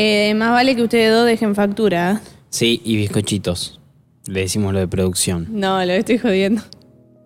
[0.00, 2.12] Eh, más vale que ustedes dos dejen factura.
[2.12, 2.28] ¿eh?
[2.50, 3.80] Sí, y bizcochitos.
[4.26, 5.48] Le decimos lo de producción.
[5.50, 6.62] No, lo estoy jodiendo.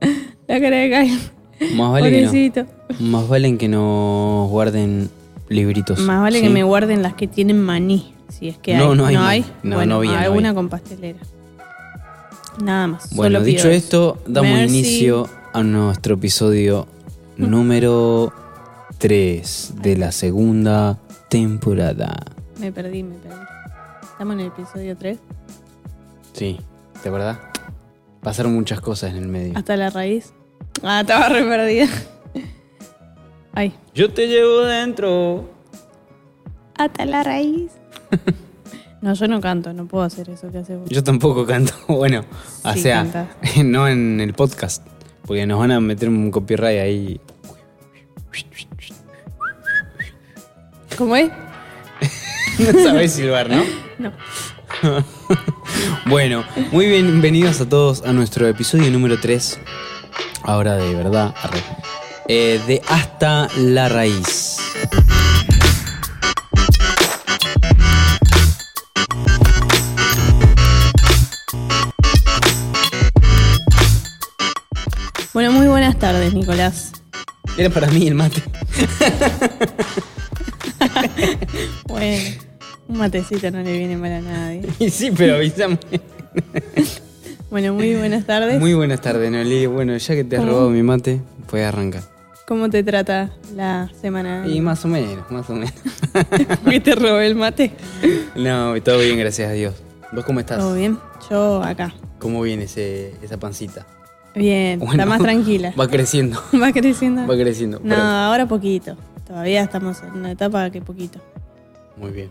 [0.48, 1.76] La cara de Kyle.
[1.76, 2.66] Más vale, que no,
[3.00, 5.10] más vale que nos guarden
[5.50, 5.98] libritos.
[6.00, 6.44] Más vale ¿sí?
[6.44, 8.14] que me guarden las que tienen maní.
[8.30, 8.96] Si es que No, hay.
[8.96, 9.26] no hay maní.
[9.28, 9.44] hay?
[9.62, 11.18] No, bueno, no había, no alguna con pastelera.
[12.64, 13.14] Nada más.
[13.14, 14.78] Bueno, solo dicho esto, damos Merci.
[14.78, 16.88] inicio a nuestro episodio
[17.36, 18.32] número
[18.96, 20.98] 3 de la segunda
[21.28, 22.31] temporada.
[22.62, 23.42] Me perdí, me perdí.
[24.02, 25.18] Estamos en el episodio 3.
[26.32, 26.60] Sí,
[27.02, 27.40] ¿de verdad?
[28.22, 29.58] Pasaron muchas cosas en el medio.
[29.58, 30.32] Hasta la raíz.
[30.80, 31.88] Ah, estaba re perdida.
[33.52, 33.74] Ay.
[33.94, 35.50] Yo te llevo dentro.
[36.78, 37.72] Hasta la raíz.
[39.00, 40.88] No, yo no canto, no puedo hacer eso que hace vos.
[40.88, 41.72] Yo tampoco canto.
[41.88, 42.24] Bueno,
[42.62, 43.26] o sea, canta.
[43.64, 44.86] no en el podcast.
[45.26, 47.20] Porque nos van a meter un copyright ahí.
[50.96, 51.32] ¿Cómo es?
[52.58, 53.64] No sabés silbar, ¿no?
[53.98, 54.12] No.
[56.06, 59.58] Bueno, muy bienvenidos a todos a nuestro episodio número 3.
[60.42, 61.34] Ahora de verdad.
[62.28, 64.58] Eh, de Hasta la Raíz.
[75.32, 76.92] Bueno, muy buenas tardes, Nicolás.
[77.56, 78.42] Era para mí el mate.
[81.86, 82.34] Bueno,
[82.92, 84.62] un matecito no le viene mal a nadie.
[84.78, 85.78] Y sí, pero avísame.
[87.50, 88.58] Bueno, muy buenas tardes.
[88.58, 89.66] Muy buenas tardes, Noli.
[89.66, 90.52] Bueno, ya que te has ¿Cómo?
[90.52, 91.20] robado mi mate,
[91.50, 92.02] puedes arrancar.
[92.46, 94.44] ¿Cómo te trata la semana?
[94.48, 95.70] Y más o menos, más o menos.
[96.70, 97.72] ¿Que te robé el mate?
[98.36, 99.74] No, todo bien, gracias a Dios.
[100.12, 100.60] ¿Vos cómo estás?
[100.60, 100.96] ¿Todo bien?
[101.28, 101.92] Yo acá.
[102.18, 103.86] ¿Cómo viene ese, esa pancita?
[104.34, 105.74] Bien, Bueno, está más tranquila.
[105.78, 107.26] Va creciendo, ¿Va creciendo?
[107.26, 107.80] va creciendo.
[107.80, 108.96] No, pero- ahora poquito.
[109.26, 111.20] Todavía estamos en una etapa que poquito.
[111.98, 112.30] Muy bien.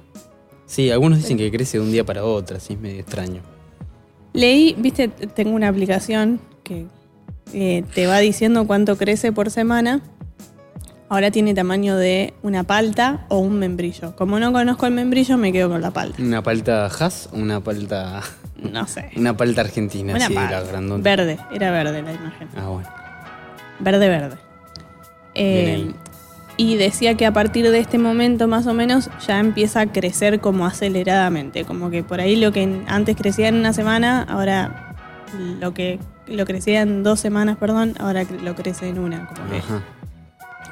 [0.72, 3.42] Sí, algunos dicen que crece de un día para otro, así es medio extraño.
[4.32, 6.86] Leí, viste, tengo una aplicación que
[7.52, 10.00] eh, te va diciendo cuánto crece por semana.
[11.10, 14.16] Ahora tiene tamaño de una palta o un membrillo.
[14.16, 16.24] Como no conozco el membrillo, me quedo con la palta.
[16.24, 18.22] ¿Una palta Haas o una palta.
[18.62, 19.10] No sé.
[19.18, 21.02] Una palta argentina, Una la grandota?
[21.02, 22.48] Verde, era verde la imagen.
[22.56, 22.88] Ah, bueno.
[23.80, 24.38] Verde, verde.
[25.34, 25.92] Eh.
[26.62, 30.40] Y decía que a partir de este momento más o menos ya empieza a crecer
[30.40, 31.66] como aceleradamente.
[31.66, 34.96] Como que por ahí lo que antes crecía en una semana, ahora
[35.60, 39.26] lo que lo crecía en dos semanas, perdón, ahora lo crece en una.
[39.28, 39.84] Como que Ajá.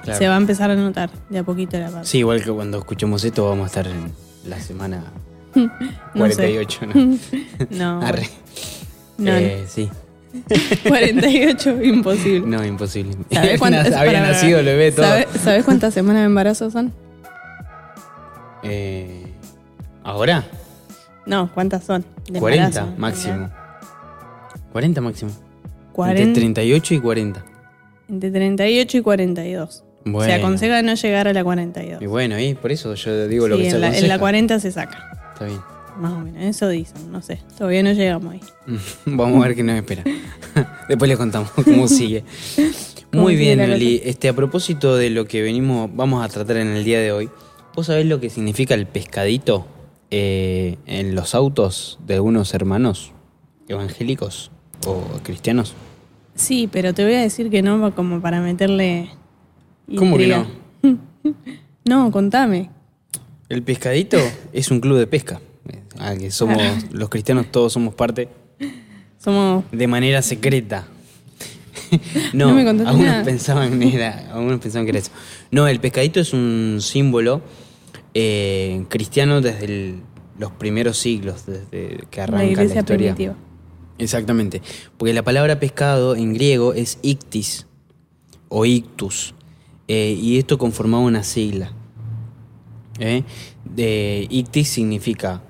[0.03, 0.19] Claro.
[0.19, 2.07] se va a empezar a notar de a poquito la parte.
[2.07, 4.11] Sí, igual que cuando escuchemos esto vamos a estar en
[4.45, 5.03] la semana
[5.55, 6.53] No sé.
[6.53, 7.17] 48, ¿no?
[7.99, 8.29] No, Arre.
[9.17, 9.89] no, Eh, sí.
[10.83, 10.89] no.
[10.89, 12.47] 48, imposible.
[12.47, 13.15] No, imposible.
[13.31, 15.05] ¿Sabés cuántas- Había para- nacido el bebé todo.
[15.05, 16.93] ¿Sabes, sabés cuántas semanas de embarazo son?
[18.63, 19.25] Eh,
[20.03, 20.43] ¿Ahora?
[21.25, 22.05] No, ¿cuántas son?
[22.29, 23.33] De 40 embarazo, máximo.
[23.33, 23.51] realidad.
[24.71, 25.31] 40 máximo.
[25.93, 27.45] 40, Entre 38 y 40.
[28.09, 29.83] Entre 38 y 42.
[30.05, 30.31] Bueno.
[30.33, 32.01] Se aconseja no llegar a la 42.
[32.01, 34.17] Y bueno, ahí por eso yo digo lo Sí, que se en, la, en la
[34.19, 35.11] 40 se saca.
[35.33, 35.59] Está bien.
[35.99, 37.41] Más o menos, eso dicen, no sé.
[37.57, 38.39] Todavía no llegamos ahí.
[39.05, 40.03] Vamos a ver qué nos espera.
[40.87, 42.23] Después les contamos cómo sigue.
[43.11, 44.01] ¿Cómo Muy sigue bien, Noli.
[44.05, 47.29] Este, a propósito de lo que venimos, vamos a tratar en el día de hoy.
[47.75, 49.67] ¿Vos sabés lo que significa el pescadito
[50.09, 53.11] eh, en los autos de algunos hermanos
[53.67, 54.51] evangélicos
[54.87, 55.73] o cristianos?
[56.35, 59.09] Sí, pero te voy a decir que no como para meterle.
[59.97, 60.47] ¿Cómo que intriga.
[61.83, 62.69] no, contame.
[63.49, 64.17] El pescadito
[64.53, 65.41] es un club de pesca.
[65.99, 66.61] Ah, que somos,
[66.91, 68.29] los cristianos todos somos parte
[69.17, 69.65] Somos.
[69.71, 70.87] de manera secreta.
[72.33, 73.23] no, No me algunos nada.
[73.23, 75.11] pensaban era, algunos pensaban que era eso.
[75.51, 77.41] No, el pescadito es un símbolo
[78.13, 79.99] eh, cristiano desde el-
[80.37, 83.13] los primeros siglos, desde que arranca La la, historia.
[83.13, 83.35] primitiva.
[83.97, 84.61] Exactamente,
[84.97, 87.67] porque la palabra pescado en griego es ictis
[88.47, 89.35] o ictus,
[89.89, 91.73] eh, y esto conformaba una sigla.
[92.99, 93.23] ¿eh?
[93.65, 95.41] De ictis significa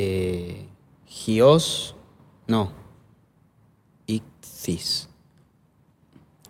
[0.00, 0.68] eh,
[1.08, 1.96] gios,
[2.46, 2.70] no,
[4.06, 5.08] ictis.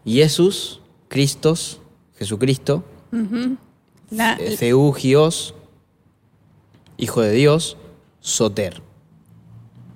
[0.04, 1.80] Jesús, Cristos,
[2.18, 2.84] Jesucristo,
[4.58, 5.54] Theú, gios,
[6.98, 7.78] hijo de Dios,
[8.20, 8.82] soter.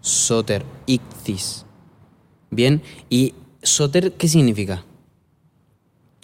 [0.01, 1.67] Soter, ictis.
[2.51, 4.83] Bien, y soter, ¿qué significa?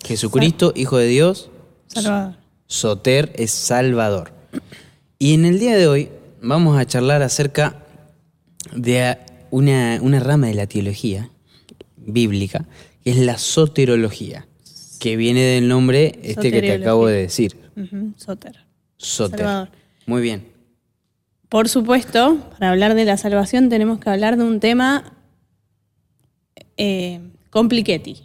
[0.03, 1.51] Jesucristo, hijo de Dios,
[1.89, 2.37] Salvador.
[2.67, 4.33] Soter es Salvador.
[5.19, 6.11] Y en el día de hoy
[6.43, 7.83] vamos a charlar acerca
[8.75, 9.17] de
[9.51, 11.31] una, una rama de la teología
[11.97, 12.67] bíblica,
[13.05, 14.47] que es la soterología,
[15.01, 17.57] que viene del nombre este que te acabo de decir,
[18.17, 18.65] Soter.
[18.97, 19.39] Soter.
[19.41, 19.69] Salvador.
[20.07, 20.45] Muy bien.
[21.49, 25.13] Por supuesto, para hablar de la salvación tenemos que hablar de un tema
[26.77, 27.21] eh,
[27.51, 28.17] compliquetti.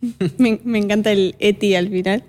[0.38, 2.22] me, me encanta el eti al final.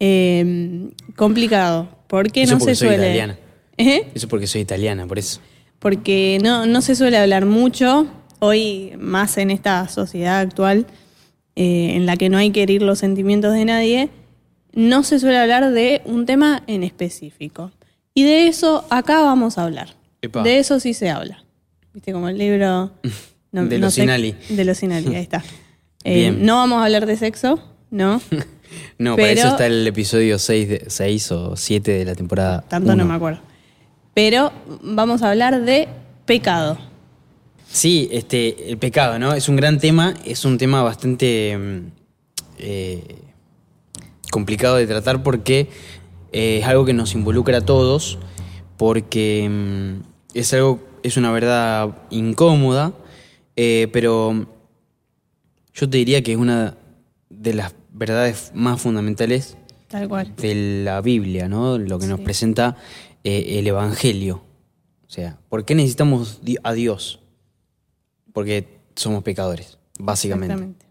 [0.00, 1.88] Eh, complicado.
[2.08, 3.04] Porque Eso no porque se soy suele.
[3.04, 3.38] italiana.
[3.78, 4.08] ¿Eh?
[4.14, 5.40] Eso porque soy italiana, por eso.
[5.78, 8.06] Porque no, no se suele hablar mucho.
[8.40, 10.86] Hoy, más en esta sociedad actual,
[11.56, 14.10] eh, en la que no hay que herir los sentimientos de nadie,
[14.72, 17.72] no se suele hablar de un tema en específico.
[18.14, 19.96] Y de eso acá vamos a hablar.
[20.22, 20.42] Epa.
[20.42, 21.44] De eso sí se habla.
[21.94, 22.12] ¿Viste?
[22.12, 22.92] Como el libro.
[23.50, 24.34] De los Sinali.
[24.50, 25.42] De los Sinali, ahí está.
[26.04, 26.46] Eh, Bien.
[26.46, 27.60] no vamos a hablar de sexo,
[27.90, 28.22] ¿no?
[28.98, 32.62] No, para eso está el episodio 6, de, 6 o 7 de la temporada.
[32.68, 33.40] Tanto no me acuerdo.
[34.18, 34.50] Pero
[34.82, 35.86] vamos a hablar de
[36.26, 36.76] pecado.
[37.70, 39.32] Sí, este, el pecado, ¿no?
[39.32, 41.78] Es un gran tema, es un tema bastante mm,
[42.58, 43.14] eh,
[44.32, 45.68] complicado de tratar porque
[46.32, 48.18] eh, es algo que nos involucra a todos,
[48.76, 50.02] porque mm,
[50.34, 52.94] es algo, es una verdad incómoda,
[53.54, 54.48] eh, pero
[55.74, 56.76] yo te diría que es una
[57.30, 59.56] de las verdades más fundamentales
[59.86, 60.34] Tal cual.
[60.34, 61.78] de la Biblia, ¿no?
[61.78, 62.76] Lo que nos presenta
[63.24, 64.42] eh, el Evangelio.
[65.06, 67.20] O sea, ¿por qué necesitamos a Dios?
[68.32, 70.52] Porque somos pecadores, básicamente.
[70.54, 70.86] Exactamente.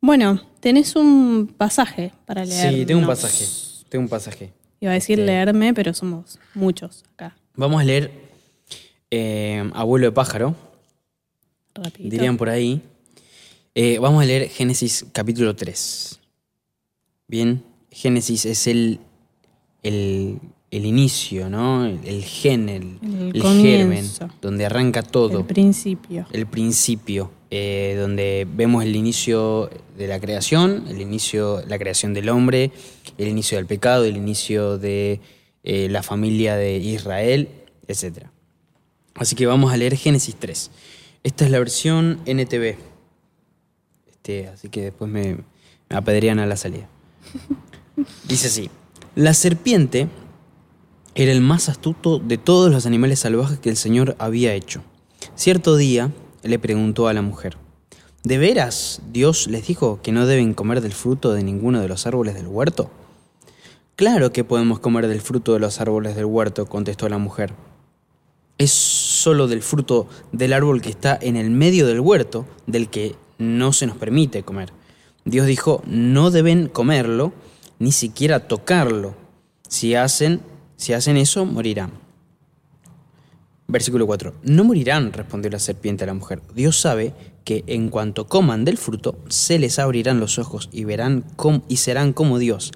[0.00, 2.74] Bueno, tenés un pasaje para leer.
[2.74, 3.46] Sí, tengo un pasaje.
[3.88, 4.52] Tengo un pasaje.
[4.80, 5.24] Iba a decir Sí.
[5.24, 7.36] leerme, pero somos muchos acá.
[7.56, 8.10] Vamos a leer
[9.10, 10.54] eh, Abuelo de pájaro,
[11.74, 12.10] Rapidito.
[12.10, 12.82] dirían por ahí.
[13.76, 16.18] Eh, vamos a leer Génesis capítulo 3.
[17.28, 19.00] Bien, Génesis es el,
[19.82, 20.38] el,
[20.76, 21.86] el inicio, ¿no?
[21.86, 24.18] El, el gen, el, El el comienzo.
[24.18, 25.38] germen, donde arranca todo.
[25.40, 26.26] El principio.
[26.32, 32.28] el principio, eh, donde vemos el inicio de la creación, el inicio, la creación del
[32.28, 32.72] hombre,
[33.18, 35.20] el inicio del pecado, el inicio de
[35.62, 37.48] eh, la familia de Israel,
[37.86, 38.26] etc.
[39.14, 40.70] Así que vamos a leer Génesis 3.
[41.22, 42.76] Esta es la versión NTV.
[44.10, 45.36] Este, así que después me,
[45.88, 46.88] me apedrean a la salida.
[48.28, 48.70] Dice así:
[49.14, 50.08] La serpiente
[51.14, 54.82] era el más astuto de todos los animales salvajes que el Señor había hecho.
[55.34, 56.12] Cierto día
[56.42, 57.56] le preguntó a la mujer,
[58.24, 62.06] ¿De veras Dios les dijo que no deben comer del fruto de ninguno de los
[62.06, 62.90] árboles del huerto?
[63.96, 67.52] Claro que podemos comer del fruto de los árboles del huerto, contestó la mujer.
[68.56, 73.14] Es solo del fruto del árbol que está en el medio del huerto del que
[73.36, 74.72] no se nos permite comer.
[75.26, 77.34] Dios dijo, no deben comerlo,
[77.78, 79.14] ni siquiera tocarlo.
[79.68, 80.40] Si hacen,
[80.76, 81.92] si hacen eso, morirán.
[83.66, 84.34] Versículo 4.
[84.42, 86.42] No morirán, respondió la serpiente a la mujer.
[86.54, 91.24] Dios sabe que en cuanto coman del fruto, se les abrirán los ojos y verán
[91.36, 92.72] com- y serán como Dios,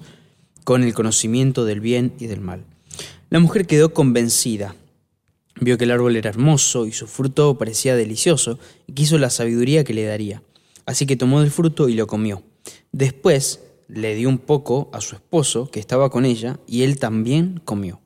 [0.63, 2.63] con el conocimiento del bien y del mal.
[3.29, 4.75] La mujer quedó convencida.
[5.61, 9.83] Vio que el árbol era hermoso y su fruto parecía delicioso y quiso la sabiduría
[9.83, 10.41] que le daría.
[10.85, 12.41] Así que tomó del fruto y lo comió.
[12.91, 17.59] Después le dio un poco a su esposo que estaba con ella y él también
[17.65, 17.99] comió.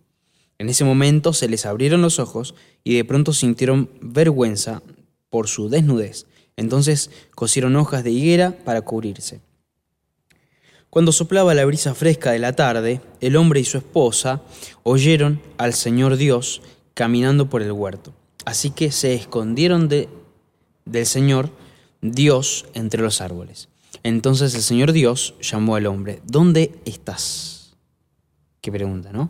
[0.57, 4.81] En ese momento se les abrieron los ojos y de pronto sintieron vergüenza
[5.29, 6.25] por su desnudez.
[6.55, 9.41] Entonces cosieron hojas de higuera para cubrirse.
[10.89, 14.43] Cuando soplaba la brisa fresca de la tarde, el hombre y su esposa
[14.83, 16.61] oyeron al Señor Dios
[16.93, 18.13] caminando por el huerto.
[18.45, 20.07] Así que se escondieron de,
[20.85, 21.49] del Señor
[22.01, 23.69] Dios entre los árboles.
[24.01, 27.73] Entonces el Señor Dios llamó al hombre, ¿dónde estás?
[28.61, 29.29] Qué pregunta, ¿no?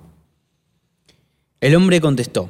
[1.59, 2.49] El hombre contestó,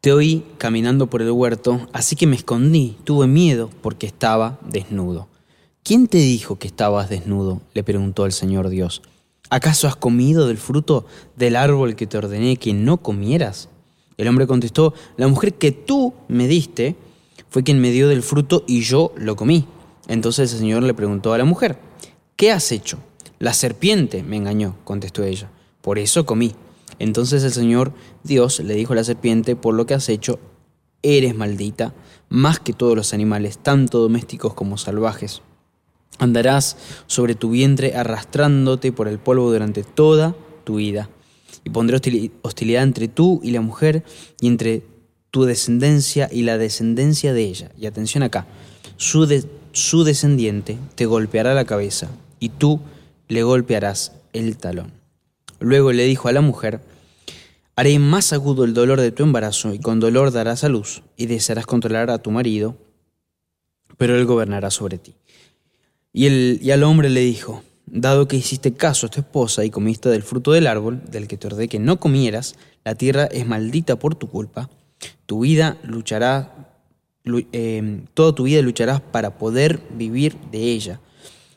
[0.00, 5.28] te oí caminando por el huerto, así que me escondí, tuve miedo porque estaba desnudo.
[5.82, 7.62] ¿Quién te dijo que estabas desnudo?
[7.74, 9.02] le preguntó el Señor Dios.
[9.50, 13.68] ¿Acaso has comido del fruto del árbol que te ordené que no comieras?
[14.16, 16.96] El hombre contestó, la mujer que tú me diste
[17.48, 19.66] fue quien me dio del fruto y yo lo comí.
[20.08, 21.78] Entonces el Señor le preguntó a la mujer,
[22.36, 22.98] ¿qué has hecho?
[23.38, 25.50] La serpiente me engañó, contestó ella,
[25.82, 26.54] por eso comí.
[26.98, 27.92] Entonces el Señor
[28.24, 30.38] Dios le dijo a la serpiente, por lo que has hecho,
[31.02, 31.94] eres maldita,
[32.28, 35.42] más que todos los animales, tanto domésticos como salvajes.
[36.18, 40.34] Andarás sobre tu vientre arrastrándote por el polvo durante toda
[40.64, 41.10] tu vida.
[41.62, 44.02] Y pondré hostili- hostilidad entre tú y la mujer,
[44.40, 44.82] y entre
[45.30, 47.70] tu descendencia y la descendencia de ella.
[47.76, 48.46] Y atención acá,
[48.96, 49.44] su, de-
[49.76, 52.08] su descendiente te golpeará la cabeza,
[52.40, 52.80] y tú
[53.28, 54.90] le golpearás el talón.
[55.60, 56.80] Luego le dijo a la mujer,
[57.76, 61.26] haré más agudo el dolor de tu embarazo, y con dolor darás a luz, y
[61.26, 62.78] desearás controlar a tu marido,
[63.98, 65.14] pero él gobernará sobre ti.
[66.10, 69.70] Y, el, y al hombre le dijo, dado que hiciste caso a tu esposa y
[69.70, 73.46] comiste del fruto del árbol, del que te ordené que no comieras, la tierra es
[73.46, 74.70] maldita por tu culpa.
[75.26, 76.55] Tu vida luchará,
[77.52, 81.00] eh, toda tu vida lucharás para poder vivir de ella.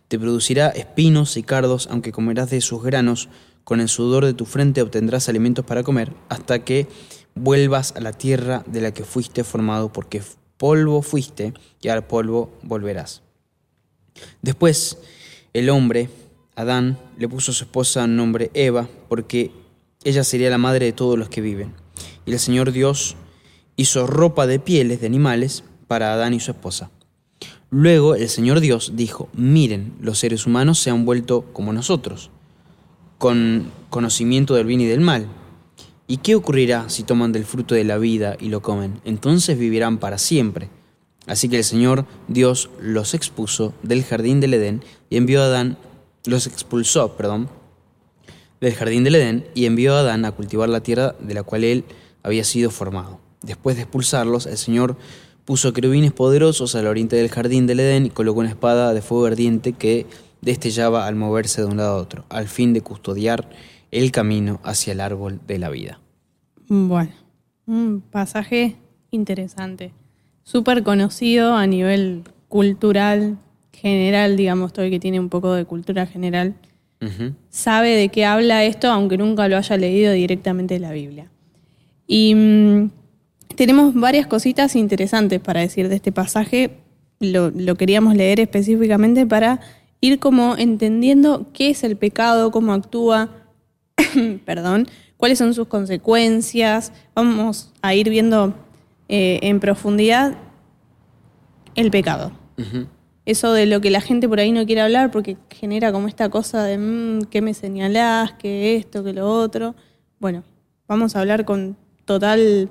[0.08, 3.30] Te producirá espinos y cardos, aunque comerás de sus granos,
[3.64, 6.88] con el sudor de tu frente obtendrás alimentos para comer, hasta que
[7.36, 10.24] vuelvas a la tierra de la que fuiste formado, porque
[10.58, 13.22] polvo fuiste y al polvo volverás.
[14.42, 14.98] Después,
[15.54, 16.10] el hombre,
[16.56, 19.52] Adán, le puso a su esposa nombre Eva, porque
[20.04, 21.74] ella sería la madre de todos los que viven.
[22.26, 23.16] Y el Señor Dios
[23.80, 26.92] hizo ropa de pieles de animales para Adán y su esposa.
[27.70, 32.30] Luego el Señor Dios dijo, miren, los seres humanos se han vuelto como nosotros,
[33.18, 35.28] con conocimiento del bien y del mal.
[36.08, 39.00] ¿Y qué ocurrirá si toman del fruto de la vida y lo comen?
[39.06, 40.70] Entonces vivirán para siempre.
[41.26, 45.78] Así que el Señor Dios los expuso del jardín del Edén y envió a Adán,
[46.26, 47.48] los expulsó, perdón,
[48.60, 51.64] del jardín del Edén y envió a Adán a cultivar la tierra de la cual
[51.64, 51.86] él
[52.24, 53.29] había sido formado.
[53.42, 54.98] Después de expulsarlos, el Señor
[55.50, 59.26] Puso querubines poderosos al oriente del jardín del Edén y colocó una espada de fuego
[59.26, 60.06] ardiente que
[60.42, 63.50] destellaba al moverse de un lado a otro, al fin de custodiar
[63.90, 66.00] el camino hacia el árbol de la vida.
[66.68, 67.14] Bueno,
[67.66, 68.76] un pasaje
[69.10, 69.92] interesante,
[70.44, 73.40] súper conocido a nivel cultural
[73.74, 76.54] general, digamos, todo el que tiene un poco de cultura general,
[77.50, 81.32] sabe de qué habla esto, aunque nunca lo haya leído directamente de la Biblia.
[82.06, 82.99] Y mm,
[83.60, 86.78] tenemos varias cositas interesantes para decir de este pasaje.
[87.20, 89.60] Lo, queríamos leer específicamente para
[90.00, 93.32] ir como entendiendo qué es el pecado, cómo actúa,
[94.46, 94.88] perdón,
[95.18, 96.94] cuáles son sus consecuencias.
[97.14, 98.54] Vamos a ir viendo
[99.10, 100.38] eh, en profundidad
[101.76, 102.32] el pecado.
[103.26, 106.30] Eso de lo que la gente por ahí no quiere hablar porque genera como esta
[106.30, 109.76] cosa de mm, qué me señalás, qué esto, qué lo otro.
[110.18, 110.46] Bueno,
[110.88, 111.76] vamos a hablar con
[112.06, 112.70] total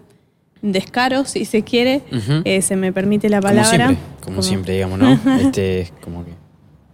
[0.63, 2.03] descaro, si se quiere,
[2.45, 3.97] eh, se me permite la palabra.
[4.23, 5.13] Como siempre, digamos, ¿no?
[5.41, 6.33] este como que...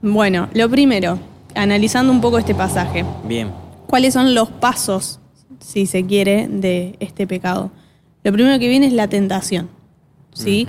[0.03, 1.19] Bueno, lo primero,
[1.55, 3.05] analizando un poco este pasaje.
[3.27, 3.51] Bien.
[3.87, 5.21] ¿Cuáles son los pasos,
[5.61, 7.71] si se quiere, de este pecado?
[8.23, 9.69] Lo primero que viene es la tentación,
[10.33, 10.67] ¿sí?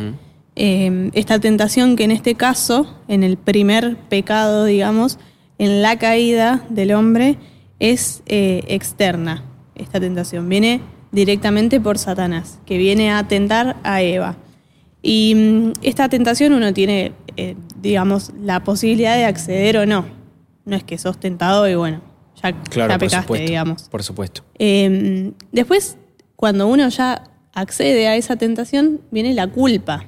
[0.56, 5.20] Eh, esta tentación que en este caso, en el primer pecado, digamos,
[5.58, 7.38] en la caída del hombre,
[7.80, 9.44] es eh, externa.
[9.75, 10.82] Esta tentación viene
[11.15, 14.36] directamente por Satanás, que viene a tentar a Eva.
[15.01, 20.05] Y mm, esta tentación uno tiene, eh, digamos, la posibilidad de acceder o no.
[20.65, 22.01] No es que sos tentado y bueno,
[22.43, 23.84] ya, claro, pecaste, digamos.
[23.84, 24.43] Por supuesto.
[24.60, 25.98] Em, después,
[26.36, 30.05] cuando uno ya accede a esa tentación, viene la culpa.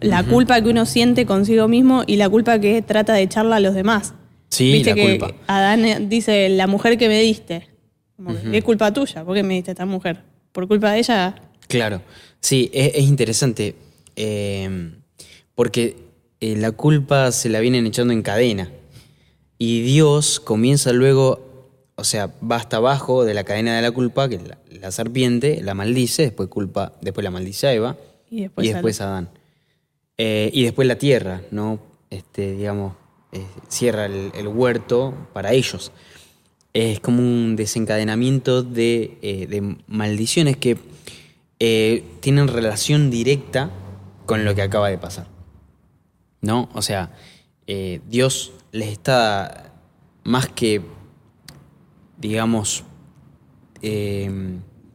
[0.00, 3.60] La culpa que uno siente consigo mismo y la culpa que trata de echarla a
[3.60, 4.14] los demás.
[4.48, 5.34] Sí, Viste la que culpa.
[5.46, 7.68] Adán dice, la mujer que me diste.
[8.52, 10.22] Es culpa tuya, ¿por qué me diste a esta mujer?
[10.52, 11.34] Por culpa de ella.
[11.68, 12.02] Claro,
[12.40, 13.76] sí, es, interesante.
[14.16, 14.96] Em,
[15.54, 15.96] porque
[16.40, 18.70] eh, la culpa se la vienen echando en cadena.
[19.58, 24.28] Y Dios comienza luego, o sea, va hasta abajo de la cadena de la culpa,
[24.28, 27.96] que la, la serpiente la maldice, después culpa, después la maldice a Eva
[28.30, 29.28] y después, a Adán.
[30.16, 31.80] Eh, y después la tierra, ¿no?
[32.10, 32.94] Este, digamos,
[33.32, 35.92] eh, cierra el, huerto para ellos
[36.72, 40.78] es como un desencadenamiento de, eh, maldiciones que
[41.58, 43.70] eh, tienen relación directa
[44.26, 45.26] con lo que acaba de pasar.
[46.40, 46.68] ¿No?
[46.72, 47.12] O sea,
[47.66, 49.72] eh, Dios les está
[50.24, 50.82] más que,
[52.18, 52.84] digamos,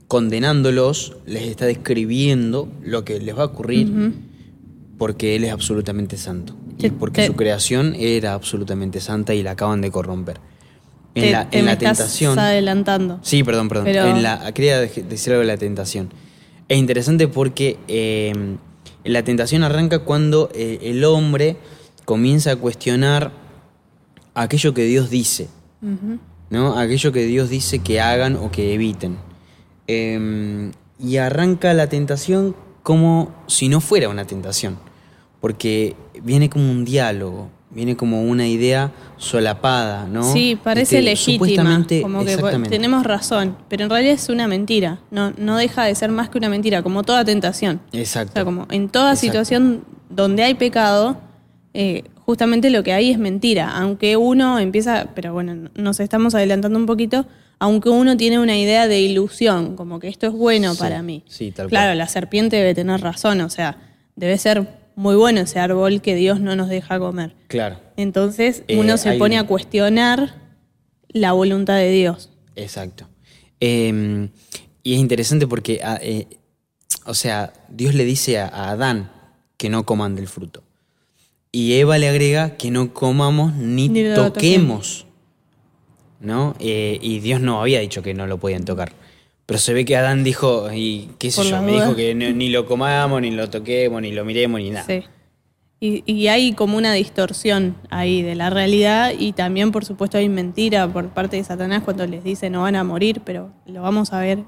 [0.08, 4.14] condenándolos, les está describiendo lo que les va a ocurrir
[4.98, 6.56] porque Él es absolutamente santo.
[6.78, 10.40] Y porque su creación era absolutamente santa y la acaban de corromper
[11.16, 12.32] en la, en la tentación.
[12.32, 13.20] Estás adelantando.
[13.22, 13.88] Sí, perdón, perdón.
[13.88, 16.12] En la, quería decir algo de la tentación.
[16.68, 18.58] Es interesante porque em,
[19.04, 21.58] la tentación arranca cuando eh, el hombre
[22.04, 23.32] comienza a cuestionar
[24.34, 25.48] aquello que Dios dice,
[26.50, 26.78] ¿no?
[26.78, 29.18] Aquello que Dios dice que hagan o que eviten.
[29.88, 34.78] Em, y arranca la tentación como si no fuera una tentación,
[35.40, 40.24] porque viene como un diálogo, viene como una idea solapada, ¿no?
[40.32, 42.38] Sí, parece este, legítima, como que
[42.70, 46.38] tenemos razón, pero en realidad es una mentira, no, no deja de ser más que
[46.38, 47.82] una mentira, como toda tentación.
[47.92, 48.32] Exacto.
[48.32, 51.18] O sea, como en toda situación donde hay pecado,
[51.74, 56.80] eh, justamente lo que hay es mentira, aunque uno empieza, pero bueno, nos estamos adelantando
[56.80, 57.26] un poquito,
[57.60, 61.24] aunque uno tiene una idea de ilusión, como que esto es bueno para mí.
[61.28, 63.78] Sí, tal claro, la serpiente debe tener razón, o sea,
[64.16, 67.36] debe ser muy bueno ese árbol que Dios no nos deja comer.
[67.48, 67.80] Claro.
[67.98, 70.36] Entonces Eh, uno se hay- pone a cuestionar
[71.10, 72.30] la voluntad de Dios.
[72.56, 73.08] Exacto.
[73.60, 74.30] Eh,
[74.84, 76.28] y es interesante porque, a- eh,
[77.06, 79.12] o sea, Dios le dice a, a Adán
[79.58, 80.64] que no coman del fruto.
[81.52, 85.06] Y Eva le agrega que no comamos ni, toquemos.
[86.20, 86.56] ¿No?
[86.60, 88.94] Eh, y Dios no había dicho que no lo podían tocar.
[89.46, 92.32] Pero se ve que Adán dijo, y qué sé Por yo, me dijo que no-
[92.32, 94.86] ni lo comamos, ni lo toquemos, ni lo miremos, ni nada.
[94.88, 95.04] Sí.
[95.80, 100.30] Y, y hay como una distorsión ahí de la realidad y también, por supuesto, hay
[100.30, 104.14] mentira por parte de Satanás cuando les dice no van a morir, pero lo vamos
[104.14, 104.40] a ver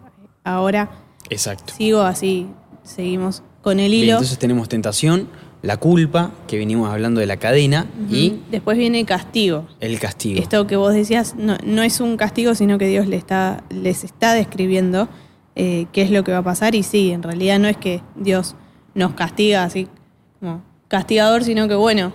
[0.44, 0.89] ahora.
[1.30, 1.74] Exacto.
[1.77, 2.48] Sigo así,
[2.84, 4.13] seguimos con el hilo.
[4.13, 5.27] entonces tenemos tentación,
[5.62, 9.68] la culpa, que venimos hablando de la cadena, y Después viene castigo.
[9.80, 10.40] el castigo.
[10.40, 14.04] Esto que vos decías no, no es un castigo, sino que Dios le está, les
[14.04, 15.10] está describiendo
[15.56, 16.76] eh, qué es lo que va a pasar.
[16.76, 18.56] Y sí, en realidad no es que Dios
[18.94, 19.88] nos castiga así
[20.40, 22.14] como castigador, sino que bueno,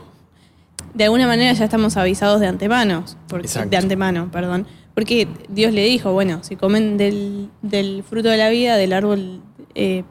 [0.94, 4.66] de alguna manera ya estamos avisados de antemano, porque, de antemano, perdón.
[4.94, 9.40] Porque Dios le dijo, bueno, si comen del, del fruto de la vida, del árbol,
[9.74, 10.04] eh,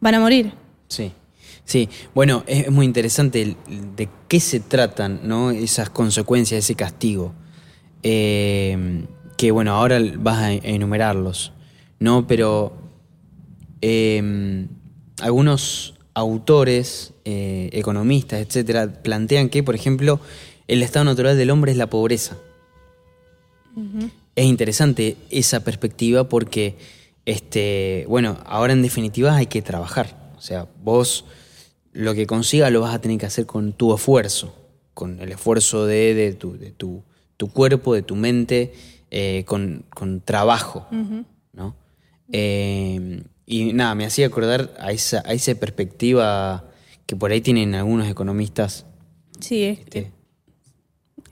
[0.00, 0.54] van a morir.
[0.88, 1.12] Sí,
[1.70, 1.88] sí.
[2.14, 3.56] Bueno, es muy interesante
[3.96, 5.50] de qué se tratan, ¿no?
[5.50, 7.32] Esas consecuencias, ese castigo.
[8.02, 11.52] Eh, que bueno, ahora vas a enumerarlos,
[11.98, 12.26] ¿no?
[12.26, 12.74] Pero
[13.80, 14.66] eh,
[15.20, 20.20] algunos autores, eh, economistas, etcétera, plantean que, por ejemplo,
[20.68, 22.36] el estado natural del hombre es la pobreza.
[24.36, 26.76] Es interesante esa perspectiva porque,
[27.24, 30.32] este, bueno, ahora en definitiva hay que trabajar.
[30.36, 31.24] O sea, vos
[31.92, 34.54] lo que consigas lo vas a tener que hacer con tu esfuerzo,
[34.94, 37.02] con el esfuerzo de, de tu, de tu,
[37.36, 38.72] tu cuerpo, de tu mente,
[39.10, 40.86] eh, con, con trabajo,
[41.52, 41.74] ¿no?
[42.32, 46.64] Eh, y nada, me hacía acordar a esa, a esa perspectiva
[47.06, 48.86] que por ahí tienen algunos economistas.
[49.40, 50.12] Sí, es, este,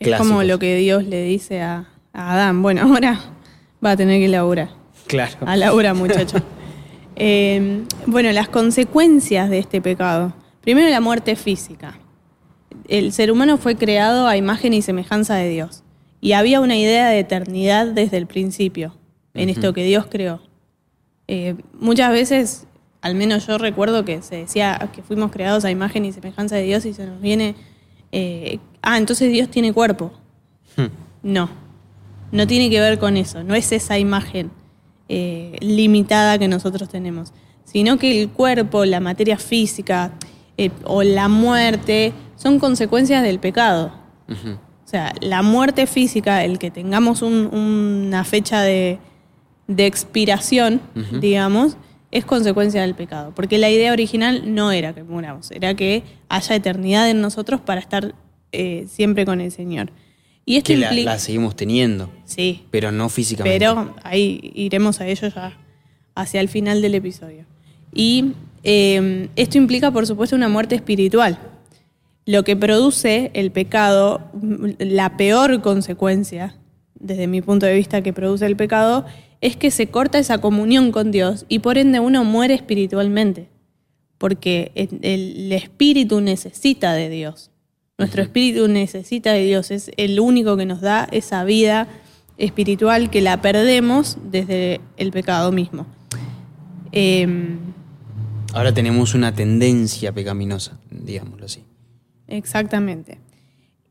[0.00, 2.62] es como lo que Dios le dice a, a Adán.
[2.62, 3.20] Bueno, ahora
[3.84, 4.70] va a tener que laburar.
[5.06, 5.36] Claro.
[5.46, 6.38] A Laura, muchacho.
[7.20, 10.34] Eh, bueno, las consecuencias de este pecado.
[10.68, 11.98] Primero, la muerte física.
[12.88, 15.82] El ser humano fue creado a imagen y semejanza de Dios.
[16.20, 18.94] Y había una idea de eternidad desde el principio,
[19.32, 20.42] en esto que Dios creó.
[21.26, 22.66] Eh, muchas veces,
[23.00, 26.64] al menos yo recuerdo que se decía que fuimos creados a imagen y semejanza de
[26.64, 27.54] Dios y se nos viene,
[28.12, 30.12] eh, ah, entonces Dios tiene cuerpo.
[30.76, 30.88] Hmm.
[31.22, 31.48] No,
[32.30, 34.50] no tiene que ver con eso, no es esa imagen
[35.08, 37.32] eh, limitada que nosotros tenemos,
[37.64, 40.12] sino que el cuerpo, la materia física
[40.58, 43.92] eh, o la muerte son consecuencias del pecado.
[44.28, 48.98] O sea, la muerte física, el que tengamos un- una fecha de,
[49.66, 50.80] de expiración,
[51.20, 51.76] digamos,
[52.10, 53.32] es consecuencia del pecado.
[53.34, 57.80] Porque la idea original no era que muramos, era que haya eternidad en nosotros para
[57.80, 58.14] estar
[58.52, 59.90] eh, siempre con el Señor.
[60.46, 61.12] Y esto Que la, implica...
[61.12, 63.58] la seguimos teniendo, Sí, pero no físicamente.
[63.58, 65.58] pero ahí iremos a ello ya
[66.14, 67.44] hacia el final del episodio.
[67.92, 68.32] Y
[68.64, 71.38] eh, esto implica, por supuesto, una muerte espiritual.
[72.26, 76.56] Lo que produce el pecado, mm, la peor consecuencia,
[76.94, 79.06] desde mi punto de vista, que produce el pecado,
[79.40, 83.48] es que se corta esa comunión con Dios y por ende uno muere espiritualmente.
[84.18, 87.50] Porque el, el espíritu necesita de Dios.
[87.98, 89.70] Nuestro espíritu necesita de Dios.
[89.70, 91.88] Es el único que nos da esa vida
[92.38, 95.86] espiritual que la perdemos desde el pecado mismo.
[96.92, 97.58] Em,
[98.54, 101.64] Ahora tenemos una tendencia pecaminosa, digámoslo así.
[102.26, 103.18] Exactamente.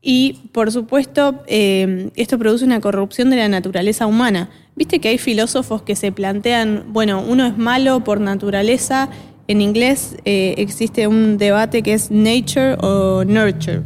[0.00, 4.48] Y por supuesto, eh, esto produce una corrupción de la naturaleza humana.
[4.76, 9.08] Viste que hay filósofos que se plantean, bueno, uno es malo por naturaleza.
[9.48, 13.82] En inglés eh, existe un debate que es nature o nurture.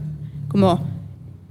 [0.48, 0.87] Como,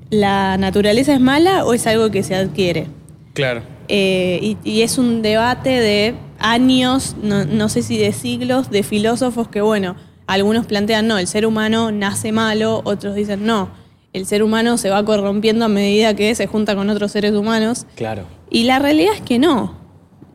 [0.10, 2.88] ¿la naturaleza es mala o es algo que se adquiere?
[3.34, 3.63] Claro.
[3.88, 8.84] Eh, y, y es un debate de años, no, no sé si de siglos, de
[8.84, 9.95] filósofos que, bueno,
[10.27, 13.69] algunos plantean, no, el ser humano nace malo, otros dicen, no,
[14.13, 17.86] el ser humano se va corrompiendo a medida que se junta con otros seres humanos.
[17.95, 18.23] Claro.
[18.49, 19.75] Y la realidad es que no.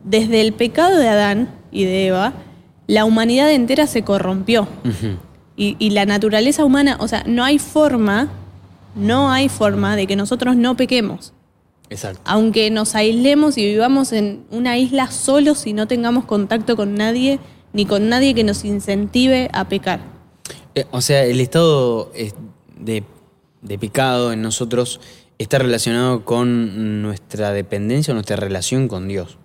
[0.05, 2.33] Desde el pecado de Adán y de Eva,
[2.87, 4.69] la humanidad entera se corrompió.
[5.59, 8.29] Y la naturaleza humana, o sea, no hay forma,
[8.95, 11.33] no hay forma de que nosotros no pequemos
[11.88, 12.20] Exacto.
[12.25, 17.38] aunque nos aislemos y vivamos en una isla solos y no tengamos contacto con nadie,
[17.72, 20.01] ni con nadie que nos incentive a pecar.
[20.75, 22.33] Eh, o sea, el estado eh,
[22.79, 23.05] de,
[23.62, 25.01] de pecado en nosotros
[25.38, 29.38] está relacionado con nuestra dependencia o nuestra relación con Dios.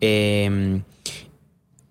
[0.00, 0.82] Eh,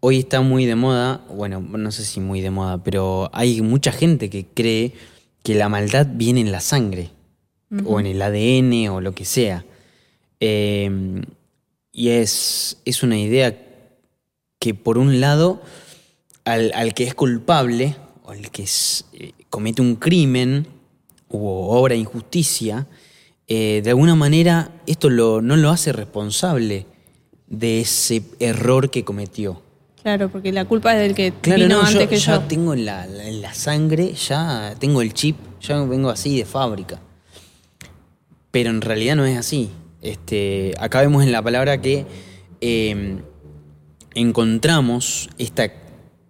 [0.02, 3.92] hoy está muy de moda, bueno, no sé si muy de moda, pero hay mucha
[3.92, 4.94] gente que cree
[5.44, 7.12] que la maldad viene en la sangre,
[7.86, 9.64] o en el ADN, o lo que sea.
[10.40, 11.22] Eh,
[11.92, 13.58] y es, es una idea
[14.60, 15.62] que por un lado,
[16.46, 20.68] al, al que es culpable, o al que es, eh, comete un crimen,
[21.30, 22.88] o obra injusticia,
[23.48, 26.86] eh, de alguna manera esto lo, no lo hace responsable
[27.48, 29.62] de ese error que cometió.
[30.02, 32.48] Claro, porque la culpa es del que Claro, vino no, antes yo que ya yo.
[32.48, 36.46] tengo en la, la- en la sangre, ya tengo el chip, ya vengo así de
[36.46, 37.00] fábrica.
[38.52, 39.72] Pero en realidad no es así.
[40.02, 42.06] Este, acá vemos en la palabra que
[42.60, 43.22] eh,
[44.14, 45.72] encontramos esta,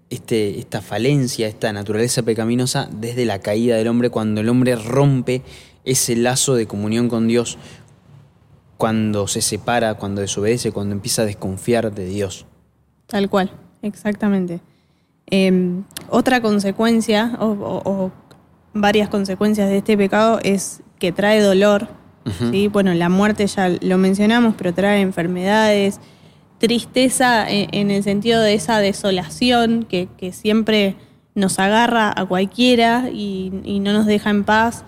[0.10, 5.42] este, esta falencia, esta naturaleza pecaminosa desde la caída del hombre, cuando el hombre rompe
[5.84, 7.58] ese lazo de comunión con Dios,
[8.78, 12.46] cuando se separa, cuando desobedece, cuando empieza a desconfiar de Dios.
[13.08, 14.62] Tal cual, exactamente.
[15.30, 18.12] Eh, otra consecuencia, o
[18.74, 22.01] varias consecuencias de este pecado, es que trae dolor.
[22.52, 22.68] ¿Sí?
[22.68, 26.00] Bueno, la muerte ya lo mencionamos, pero trae enfermedades,
[26.60, 30.96] tristeza en, en el sentido de esa desolación que, que siempre
[31.34, 34.84] nos agarra a cualquiera y, y no nos deja en paz.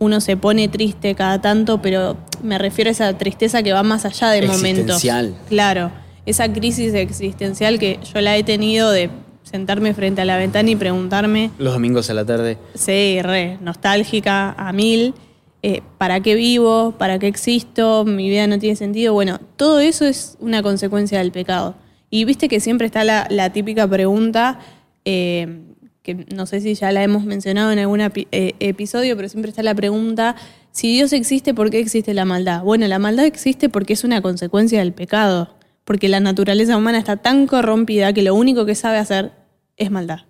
[0.00, 4.04] Uno se pone triste cada tanto, pero me refiero a esa tristeza que va más
[4.04, 4.96] allá de momentos.
[4.96, 5.34] Existencial.
[5.48, 5.90] Claro,
[6.26, 9.10] esa crisis existencial que yo la he tenido de
[9.42, 12.58] sentarme frente a la ventana y preguntarme, Los domingos a la tarde.
[12.74, 15.14] sí, re, nostálgica a mil,
[15.62, 16.94] eh, ¿para qué vivo?
[16.98, 18.04] ¿Para qué existo?
[18.04, 19.12] ¿Mi vida no tiene sentido?
[19.12, 21.74] Bueno, todo eso es una consecuencia del pecado.
[22.10, 24.60] Y viste que siempre está la, la típica pregunta,
[25.04, 25.60] eh,
[26.02, 29.50] que no sé si ya la hemos mencionado en algún epi- eh, episodio, pero siempre
[29.50, 30.36] está la pregunta,
[30.70, 32.62] si Dios existe, ¿por qué existe la maldad?
[32.62, 37.16] Bueno, la maldad existe porque es una consecuencia del pecado, porque la naturaleza humana está
[37.16, 39.32] tan corrompida que lo único que sabe hacer
[39.76, 40.20] es maldad.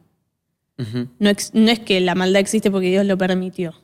[1.19, 3.75] No, no es que la maldad existe porque Dios lo permitió.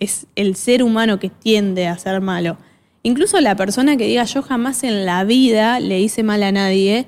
[0.00, 2.58] Es el ser humano que tiende a ser malo.
[3.02, 7.06] Incluso la persona que diga yo jamás en la vida le hice mal a nadie,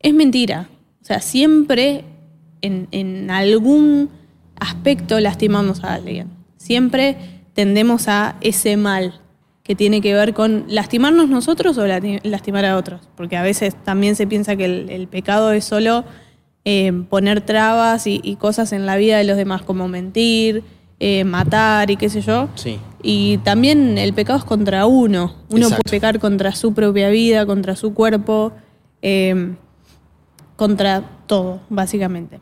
[0.00, 0.68] es mentira.
[1.02, 2.04] O sea, siempre
[2.62, 4.10] en, en algún
[4.58, 6.28] aspecto lastimamos a alguien.
[6.56, 7.16] Siempre
[7.54, 9.20] tendemos a ese mal
[9.62, 13.00] que tiene que ver con lastimarnos nosotros o lastimar a otros.
[13.16, 16.04] Porque a veces también se piensa que el, pecado es solo
[16.64, 20.62] eh, poner trabas y cosas en la vida de los demás, como mentir,
[21.00, 22.48] eh, matar y qué sé yo.
[22.54, 22.78] Sí.
[23.02, 25.34] Y también el pecado es contra uno.
[25.50, 25.82] Uno Exacto.
[25.84, 28.52] puede pecar contra su propia vida, contra su cuerpo,
[29.02, 29.54] eh,
[30.56, 32.40] contra todo, básicamente.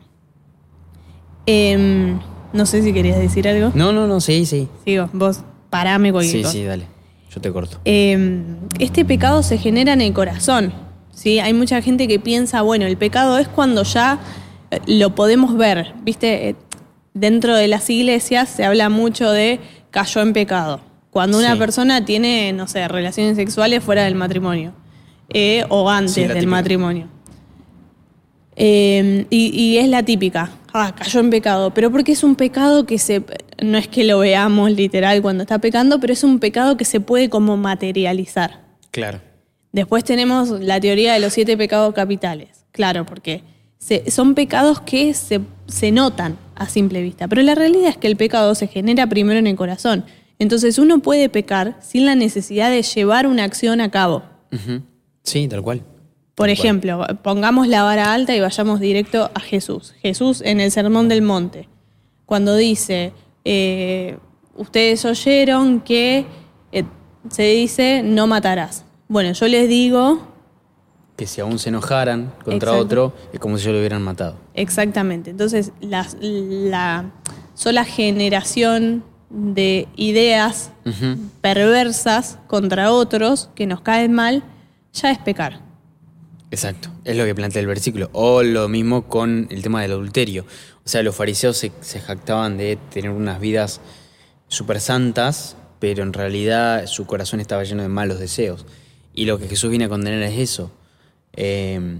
[1.45, 2.19] Em,
[2.53, 3.71] no sé si querías decir algo.
[3.75, 4.67] No, no, no, sí, sí.
[4.85, 6.53] Sigo, vos parame cualquier Sí, cosa.
[6.53, 6.87] sí, dale.
[7.33, 7.79] Yo te corto.
[7.85, 8.41] Eh,
[8.79, 10.73] este pecado se genera en el corazón.
[11.11, 11.39] ¿sí?
[11.39, 14.19] Hay mucha gente que piensa, bueno, el pecado es cuando ya
[14.71, 15.93] eh, lo podemos ver.
[16.03, 16.55] ¿Viste?
[17.15, 20.81] Dentro de las iglesias se habla mucho de cayó en pecado.
[21.09, 21.59] Cuando una Sí.
[21.59, 24.73] persona tiene, no sé, relaciones sexuales fuera del matrimonio.
[25.29, 27.07] eh, o antes Sí, del matrimonio.
[28.57, 32.85] Eh, y, y es la típica, ah, cayó en pecado, pero porque es un pecado
[32.85, 33.23] que se,
[33.61, 36.99] no es que lo veamos literal cuando está pecando, pero es un pecado que se
[37.01, 38.61] puede como materializar.
[38.91, 39.19] Claro.
[39.73, 43.43] Después tenemos la teoría de los siete pecados capitales, claro, porque
[43.77, 48.07] se- son pecados que se, se notan a simple vista, pero la realidad es que
[48.07, 50.05] el pecado se genera primero en el corazón.
[50.39, 54.23] Entonces uno puede pecar sin la necesidad de llevar una acción a cabo.
[55.23, 55.79] Sí, tal cual.
[55.79, 56.65] Por Tal cual.
[56.67, 59.93] ejemplo, pongamos la vara alta y vayamos directo a Jesús.
[60.01, 61.69] Jesús en el Sermón del Monte,
[62.25, 63.13] cuando dice,
[63.45, 64.17] eh,
[64.55, 66.25] ustedes oyeron que
[66.73, 66.83] eh,
[67.29, 68.83] se dice, no matarás.
[69.07, 70.19] Bueno, yo les digo
[71.15, 72.79] Que si aún se enojaran contra Exacto.
[72.79, 74.37] otro, es como si yo lo hubieran matado.
[74.53, 75.29] exactamente.
[75.31, 77.11] Entonces, las- la
[77.53, 80.71] sola generación de ideas
[81.41, 84.43] perversas contra otros que nos caen mal,
[84.93, 85.61] ya es pecar.
[86.51, 88.09] Exacto, es lo que plantea el versículo.
[88.13, 90.45] O lo mismo con el tema del adulterio.
[90.85, 93.81] O sea, los fariseos se, se jactaban de tener unas vidas
[94.47, 98.65] súper santas, pero en realidad su corazón estaba lleno de malos deseos.
[99.13, 100.71] Y lo que Jesús viene a condenar es eso.
[101.35, 101.99] Eh,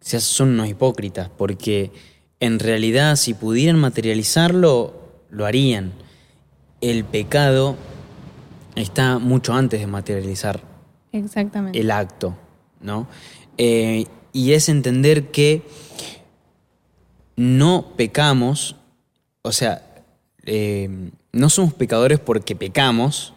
[0.00, 1.92] sea, son unos hipócritas, porque
[2.40, 4.94] en realidad si pudieran materializarlo,
[5.30, 5.92] lo harían.
[6.80, 7.76] El pecado
[8.74, 10.60] está mucho antes de materializar
[11.12, 11.78] Exactamente.
[11.78, 12.36] el acto,
[12.80, 13.06] ¿no?
[13.58, 15.62] Eh, y es entender que
[17.36, 18.76] no pecamos,
[19.42, 19.86] o sea,
[20.44, 23.34] eh, no somos pecadores porque pecamos,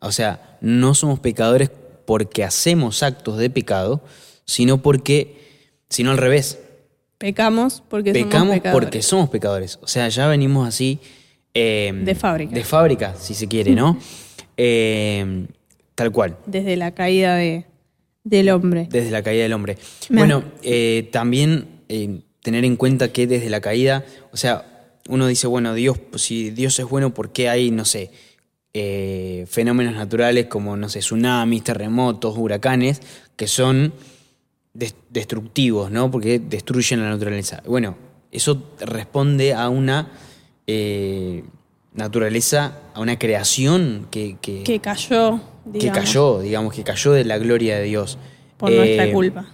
[0.00, 1.70] o sea, no somos pecadores
[2.06, 4.02] porque hacemos actos de pecado,
[4.44, 5.36] sino porque,
[5.88, 6.58] sino al revés.
[7.18, 8.84] Pecamos porque somos Pecamos pecadores.
[8.86, 9.78] porque somos pecadores.
[9.82, 10.98] O sea, ya venimos así.
[11.54, 12.54] eh, De fábrica.
[12.54, 13.98] De fábrica, si se quiere, ¿no?
[14.56, 15.46] Eh,
[15.96, 16.36] tal cual.
[16.46, 17.64] Desde la caída de,
[18.22, 18.86] del hombre.
[18.88, 19.76] Desde la caída del hombre.
[20.10, 25.26] Me- Bueno, eh, también eh, tener en cuenta que desde la caída, o sea, uno
[25.26, 28.10] dice, bueno, Dios, pues, si Dios es bueno, ¿por qué hay, no sé,
[28.74, 33.00] eh, fenómenos naturales como, no sé, tsunamis, terremotos, huracanes,
[33.36, 33.92] que son
[34.72, 36.10] des- destructivos, ¿no?
[36.10, 37.62] Porque destruyen la naturaleza.
[37.66, 37.96] Bueno,
[38.32, 40.10] eso responde a una
[40.66, 41.44] eh,
[41.94, 45.40] naturaleza, a una creación que, que, Que cayó,
[45.72, 48.18] que digamos, cayó, digamos, que cayó de la gloria de Dios.
[48.56, 49.46] por Eh, nuestra culpa.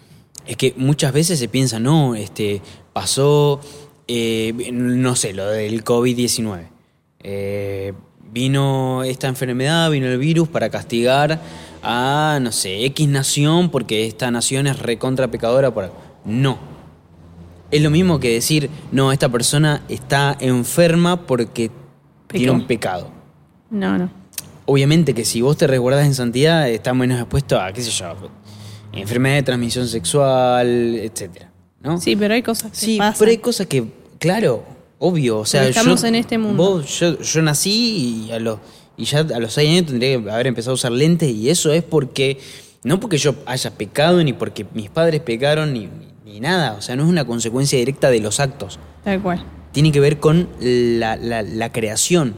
[0.46, 2.62] Es que muchas veces se piensa, no, este,
[2.94, 3.60] pasó,
[4.08, 6.62] eh, no sé, lo del COVID-19.
[8.32, 11.40] Vino esta enfermedad, vino el virus para castigar
[11.82, 15.72] a, no sé, X nación porque esta nación es recontra pecadora.
[15.72, 15.92] Por...
[16.24, 16.58] No.
[17.70, 21.70] Es lo mismo que decir, no, esta persona está enferma porque
[22.28, 23.10] tiene un pecado.
[23.70, 24.10] No, no.
[24.66, 28.06] Obviamente que si vos te resguardás en santidad, estás menos expuesto a, qué sé yo,
[28.92, 31.50] enfermedad de transmisión sexual, etcétera,
[31.82, 32.00] ¿no?
[32.00, 33.16] Sí, pero hay cosas que Sí, pasan.
[33.18, 33.84] pero hay cosas que,
[34.18, 34.64] claro,
[35.00, 36.62] obvio, o sea, estamos yo- en este mundo.
[36.62, 38.58] vos- yo, yo nací y, a los,
[38.96, 41.72] y ya a los 6 años tendría que haber empezado a usar lentes y eso
[41.72, 42.38] es porque,
[42.84, 46.82] no porque yo haya pecado, ni porque mis padres pecaron, ni, ni- ni nada, o
[46.82, 49.42] sea, no es una consecuencia directa de los actos Tal cual.
[49.72, 52.36] tiene que ver con la, la- la creación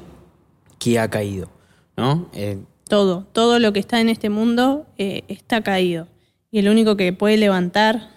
[0.78, 1.50] que ha caído,
[1.96, 2.28] ¿no?
[2.32, 6.08] Eh, Todo, todo lo que está en este mundo eh, está caído.
[6.50, 8.10] Y el único que puede levantar,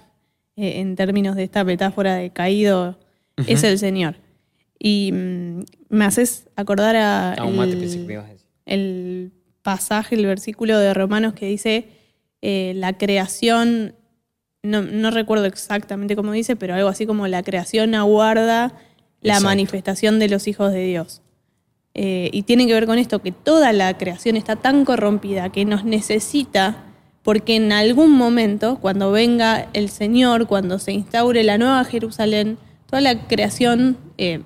[0.58, 2.97] eh, en términos de esta metáfora de caído,
[3.47, 4.17] es el Señor.
[4.79, 5.59] Y mm,
[5.89, 8.47] me haces acordar a mate el- pensé que me ibas a decir.
[8.65, 11.88] el pasaje, el versículo de Romanos que dice
[12.41, 13.95] eh, la creación,
[14.61, 18.73] no, no recuerdo exactamente cómo dice, pero algo así como la creación aguarda
[19.21, 19.45] la Exacto.
[19.47, 21.21] manifestación de los hijos de Dios.
[21.95, 25.65] Eh, y tiene que ver con esto, que toda la creación está tan corrompida que
[25.65, 26.83] nos necesita,
[27.23, 32.57] porque en algún momento, cuando venga el Señor, cuando se instaure la nueva Jerusalén,
[32.88, 34.41] toda la creación, eh,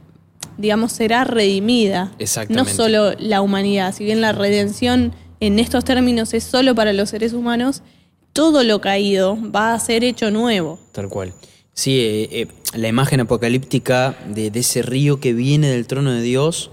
[0.60, 2.12] digamos, será redimida.
[2.20, 2.72] Exactamente.
[2.72, 7.10] No solo la humanidad, si bien la redención en estos términos es solo para los
[7.10, 7.82] seres humanos,
[8.34, 10.80] todo lo caído va a ser hecho nuevo.
[10.92, 11.34] Tal cual.
[11.74, 16.22] Sí, eh, eh, la imagen apocalíptica de, de ese río que viene del trono de
[16.22, 16.72] Dios,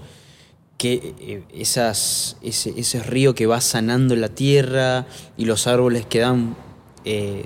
[0.77, 6.19] que eh, esas, ese, ese río que va sanando la tierra y los árboles que
[6.19, 6.55] dan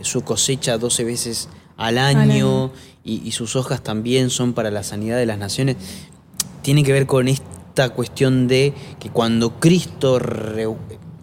[0.01, 2.71] su cosecha 12 veces al año, año.
[3.03, 5.77] Y, y sus hojas también son para la sanidad de las naciones,
[6.61, 10.67] tiene que ver con esta cuestión de que cuando Cristo re-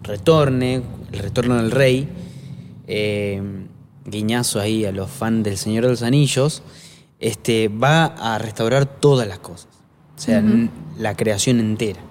[0.03, 2.07] retorne, el retorno del rey,
[2.87, 3.41] eh,
[4.05, 6.63] guiñazo ahí a los fans del Señor de los Anillos,
[7.19, 9.67] este, va a restaurar todas las cosas.
[10.17, 10.43] O sea,
[10.97, 12.01] la creación entera.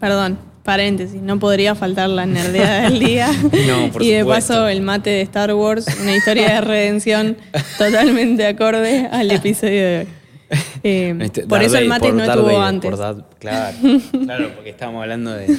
[0.00, 3.30] Perdón, paréntesis, no podría faltar la nerdeada del día.
[3.66, 4.54] No, por y de supuesto.
[4.54, 7.36] paso el mate de Star Wars, una historia de redención
[7.78, 10.08] totalmente acorde al episodio de hoy.
[10.82, 12.90] Eh, Este, por Darth eso el Vader, por no Darth estuvo Vader, antes.
[12.90, 13.76] por Darth- claro,
[14.24, 15.58] claro, porque estábamos hablando de-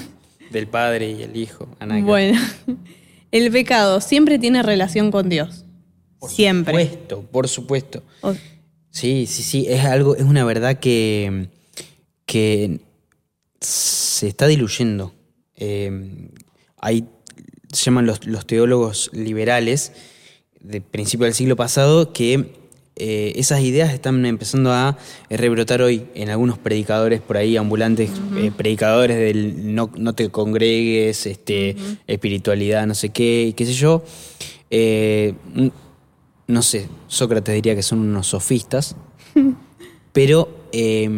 [0.51, 1.67] del padre y el hijo.
[2.03, 2.39] Bueno,
[3.31, 5.65] el pecado siempre tiene relación con Dios.
[6.19, 6.85] Por siempre.
[6.85, 8.03] supuesto, por supuesto.
[8.21, 8.33] O-
[8.91, 11.49] Sí, sí, sí, es algo, es una verdad que,
[12.25, 12.79] que
[13.61, 15.13] se está diluyendo.
[15.55, 16.29] Eh,
[16.77, 17.05] hay,
[17.71, 19.91] se llaman los, los teólogos liberales
[20.59, 22.51] de principio del siglo pasado que
[22.99, 24.97] eh, esas ideas están empezando a
[25.29, 31.25] rebrotar hoy en algunos predicadores por ahí, ambulantes, eh, predicadores del no, no te congregues,
[31.25, 31.75] este,
[32.07, 34.03] espiritualidad, no sé qué, y qué sé yo.
[34.69, 35.33] Eh,
[36.47, 38.95] no sé, Sócrates diría que son unos sofistas,
[40.11, 41.09] pero eh,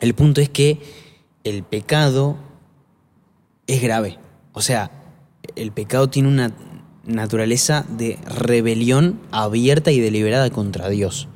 [0.00, 0.78] el punto es que
[1.44, 2.36] el pecado
[3.66, 4.18] es grave.
[4.52, 4.90] O sea,
[5.56, 6.52] el pecado tiene una
[7.08, 11.26] naturaleza de rebelión abierta y deliberada contra Dios.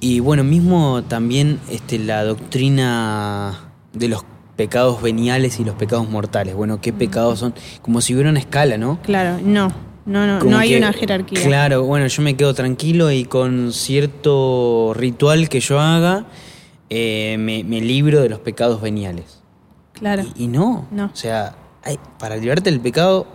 [0.00, 4.24] Y bueno, mismo también este, la doctrina de los
[4.56, 6.54] pecados veniales y los pecados mortales.
[6.54, 7.54] Bueno, ¿qué pecados son?
[7.82, 8.98] Como si hubiera una escala, ¿no?
[9.02, 9.72] claro, no,
[10.06, 11.42] no, no, Como no hay que, una jerarquía.
[11.44, 16.24] Claro, bueno, yo me quedo tranquilo y con cierto ritual que yo haga,
[16.90, 19.40] eh, me, me libro de los pecados veniales.
[19.92, 20.24] Claro.
[20.36, 20.86] Y, y no.
[20.90, 21.06] No.
[21.06, 21.54] O sea,
[21.84, 23.26] hay- para librarte del pecado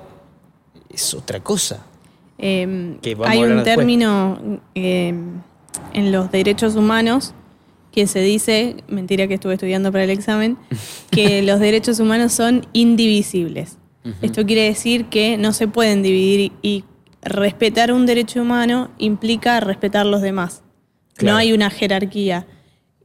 [0.98, 1.86] es otra cosa.
[2.40, 5.14] Eh, Que vamos hay un término eh,
[5.94, 7.34] en los derechos humanos
[7.92, 10.58] que se dice, mentira que estuve estudiando para el examen,
[11.12, 13.78] que los derechos humanos son indivisibles.
[14.22, 16.86] Esto quiere decir que no se pueden dividir y
[17.22, 20.64] respetar un derecho humano implica respetar los demás.
[21.16, 21.34] Claro.
[21.34, 22.48] No hay una jerarquía.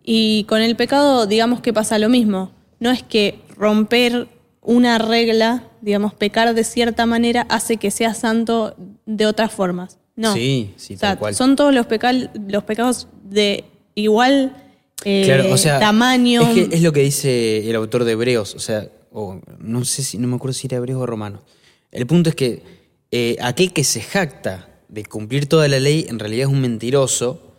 [0.05, 2.53] Y con el pecado, digamos que pasa lo mismo.
[2.79, 4.29] No es que romper
[4.61, 9.99] una regla, digamos, pecar de cierta manera, hace que sea santo de otras formas.
[10.17, 10.33] No.
[10.35, 11.35] Sí, sí, O sea, tal cual.
[11.35, 13.65] son todos los, pecal- los pecados de
[13.95, 14.57] igual
[15.05, 16.43] eh, Claro, o sea, tamaño.
[16.43, 20.03] Es, que es lo que dice el autor de Hebreos, o sea, o no sé
[20.03, 21.43] si, no me acuerdo si era Hebreos o Romano.
[21.91, 22.63] El punto es que
[23.11, 27.53] eh, aquel que se jacta de cumplir toda la ley en realidad es un mentiroso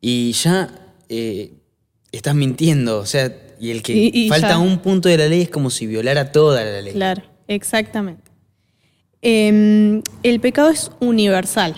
[0.00, 0.68] y ya
[1.08, 1.52] eh,
[2.12, 4.58] estás mintiendo, o sea, y el que Y- y falta ya.
[4.58, 6.92] un punto de la ley es como si violara toda la ley.
[6.94, 8.30] Claro, exactamente.
[9.22, 11.74] Eh, el pecado es universal.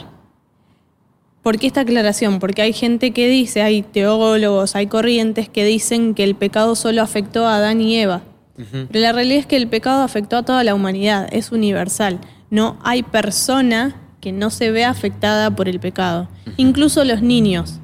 [1.42, 2.38] ¿Por qué esta aclaración?
[2.38, 7.02] Porque hay gente que dice, hay teólogos, hay corrientes que dicen que el pecado solo
[7.02, 8.22] afectó a Adán y Eva.
[8.54, 12.20] Pero la realidad es que el pecado afectó a toda la humanidad, es universal.
[12.48, 17.80] No hay persona que no se vea afectada por el pecado, incluso los niños.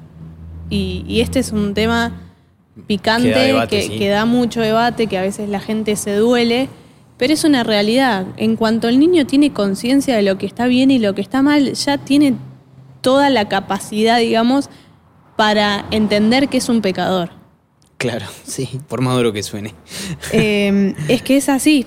[0.69, 2.13] Y, y este es un tema
[2.87, 3.97] picante Que da debate, que, sí.
[3.97, 6.69] que da mucho debate, que a veces la gente se duele,
[7.19, 8.25] pero es una realidad.
[8.37, 11.43] En cuanto el niño tiene conciencia de lo que está bien y lo que está
[11.43, 12.33] mal, ya tiene
[13.01, 14.69] toda la capacidad, digamos,
[15.35, 17.29] para entender que es un pecador.
[17.97, 19.75] Claro, sí, por más duro que suene.
[20.31, 21.85] Eh, es que es así.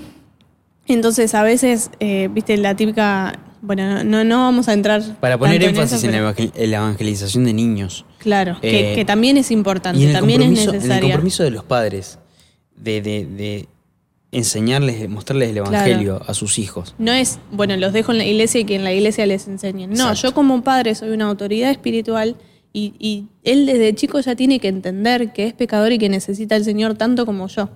[0.86, 3.38] Entonces, a veces, eh, viste, la típica.
[3.62, 5.00] Bueno, no, no vamos a entrar.
[5.20, 8.04] Para poner énfasis eso, en, pero- la evangel- en la evangelización de niños.
[8.18, 11.44] Claro, que, Eh, que también es importante, Y en el, también es en el compromiso
[11.44, 12.18] de los padres
[12.76, 13.68] de, de- de
[14.32, 16.94] enseñarles, mostrarles el evangelio a sus hijos.
[16.98, 19.90] No es, bueno, los dejo en la iglesia y que en la iglesia les enseñen.
[19.90, 20.28] No, Exacto.
[20.28, 22.36] yo como padre soy una autoridad espiritual
[22.72, 26.54] y, y él desde chico ya tiene que entender que es pecador y que necesita
[26.56, 27.68] al Señor tanto como yo.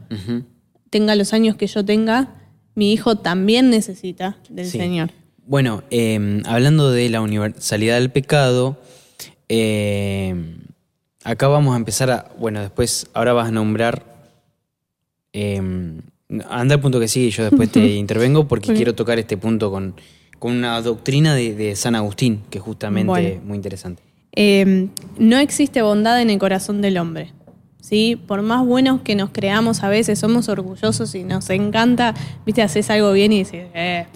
[0.90, 2.31] Tenga los años que yo tenga,
[2.75, 4.79] mi hijo también necesita del Sí.
[4.79, 5.11] Señor.
[5.47, 8.79] Bueno, eh, hablando de la universalidad del pecado,
[9.51, 10.35] eh,
[11.23, 12.31] acá vamos a empezar a.
[12.38, 14.03] Bueno, después, ahora vas a nombrar.
[15.33, 16.01] eh,
[16.49, 19.95] anda al punto que sigue yo después te intervengo porque quiero tocar este punto con,
[20.39, 23.41] con una doctrina de, de San Agustín, que es justamente Bueno.
[23.45, 24.03] muy interesante.
[24.33, 27.33] Eh, no existe bondad en el corazón del hombre.
[27.81, 28.17] ¿sí?
[28.27, 32.91] Por más buenos que nos creamos a veces, somos orgullosos y nos encanta, viste, haces
[32.91, 34.07] algo bien y dices, eh,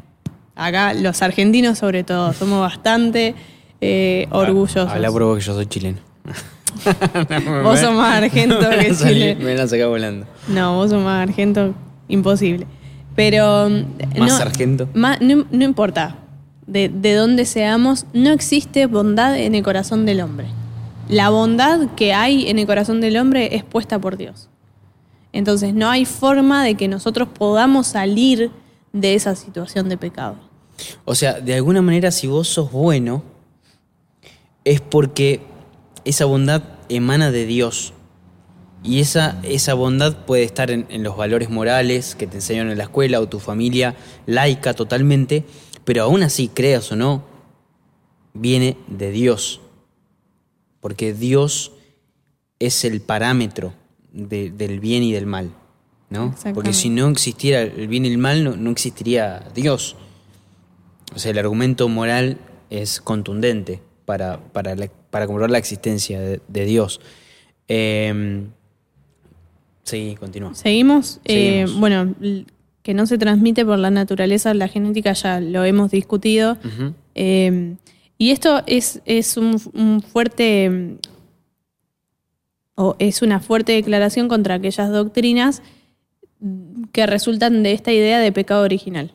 [0.56, 3.34] acá los argentinos sobre todo, somos bastante
[3.80, 4.90] eh, orgullosos.
[4.90, 5.98] Habla por vos que yo soy chileno.
[7.62, 9.36] Vos sos más argento que Chile.
[9.36, 10.26] Me van a sacar volando.
[10.48, 11.74] No, vos sos más argento,
[12.10, 12.66] imposible.
[13.16, 13.68] Pero...
[13.68, 14.88] mm, Más no, sargento.
[14.94, 16.16] no, no importa
[16.66, 20.46] de, de dónde seamos, no existe bondad en el corazón del hombre.
[21.08, 24.48] La bondad que hay en el corazón del hombre es puesta por Dios.
[25.32, 28.50] Entonces no hay forma de que nosotros podamos salir
[28.92, 30.36] de esa situación de pecado.
[31.04, 33.22] O sea, de alguna manera, si vos sos bueno,
[34.64, 35.42] es porque
[36.04, 37.92] esa bondad emana de Dios.
[38.82, 42.78] Y esa, esa bondad puede estar en, en los valores morales que te enseñaron en
[42.78, 43.94] la escuela o tu familia
[44.26, 45.44] laica totalmente,
[45.84, 47.22] pero aún así, creas o no,
[48.32, 49.60] viene de Dios.
[50.80, 51.72] Porque Dios
[52.58, 53.74] es el parámetro
[54.12, 55.50] de- del bien y del mal.
[56.08, 56.34] ¿no?
[56.54, 59.94] Porque si no existiera el bien y el mal, no, no existiría Dios.
[61.14, 62.38] O sea, el argumento moral
[62.70, 67.00] es contundente para, para, la- para comprobar la existencia de, de Dios.
[67.68, 68.46] Eh,
[69.84, 70.54] sí, continúa.
[70.54, 71.20] ¿Seguimos?
[71.24, 72.14] Eh, bueno,
[72.82, 76.56] que no se transmite por la naturaleza, la genética ya lo hemos discutido.
[77.14, 77.74] Eh,
[78.18, 80.96] y esto es, es un, un fuerte
[82.74, 85.62] o es una fuerte declaración contra aquellas doctrinas
[86.92, 89.12] que resultan de esta idea de pecado original.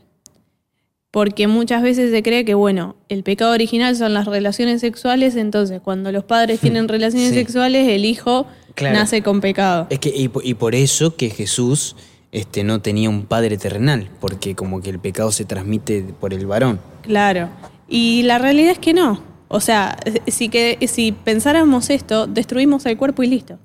[1.09, 5.81] Porque muchas veces se cree que, bueno, el pecado original son las relaciones sexuales, entonces
[5.81, 7.35] cuando los padres tienen relaciones Sí.
[7.35, 8.97] sexuales, el hijo Claro.
[8.97, 9.87] nace con pecado.
[9.89, 11.95] Es que, y, y por eso que Jesús
[12.31, 16.45] este, no tenía un padre terrenal, porque como que el pecado se transmite por el
[16.45, 16.81] varón.
[17.01, 17.49] Claro.
[17.87, 19.23] Y la realidad es que no.
[19.47, 23.57] O sea, si, que, si pensáramos esto, destruimos el cuerpo y listo.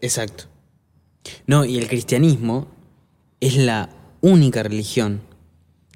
[0.00, 0.44] Exacto.
[1.46, 2.66] No, y el cristianismo
[3.38, 3.90] es la
[4.20, 5.20] única religión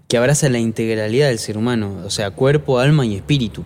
[0.06, 3.64] que abraza la integralidad del ser humano, o sea, cuerpo, alma y espíritu,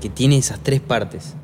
[0.00, 1.34] que tiene esas tres partes,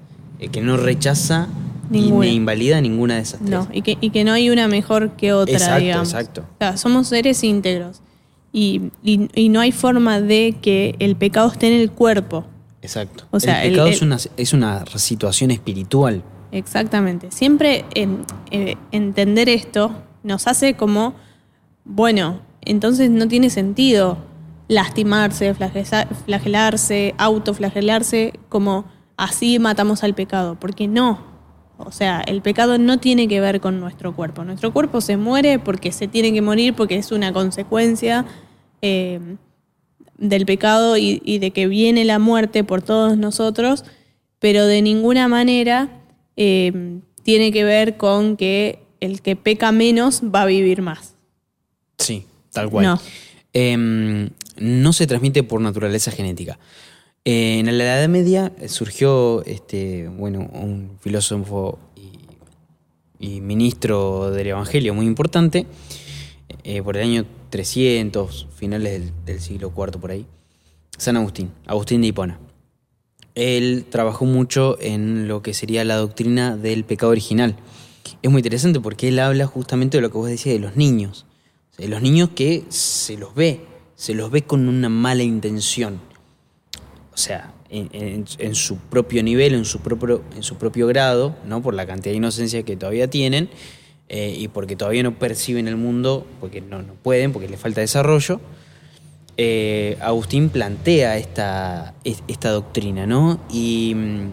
[0.52, 1.48] que no rechaza
[1.90, 2.26] y Ninguna.
[2.26, 3.50] ni invalida ninguna de esas tres.
[3.50, 6.08] No, y que, y que no hay una mejor que otra, Exacto, digamos.
[6.12, 6.40] exacto.
[6.42, 8.00] O sea, somos seres íntegros.
[8.52, 12.44] Y, y- y no hay forma de que el pecado esté en el cuerpo.
[12.82, 13.24] Exacto.
[13.30, 16.22] O sea, el pecado el- es, una, es una situación espiritual.
[16.52, 17.32] Exactamente.
[17.32, 18.18] Siempre em,
[18.52, 19.90] eh, entender esto
[20.22, 21.14] nos hace como,
[21.84, 24.18] bueno, entonces no tiene sentido
[24.68, 25.52] lastimarse,
[26.24, 28.84] flagelarse, autoflagelarse, como
[29.16, 31.33] así matamos al pecado, porque no.
[31.76, 34.44] O sea, el pecado no tiene que ver con nuestro cuerpo.
[34.44, 38.24] Nuestro cuerpo se muere porque se tiene que morir, porque es una consecuencia
[38.80, 39.18] eh,
[40.16, 43.84] del pecado y, y de que viene la muerte por todos nosotros,
[44.38, 45.88] pero de ninguna manera
[46.36, 51.14] eh, tiene que ver con que el que peca menos va a vivir más.
[51.98, 52.86] Sí, tal cual.
[52.86, 53.00] No.
[53.52, 56.58] Em, no se transmite por naturaleza genética.
[57.26, 61.78] Eh, en la Edad Media eh, surgió este, bueno, un filósofo
[63.18, 65.66] y, ministro del Evangelio muy importante,
[66.64, 70.26] eh, por el año 300, finales del, siglo IV por ahí,
[70.98, 72.38] San Agustín, Agustín de Hipona.
[73.34, 77.56] Él trabajó mucho en lo que sería la doctrina del pecado original.
[78.20, 81.24] Es muy interesante porque él habla justamente de lo que vos decías de los niños.
[81.70, 83.62] Sea, los niños que se los ve,
[83.94, 85.98] se los ve con una mala intención.
[87.14, 91.62] O sea, en, su propio nivel, en su propio, en su propio grado, ¿no?
[91.62, 93.48] por la cantidad de inocencia que todavía tienen
[94.08, 97.80] eh, y porque todavía no perciben el mundo, porque no, no pueden, porque les falta
[97.80, 98.40] desarrollo.
[99.36, 103.40] eh, Agustín plantea esta, es- esta doctrina, ¿no?
[103.50, 104.30] Y mm,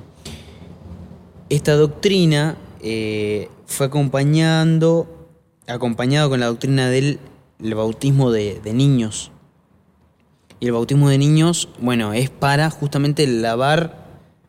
[1.49, 5.29] esta doctrina eh, fue acompañando,
[5.67, 7.19] acompañado con la doctrina del
[7.63, 9.31] el bautismo de niños.
[10.61, 13.97] Y el bautismo de niños, bueno, es para justamente lavar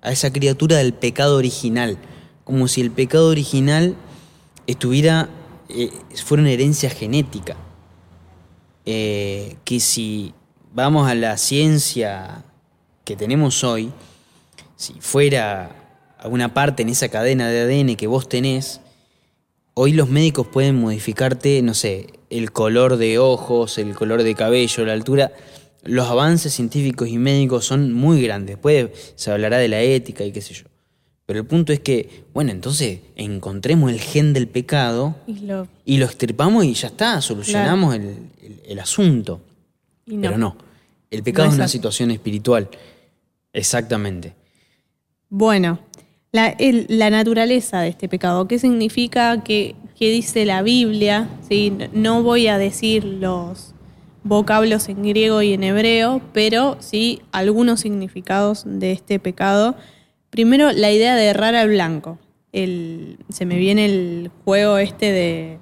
[0.02, 1.96] a esa criatura del pecado original.
[2.44, 3.96] Como si el pecado original
[4.66, 5.30] estuviera,
[5.70, 5.90] eh,
[6.22, 7.56] fuera una herencia genética.
[8.84, 10.34] Eh, que si
[10.74, 12.44] vamos a la ciencia
[13.04, 13.90] que tenemos hoy,
[14.76, 15.74] si fuera
[16.18, 18.82] alguna parte en esa cadena de ADN que vos tenés,
[19.72, 24.84] hoy los médicos pueden modificarte, no sé, el color de ojos, el color de cabello,
[24.84, 25.32] la altura.
[25.84, 28.56] Los avances científicos y médicos son muy grandes.
[28.56, 30.64] Puede, se hablará de la ética y qué sé yo.
[31.26, 35.96] Pero el punto es que, bueno, entonces encontremos el gen del pecado Y lo- y
[35.98, 38.02] lo extirpamos y ya está, solucionamos el,
[38.42, 39.40] el- el asunto.
[40.04, 40.56] Pero no,
[41.10, 42.68] el pecado No es es una situación espiritual.
[43.52, 44.34] Exactamente.
[45.28, 45.78] Bueno,
[46.32, 49.42] la, el- la naturaleza de este pecado, ¿qué significa?
[49.44, 51.28] ¿Qué, qué dice la Biblia?
[51.48, 51.72] ¿Sí?
[51.92, 53.74] No voy a decir los
[54.24, 59.74] vocablos en griego y en hebreo, pero sí algunos significados de este pecado.
[60.30, 62.18] Primero, la idea de errar al blanco.
[62.52, 65.58] El, se me viene el juego este de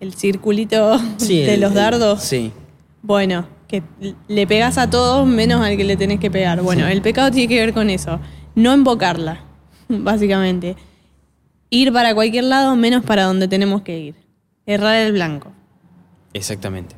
[0.00, 2.22] el circulito de el- los el- dardos.
[2.22, 2.52] sí.
[3.02, 3.82] Bueno, que
[4.28, 6.62] le pegas a todos menos al que le tenés que pegar.
[6.62, 6.92] Bueno, Sí.
[6.92, 8.20] el pecado tiene que ver con eso.
[8.54, 9.40] No invocarla,
[9.88, 10.76] básicamente.
[11.70, 14.14] Ir para cualquier lado menos para donde tenemos que ir.
[14.66, 15.52] Errar el blanco.
[16.32, 16.96] Exactamente.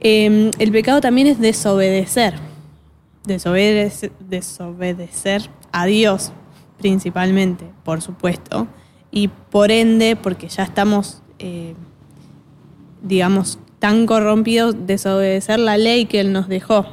[0.00, 2.34] Eh, el pecado también es desobedecer.
[3.24, 4.10] Desobedecer,
[5.70, 6.32] a Dios,
[6.78, 8.66] principalmente, por supuesto.
[9.10, 11.74] Y por ende, porque ya estamos, eh,
[13.02, 16.86] digamos, tan corrompidos, desobedecer la ley que Él nos dejó.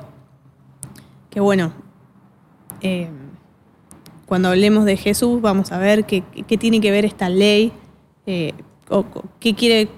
[1.30, 1.74] Que bueno,
[2.82, 3.10] eh,
[4.26, 7.72] cuando hablemos de Jesús vamos a ver qué, qué tiene que ver esta ley,
[8.26, 8.54] eh,
[8.90, 9.06] o
[9.40, 9.90] qué quiere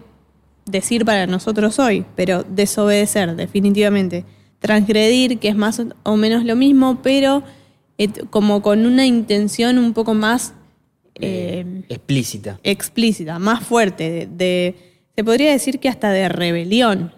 [0.67, 4.25] decir para nosotros hoy, pero desobedecer definitivamente.
[4.59, 7.43] Transgredir, que es más o menos lo mismo, pero
[7.97, 10.53] eh, como con una intención un poco más
[11.15, 12.59] eh, Explícita.
[12.63, 14.75] explícita, más fuerte, de, de-
[15.15, 17.11] se podría decir que hasta de rebelión.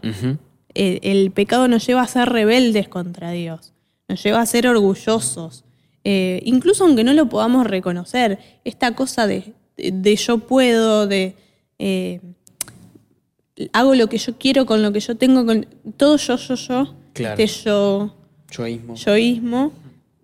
[0.73, 3.73] El, el pecado nos lleva a ser rebeldes contra Dios,
[4.07, 5.65] nos lleva a ser orgullosos,
[6.05, 11.35] Eh, incluso aunque no lo podamos reconocer, esta cosa de, de- de yo puedo, de
[11.77, 12.21] eh,
[13.73, 15.65] hago lo que yo quiero con lo que yo tengo, con
[15.97, 17.35] todo yo, yo, yo, Claro.
[17.37, 18.15] este yo,
[18.51, 18.95] Yoísmo.
[18.95, 19.71] yoísmo.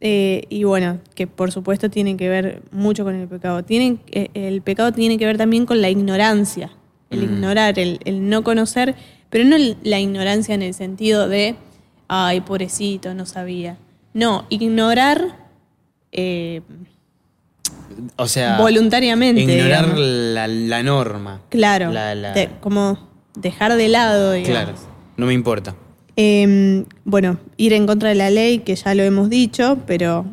[0.02, 3.64] eh, y bueno, que por supuesto tiene que ver mucho con el pecado.
[3.64, 6.70] Tiene, eh, el pecado tiene que ver también con la ignorancia,
[7.10, 7.24] el Mm.
[7.24, 8.96] ignorar, el, el no conocer,
[9.30, 11.56] pero no la ignorancia en el sentido de,
[12.08, 13.78] ay, pobrecito, no sabía.
[14.14, 15.48] No, ignorar
[16.12, 16.62] eh,
[18.18, 19.42] O sea, voluntariamente.
[19.42, 21.42] ignorar la, la norma.
[21.50, 22.98] Claro, La- la- de- como
[23.36, 24.64] dejar de lado, digamos.
[24.64, 24.74] Claro.
[25.18, 25.76] No me importa.
[26.18, 30.26] Eh, bueno, ir en contra de la ley, que ya lo hemos dicho, pero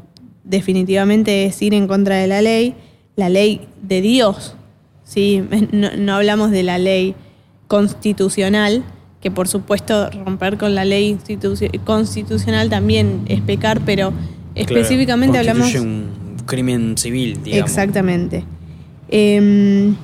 [0.45, 2.75] definitivamente es ir en contra de la ley,
[3.17, 4.55] la ley de Dios.
[5.05, 5.43] ¿sí?
[5.73, 7.15] No, no hablamos de la ley
[7.69, 8.85] constitucional,
[9.21, 11.19] que por supuesto romper con la ley
[11.85, 14.13] constitucional también es pecar, pero
[14.55, 15.75] específicamente Claro, hablamos...
[15.77, 17.71] un crimen civil, digamos.
[17.71, 18.45] Exactamente.
[19.09, 19.95] Eh,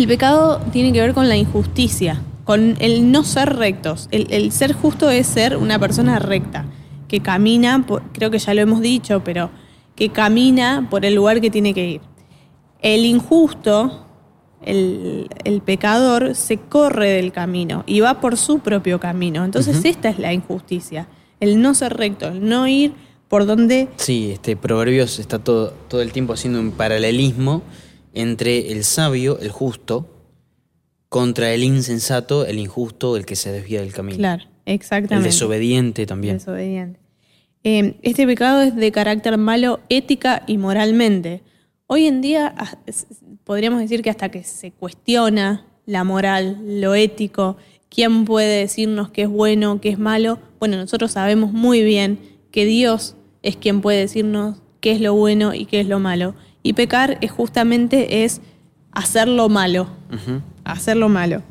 [0.00, 2.22] el pecado tiene que ver con la injusticia.
[2.44, 4.08] con el no ser rectos.
[4.10, 6.64] El, el ser justo es ser una persona recta,
[7.06, 9.48] que camina, por- creo que ya lo hemos dicho, pero
[9.94, 12.00] que camina por el lugar que tiene que ir.
[12.80, 14.06] El injusto,
[14.64, 19.44] el, el pecador, se corre del camino y va por su propio camino.
[19.44, 21.06] Entonces esta es la injusticia,
[21.38, 22.92] el no ser recto, el no ir
[23.28, 23.88] por donde...
[23.96, 27.62] Sí, este Proverbios está todo, todo el tiempo haciendo un paralelismo
[28.14, 30.08] entre el sabio, el justo,
[31.08, 34.16] contra el insensato, el injusto, el que se desvía del camino.
[34.16, 35.28] Claro, El exactamente.
[35.28, 36.38] desobediente también.
[36.38, 37.00] Desobediente.
[37.64, 41.42] Eh, este pecado es de carácter malo ética y moralmente.
[41.86, 42.54] Hoy en día
[43.44, 47.56] podríamos decir que hasta que se cuestiona la moral, lo ético,
[47.88, 52.18] quién puede decirnos qué es bueno, qué es malo, bueno, nosotros sabemos muy bien
[52.50, 56.34] que Dios es quien puede decirnos qué es lo bueno y qué es lo malo.
[56.62, 58.40] Y pecar es justamente es
[58.92, 60.40] hacer lo malo, Ujú.
[60.64, 61.42] hacer lo malo.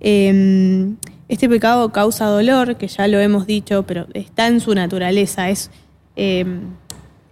[0.00, 0.92] Eh,
[1.28, 5.48] este pecado causa dolor, que ya lo hemos dicho, pero está en su naturaleza.
[5.48, 5.70] Es,
[6.16, 6.44] eh,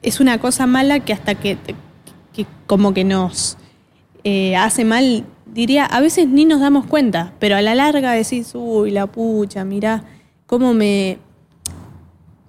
[0.02, 1.58] es una cosa mala que hasta que,
[2.32, 3.58] que como que nos
[4.24, 8.52] eh, hace mal, diría, a veces ni nos damos cuenta, pero a la larga decís,
[8.54, 10.04] uy, la pucha, mirá
[10.46, 11.18] cómo me,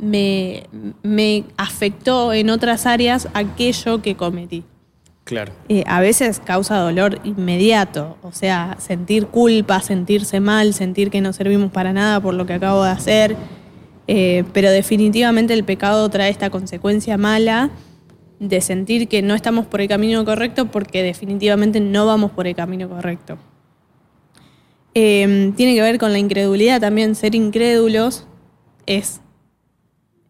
[0.04, 0.64] me,
[1.01, 4.64] me afectó en otras áreas aquello que cometí.
[5.24, 5.54] Claro.
[5.70, 11.32] Eh, a veces causa dolor inmediato, o sea, sentir culpa, sentirse mal, sentir que no
[11.32, 13.38] servimos para nada por lo que acabo de hacer,
[14.08, 17.70] eh, pero definitivamente el pecado trae esta consecuencia mala
[18.39, 22.56] de sentir que no estamos por el camino correcto porque definitivamente no vamos por el
[22.56, 23.38] camino correcto.
[24.93, 28.28] Eh, tiene que ver con la incredulidad también, ser incrédulos
[28.86, 29.22] es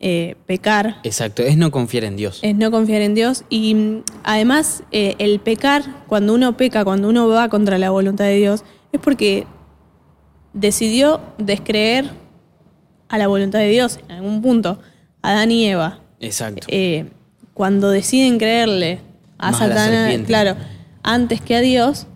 [0.05, 2.39] eh, pecar, Exacto, es no confiar en Dios.
[2.41, 7.07] es no confiar en Dios y mm, además eh, el pecar, cuando uno peca, cuando
[7.07, 9.47] uno va contra la voluntad de Dios, es porque
[10.53, 12.09] decidió descreer
[13.09, 14.79] a la voluntad de Dios en algún punto.
[15.21, 16.67] Adán y Eva, Exacto.
[16.69, 17.05] eh,
[17.53, 18.99] cuando deciden creerle
[19.37, 20.55] a Más Satanás, claro,
[21.01, 22.07] antes que a Dios,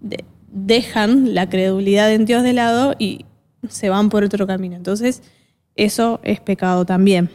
[0.00, 3.26] de- dejan la credulidad en Dios de lado y
[3.68, 4.76] se van por otro camino.
[4.76, 5.22] Entonces,
[5.76, 7.30] eso es pecado también.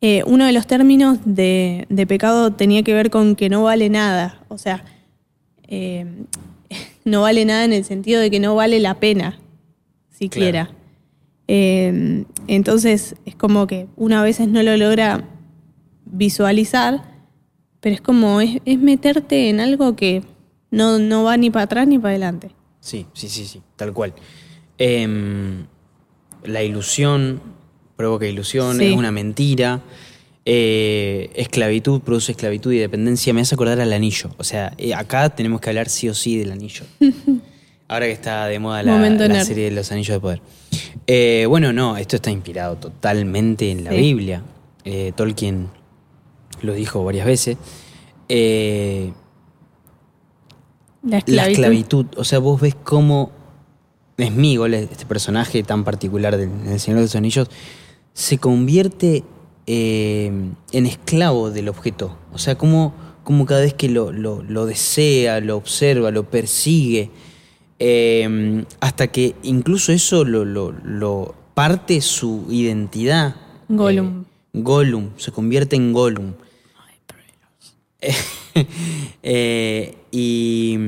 [0.00, 3.88] Eh, uno de los términos de, de pecado tenía que ver con que no vale
[3.88, 4.42] nada.
[4.48, 4.84] O sea,
[5.66, 6.06] eh,
[7.04, 9.38] no vale nada en el sentido de que no vale la pena,
[10.10, 10.70] siquiera.
[11.48, 15.28] Eh, entonces, es como que uno a veces no lo logra
[16.04, 17.02] visualizar,
[17.80, 20.22] pero es como, es, es meterte en algo que
[20.70, 22.50] no, no va ni para atrás ni para adelante.
[22.80, 24.12] Sí, sí, sí, sí, tal cual.
[24.76, 25.66] Em,
[26.44, 27.40] la ilusión
[27.96, 28.86] provoca ilusión, Sí.
[28.86, 29.80] es una mentira.
[30.46, 33.32] Eh, esclavitud produce esclavitud y dependencia.
[33.32, 34.30] Me hace acordar al anillo.
[34.36, 36.84] O sea, eh, acá tenemos que hablar sí o sí del anillo.
[37.88, 40.40] Ahora que está de moda la, la serie de los anillos de poder.
[41.06, 43.96] Eh, bueno, no, esto está inspirado totalmente en la Sí.
[43.96, 44.42] Biblia.
[45.16, 45.68] Tolkien
[46.62, 47.56] lo dijo varias veces.
[51.02, 51.50] La la esclavitud.
[51.52, 52.06] esclavitud.
[52.16, 53.30] O sea, vos ves cómo
[54.18, 57.48] Smigol, este personaje tan particular del, del Señor de los Anillos,
[58.12, 59.24] se convierte
[59.66, 60.30] eh,
[60.72, 62.16] en esclavo del objeto.
[62.32, 62.94] O sea, cómo,
[63.24, 67.10] cómo cada vez que lo, lo- lo desea, lo observa, lo persigue,
[67.80, 73.34] eh, hasta que incluso eso lo, lo- lo parte su identidad.
[73.68, 74.22] Gollum.
[74.22, 76.32] Eh, Gollum, se convierte en Gollum.
[79.24, 80.78] Eh, y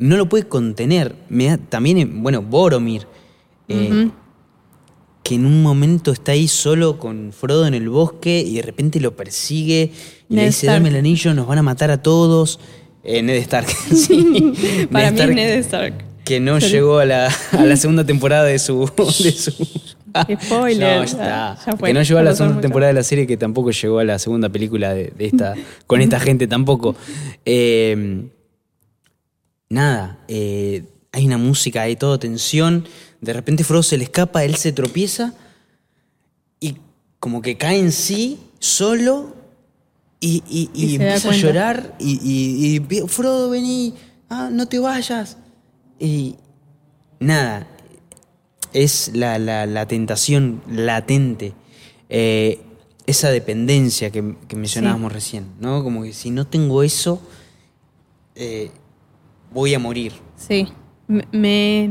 [0.00, 1.14] no lo puede contener.
[1.28, 3.06] Me da- también, eh, bueno, Boromir,
[3.68, 4.08] eh,
[5.22, 8.98] que en un momento está ahí solo con Frodo en el bosque y de repente
[8.98, 9.92] lo persigue
[10.28, 10.78] y le dice, Stark.
[10.78, 12.58] dame el anillo, nos van a matar a todos.
[13.04, 14.88] Eh, Ned Stark, sí.
[14.90, 16.04] Para Ned mí Stark, Ned Stark.
[16.24, 16.72] Que no Sorry.
[16.72, 18.90] llegó a la, a la segunda temporada de su...
[19.22, 19.52] de su-
[20.44, 20.96] Spoiler.
[20.98, 21.56] No, está.
[21.66, 21.90] Ya fue.
[21.90, 24.18] que no llegó a la segunda temporada de la serie, que tampoco llegó a la
[24.18, 25.54] segunda película de, de esta,
[25.86, 26.96] con esta gente tampoco.
[27.44, 28.24] Eh,
[29.70, 32.86] nada, eh, hay una música, hay todo tensión.
[33.22, 35.34] De repente Frodo se le escapa, él se tropieza
[36.60, 36.76] y
[37.18, 39.34] como que cae en sí, solo,
[40.20, 41.96] y, y- y empieza a llorar.
[41.98, 43.94] Y, y- y, "Ve- Frodo, vení,
[44.28, 45.38] ah, no te vayas.
[45.98, 46.36] Y
[47.20, 47.66] nada,
[48.72, 51.54] es la, la- la tentación latente,
[52.10, 52.60] eh,
[53.06, 55.82] esa dependencia que, que mencionábamos recién, ¿no?
[55.82, 57.20] Como que si no tengo eso,
[58.34, 58.70] eh,
[59.52, 60.12] voy a morir.
[60.36, 60.68] Sí.
[61.08, 61.88] Me,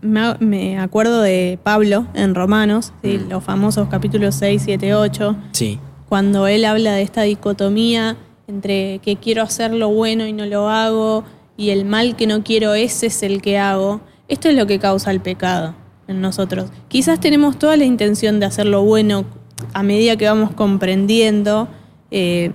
[0.00, 3.18] me, me- acuerdo de Pablo en Romanos, ¿sí?
[3.24, 3.28] Mm.
[3.30, 5.78] los famosos capítulos 6, 7, 8, Sí,
[6.08, 8.16] cuando él habla de esta dicotomía
[8.48, 11.24] entre que quiero hacer lo bueno y no lo hago,
[11.56, 14.00] y el mal que no quiero, ese es el que hago.
[14.28, 15.74] Esto es lo que causa el pecado
[16.08, 16.70] en nosotros.
[16.88, 19.24] Quizás tenemos toda la intención de hacer lo bueno
[19.72, 21.68] a medida que vamos comprendiendo.
[22.10, 22.52] eh,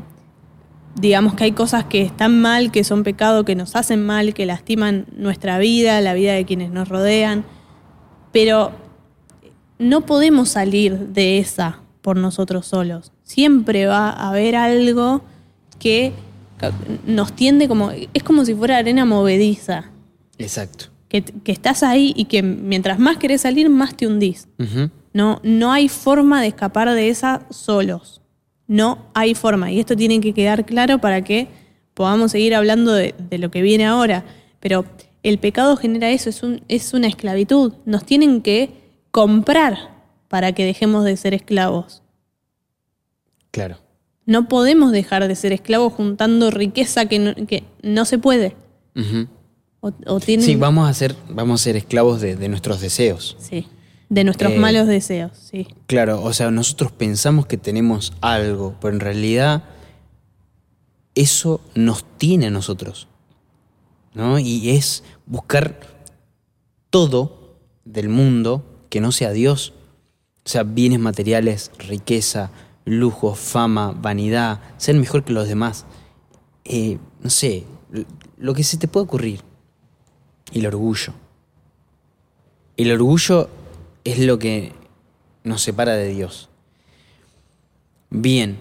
[1.00, 4.45] digamos que hay cosas que están mal, que son pecado, que nos hacen mal, que
[4.45, 7.45] lastiman nuestra vida, la vida de quienes nos rodean.
[8.32, 8.72] Pero
[9.80, 13.12] no podemos salir de esa por nosotros solos.
[13.24, 15.22] Siempre va a haber algo
[15.80, 16.14] que
[17.06, 17.91] nos tiende como.
[18.14, 19.91] Es como si fuera arena movediza.
[20.38, 20.86] Exacto.
[21.10, 24.48] Que, que estás ahí y que mientras más querés salir, más te hundís.
[25.14, 28.22] No, no hay forma de escapar de esa solos.
[28.68, 29.72] No hay forma.
[29.72, 31.47] Y esto tiene que quedar claro para que
[31.93, 34.26] podamos seguir hablando de, de lo que viene ahora.
[34.59, 34.86] Pero
[35.24, 37.74] el pecado genera eso, es, un, es una esclavitud.
[37.86, 38.72] Nos tienen que
[39.11, 39.78] comprar
[40.28, 42.03] para que dejemos de ser esclavos.
[43.51, 43.78] Claro.
[44.26, 48.55] No podemos dejar de ser esclavos juntando riqueza que no, que no se puede.
[49.80, 53.38] O tienen, Sí, vamos a ser, vamos a ser esclavos de, de nuestros deseos.
[53.39, 53.68] Sí,
[54.10, 55.68] de nuestros Eh, malos deseos, sí.
[55.86, 59.64] Claro, o sea, nosotros pensamos que tenemos algo, pero en realidad
[61.16, 63.08] eso nos tiene a nosotros.
[64.14, 64.39] ¿No?
[64.39, 65.80] Y es buscar
[66.89, 69.74] todo del mundo que no sea Dios.
[70.43, 72.49] O sea, bienes materiales, riqueza,
[72.86, 75.86] lujo, fama, vanidad, ser mejor que los demás.
[76.64, 77.66] Eh, no sé,
[78.38, 79.41] lo que se te puede ocurrir.
[80.51, 81.14] Y el orgullo.
[82.78, 83.49] El orgullo
[84.12, 84.72] es lo que
[85.43, 86.49] nos separa de Dios.
[88.10, 88.58] Bien,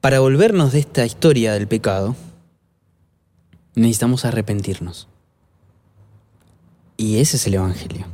[0.00, 2.16] para volvernos de esta historia del pecado,
[3.76, 5.06] necesitamos arrepentirnos.
[6.96, 8.06] Y ese es el Evangelio.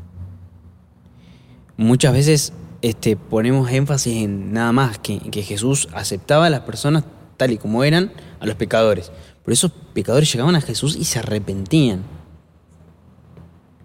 [1.78, 7.05] Muchas veces este, ponemos énfasis en nada más que, que Jesús aceptaba a las personas
[7.38, 9.12] tal y como eran, a los pecadores.
[9.44, 12.03] Pero esos pecadores llegaban a Jesús y se arrepentían.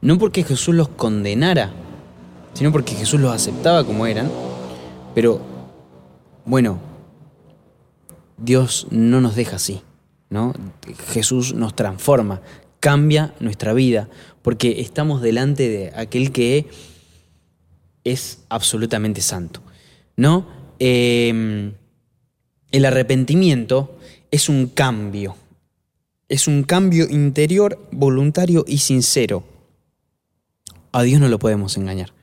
[0.02, 1.72] No porque Jesús los condenara,
[2.54, 4.30] sino porque Jesús los aceptaba como eran.
[5.14, 5.42] Pero,
[6.46, 6.80] bueno,
[8.38, 9.82] Dios no nos deja así,
[10.30, 10.54] ¿no?
[11.10, 12.42] Jesús nos transforma,
[12.80, 14.10] cambia nuestra vida,
[14.42, 16.70] porque estamos delante de aquel que
[18.04, 19.62] es absolutamente santo,
[20.16, 20.48] ¿no?
[20.80, 21.72] Eh,
[22.72, 23.98] el arrepentimiento
[24.32, 25.36] es un cambio,
[26.30, 29.44] es un cambio interior, voluntario y sincero.
[30.94, 32.14] A Dios no lo podemos engañar.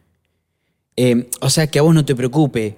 [1.01, 2.77] Eh, o sea, que a vos no te preocupe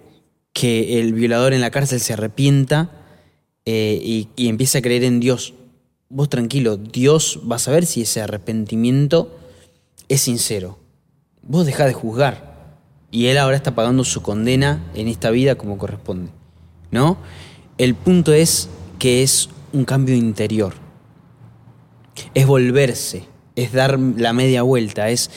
[0.53, 2.91] que el violador en la cárcel se arrepienta
[3.64, 5.55] eh, y, y empiece a creer en Dios.
[6.11, 9.35] Vos tranquilo, Dios va a saber si ese arrepentimiento
[10.11, 10.79] es sincero.
[11.41, 12.77] Vos dejá de juzgar.
[13.11, 16.31] Y Él ahora está pagando su condena en esta vida como corresponde.
[16.91, 17.16] ¿No?
[17.79, 18.68] El punto es
[18.99, 20.75] que es un cambio interior.
[22.35, 23.25] Es volverse,
[23.57, 25.31] es dar la media vuelta, es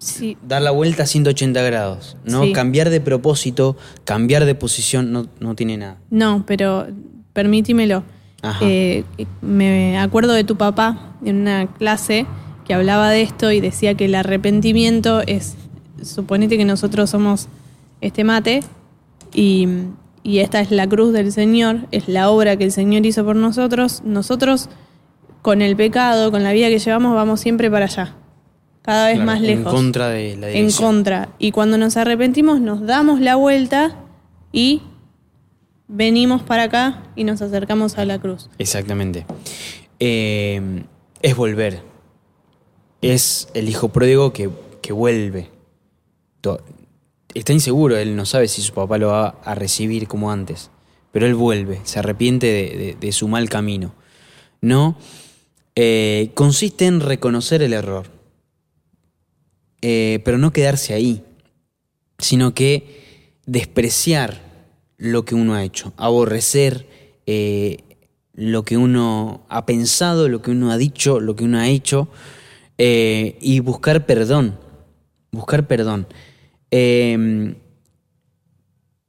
[0.00, 2.44] Sí, dar la vuelta a 180 grados, ¿no?
[2.44, 2.52] Sí.
[2.54, 5.98] Cambiar de propósito, cambiar de posición, no, no tiene nada.
[6.08, 6.86] No, pero
[7.34, 8.02] permítimelo.
[8.40, 8.64] Ajá.
[8.64, 9.04] Eh,
[9.42, 12.24] me acuerdo de tu papá en una clase
[12.64, 15.56] que hablaba de esto y decía que el arrepentimiento es,
[16.02, 17.48] suponete que nosotros somos
[18.00, 18.62] este mate
[19.34, 19.68] y,
[20.22, 23.36] y esta es la cruz del Señor, es la obra que el Señor hizo por
[23.36, 24.00] nosotros.
[24.02, 24.70] Nosotros
[25.42, 28.14] con el pecado, con la vida que llevamos, vamos siempre para allá,
[28.82, 29.66] cada vez Claro, más lejos.
[29.66, 30.88] En contra de la en dirección.
[30.94, 31.28] contra.
[31.38, 33.96] Y cuando nos arrepentimos, nos damos la vuelta
[34.52, 34.82] y
[35.88, 38.48] venimos para acá y nos acercamos a la cruz.
[38.58, 39.26] Exactamente.
[39.98, 40.82] Eh,
[41.22, 41.82] es volver.
[43.02, 44.50] Es el hijo pródigo que,
[44.82, 45.50] que vuelve.
[47.34, 50.70] Está inseguro, él no sabe si su papá lo va a recibir como antes.
[51.12, 53.92] Pero él vuelve, se arrepiente de, de- de su mal camino.
[54.60, 54.96] No.
[55.76, 58.06] Eh, consiste en reconocer el error.
[59.82, 61.22] Eh, pero no quedarse ahí.
[62.18, 64.40] Sino que despreciar
[64.98, 65.92] lo que uno ha hecho.
[65.96, 66.86] Aborrecer
[67.26, 67.78] eh,
[68.34, 72.08] lo que uno ha pensado, lo que uno ha dicho, lo que uno ha hecho.
[72.78, 74.58] eh, y buscar perdón.
[75.32, 76.06] Buscar perdón.
[76.70, 77.54] Eh,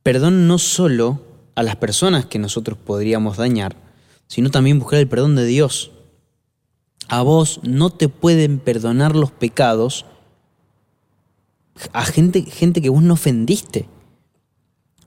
[0.04, 1.22] perdón no solo
[1.56, 3.76] a las personas que nosotros podríamos dañar,
[4.28, 5.92] sino también buscar el perdón de Dios.
[7.08, 10.06] A vos no te pueden perdonar los pecados
[11.94, 13.88] a gente, gente que vos no ofendiste.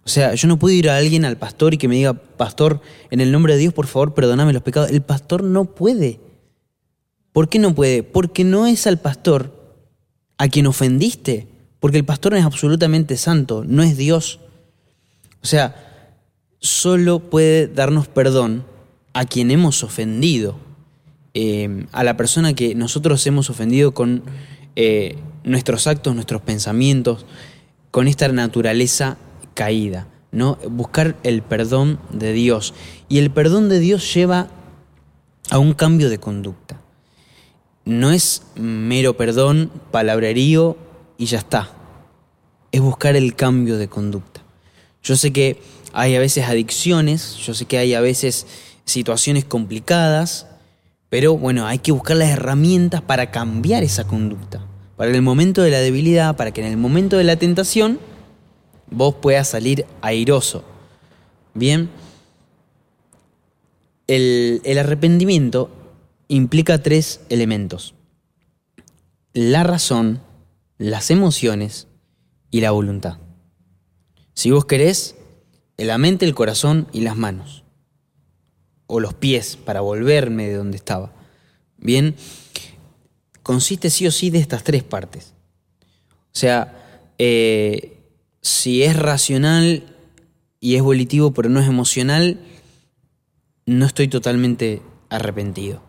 [0.05, 2.81] O sea, yo no puedo ir a alguien, al pastor, y que me diga, pastor,
[3.11, 4.91] en el nombre de Dios, por favor, perdoname los pecados.
[4.91, 6.21] El pastor no puede.
[7.33, 8.03] ¿Por qué no puede?
[8.03, 9.53] Porque no es al pastor
[10.37, 11.49] a quien ofendiste.
[11.81, 14.41] Porque el pastor es absolutamente santo, no es Dios.
[15.43, 15.75] O sea,
[16.59, 18.65] solo puede darnos perdón
[19.13, 20.57] a quien hemos ofendido.
[21.35, 24.23] eh, a la persona que nosotros hemos ofendido con
[24.77, 27.27] eh, nuestros actos, nuestros pensamientos,
[27.91, 29.17] con esta naturaleza
[29.55, 30.09] caída.
[30.35, 30.57] ¿no?
[30.69, 32.75] Buscar el perdón de Dios.
[33.09, 34.49] Y el perdón de Dios lleva
[35.51, 36.81] a un cambio de conducta.
[37.85, 40.77] No es mero perdón, palabrerío
[41.19, 41.71] y ya está.
[42.73, 44.43] Es buscar el cambio de conducta.
[45.03, 48.47] Yo sé que hay a veces adicciones, yo sé que hay a veces
[48.85, 50.49] situaciones complicadas,
[51.11, 54.67] pero bueno, hay que buscar las herramientas para cambiar esa conducta.
[54.97, 57.99] Para el momento de la debilidad, para que en el momento de la tentación
[58.91, 60.65] vos puedas salir airoso.
[61.55, 61.91] Bien,
[64.07, 65.71] el, el arrepentimiento
[66.29, 67.95] implica tres elementos.
[69.33, 70.21] La razón,
[70.79, 71.89] las emociones
[72.51, 73.19] y la voluntad.
[74.35, 75.17] Si vos querés,
[75.77, 77.65] la mente, el corazón y las manos.
[78.87, 81.13] O los pies para volverme de donde estaba.
[81.79, 82.15] Bien,
[83.45, 85.35] consiste sí o sí de estas tres partes.
[86.11, 88.01] O sea, eh,
[88.41, 89.85] si es racional
[90.59, 92.41] y es volitivo pero no es emocional,
[93.67, 95.81] no estoy totalmente arrepentido.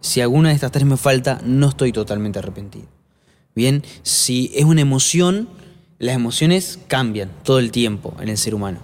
[0.00, 2.86] Si alguna de estas tres me falta, no estoy totalmente arrepentido.
[3.54, 5.48] Bien, si es una emoción,
[5.98, 8.78] las emociones cambian todo el tiempo en el ser humano.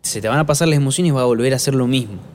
[0.00, 2.31] Se te van a pasar las emociones y va a volver a hacer lo mismo.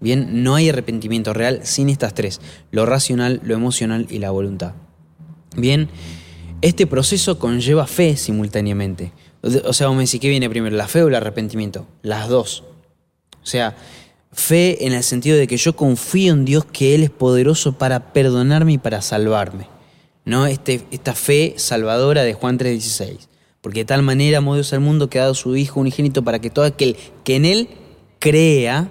[0.00, 2.40] Bien, no hay arrepentimiento real sin estas tres,
[2.70, 4.72] lo racional, lo emocional y la voluntad.
[5.56, 5.88] Bien,
[6.62, 9.12] este proceso conlleva fe simultáneamente.
[9.42, 11.86] O sea, vos me decís, ¿qué viene primero, la fe o el arrepentimiento?
[12.02, 12.64] Las dos.
[13.42, 13.74] O sea,
[14.32, 18.12] fe en el sentido de que yo confío en Dios que Él es poderoso para
[18.12, 19.66] perdonarme y para salvarme.
[20.24, 20.46] ¿No?
[20.46, 23.28] Este, esta fe salvadora de Juan 3:16.
[23.60, 26.38] Porque de tal manera amó Dios al mundo que ha dado su Hijo unigénito para
[26.38, 27.68] que todo aquel que en Él
[28.18, 28.90] crea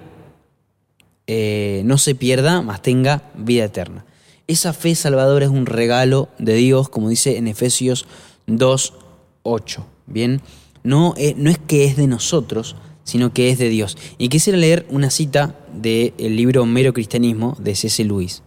[1.32, 4.04] eh, no se pierda, mas tenga vida eterna.
[4.48, 8.08] Esa fe salvadora es un regalo de Dios, como dice en Efesios
[8.48, 9.86] 2.8.
[10.08, 10.42] Bien,
[10.84, 13.96] no, eh, no es que es de nosotros, sino que es de Dios.
[14.18, 18.06] Y quisiera leer una cita del libro Mero Cristianismo de C.C.
[18.06, 18.42] Lewis.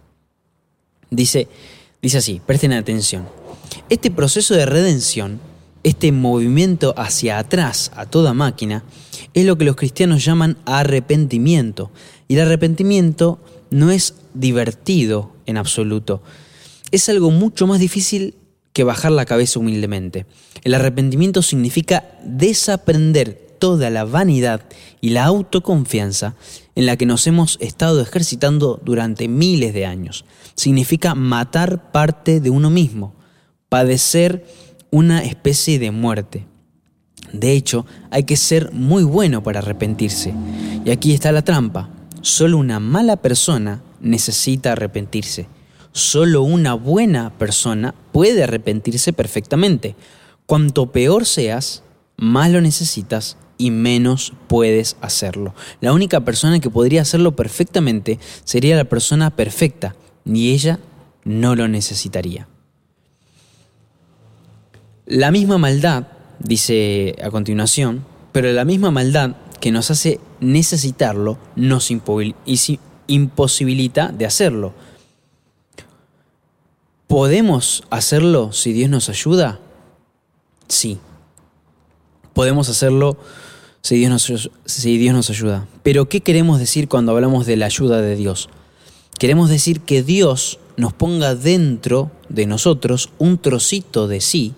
[1.09, 1.47] Dice,
[2.01, 3.29] dice así, presten atención.
[3.87, 5.39] Este proceso de redención,
[5.83, 8.83] este movimiento hacia atrás a toda máquina,
[9.33, 11.91] es lo que los cristianos llaman arrepentimiento.
[12.33, 13.37] Y el arrepentimiento
[13.69, 16.23] no es divertido en absoluto.
[16.89, 18.33] Es algo mucho más difícil
[18.73, 20.25] que bajar la cabeza humildemente.
[20.63, 24.63] El arrepentimiento significa desaprender toda la vanidad
[24.99, 26.33] y la autoconfianza
[26.73, 30.25] en la que nos hemos estado ejercitando durante miles de años.
[30.55, 33.13] Significa matar parte de uno mismo,
[33.69, 34.43] padecer
[34.89, 36.47] una especie de muerte.
[37.31, 40.33] De hecho, hay que ser muy bueno para arrepentirse.
[40.83, 41.91] Y aquí está la trampa.
[42.23, 45.47] Solo una mala persona necesita arrepentirse.
[45.91, 49.97] Solo una buena persona puede arrepentirse perfectamente.
[50.45, 51.83] Cuanto peor seas,
[52.15, 55.53] más lo necesitas y menos puedes hacerlo.
[55.81, 59.93] La única persona que podría hacerlo perfectamente sería la persona perfecta
[60.25, 60.79] y ella
[61.25, 62.47] no lo necesitaría.
[65.05, 66.07] La misma maldad,
[66.39, 71.89] dice a continuación, pero la misma maldad que nos hace necesitarlo nos
[73.07, 74.73] imposibilita de hacerlo.
[77.07, 79.61] ¿Podemos hacerlo si Dios nos ayuda?
[80.67, 80.97] Sí.
[82.33, 83.15] Podemos hacerlo
[83.81, 85.65] si Dios, nos, si Dios nos ayuda.
[85.81, 88.49] Pero ¿qué queremos decir cuando hablamos de la ayuda de Dios?
[89.17, 94.55] Queremos decir que Dios nos ponga dentro de nosotros un trocito de sí,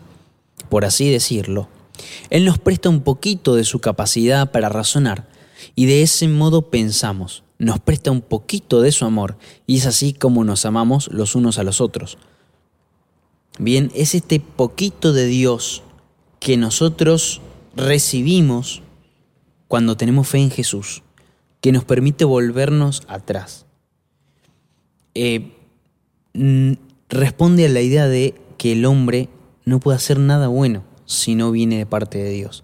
[0.68, 1.68] por así decirlo,
[2.30, 5.28] él nos presta un poquito de su capacidad para razonar
[5.76, 10.14] y de ese modo pensamos, nos presta un poquito de su amor y es así
[10.14, 12.18] como nos amamos los unos a los otros.
[13.58, 15.84] Bien, es este poquito de Dios
[16.40, 17.42] que nosotros
[17.76, 18.82] recibimos
[19.68, 21.04] cuando tenemos fe en Jesús,
[21.62, 23.66] que nos permite volvernos atrás.
[25.14, 25.54] Eh,
[27.10, 29.30] responde a la idea de que el hombre
[29.64, 32.64] no puede hacer nada bueno si no viene de parte de Dios.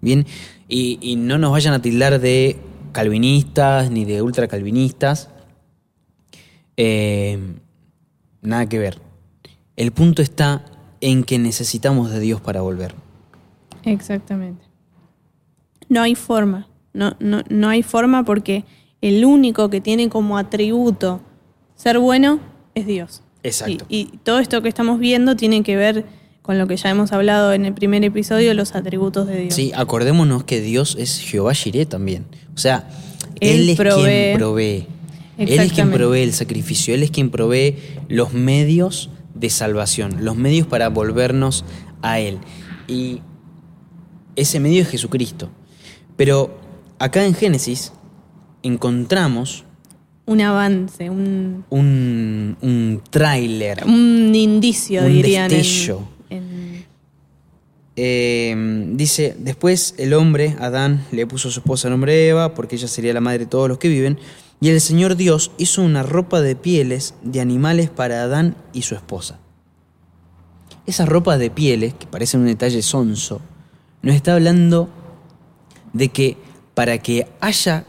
[0.00, 0.26] Bien,
[0.68, 2.56] y, no nos vayan a tildar de
[2.92, 5.30] calvinistas ni de ultracalvinistas.
[6.76, 7.38] Eh,
[8.42, 9.00] nada que ver.
[9.76, 10.64] El punto está
[11.00, 12.94] en que necesitamos de Dios para volver.
[13.84, 14.64] Exactamente.
[15.88, 16.68] No hay forma.
[16.92, 18.64] No, no, no hay forma porque
[19.00, 21.20] el único que tiene como atributo
[21.76, 22.40] ser bueno
[22.74, 23.22] es Dios.
[23.42, 23.84] Exacto.
[23.88, 26.04] Y, y todo esto que estamos viendo tiene que ver
[26.48, 29.54] con lo que ya hemos hablado en el primer episodio, los atributos de Dios.
[29.54, 32.24] Sí, acordémonos que Dios es Jehová Jireh también.
[32.54, 32.88] O sea,
[33.38, 34.86] Él, es quien provee.
[35.36, 37.76] Él es quien provee el sacrificio, Él es quien provee
[38.08, 41.66] los medios de salvación, los medios para volvernos
[42.00, 42.38] a Él.
[42.88, 43.20] Y
[44.34, 45.50] ese medio es Jesucristo.
[46.16, 46.58] Pero
[46.98, 47.92] acá en Génesis
[48.62, 49.64] encontramos
[50.24, 53.84] Un avance, un, un, un tráiler.
[53.86, 55.50] un indicio, Un dirían.
[55.50, 56.16] en- destello.
[58.00, 58.54] Eh,
[58.92, 62.86] dice, después el hombre, Adán, le puso a su esposa el nombre Eva, porque ella
[62.86, 64.20] sería la madre de todos los que viven,
[64.60, 68.94] y el Señor Dios hizo una ropa de pieles de animales para Adán y su
[68.94, 69.40] esposa.
[70.86, 73.40] Esas ropas de pieles, que parecen un detalle sonso,
[74.02, 74.88] nos está hablando
[75.92, 76.36] de que
[76.74, 77.84] para que haya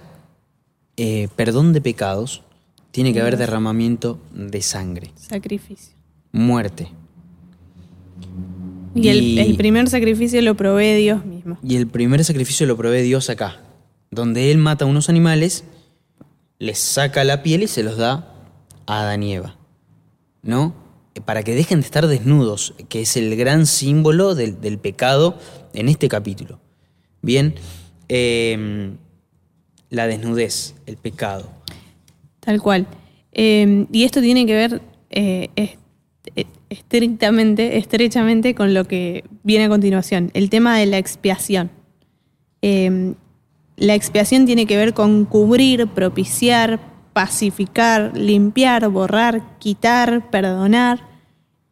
[0.98, 2.42] eh, perdón de pecados,
[2.90, 5.94] tiene que haber derramamiento de sangre, sacrificio.
[6.32, 6.90] muerte.
[8.96, 11.58] Y, el, Y- el primer sacrificio lo provee Dios mismo.
[11.64, 13.62] Y el primer sacrificio lo provee Dios acá,
[14.12, 15.64] donde Él mata a unos animales,
[16.58, 18.34] les saca la piel y se los da
[18.86, 19.56] a Adán y Eva.
[20.42, 20.74] ¿No?
[21.26, 25.38] Para que dejen de estar desnudos, que es el gran símbolo del, del pecado
[25.74, 26.60] en este capítulo.
[27.22, 27.56] Bien,
[28.08, 28.92] eh,
[29.90, 31.50] la desnudez, el pecado.
[32.40, 32.88] Tal cual.
[33.34, 35.78] Eh, y esto tiene que ver eh, es-
[36.36, 41.72] eh, estrictamente, estrechamente con lo que viene a continuación, el tema de la expiación.
[42.62, 43.14] Eh,
[43.78, 46.80] la expiación tiene que ver con cubrir, propiciar,
[47.14, 51.00] pacificar, limpiar, borrar, quitar, perdonar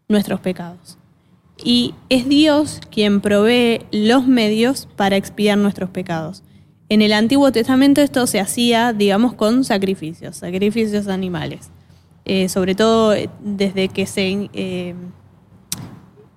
[0.07, 0.97] nuestros pecados.
[1.63, 6.43] Y es Dios quien provee los medios para expiar nuestros pecados.
[6.89, 11.71] En el Antiguo Testamento esto se hacía, digamos, con sacrificios, sacrificios animales.
[12.29, 14.93] Eh, sobre todo eh, desde que se eh,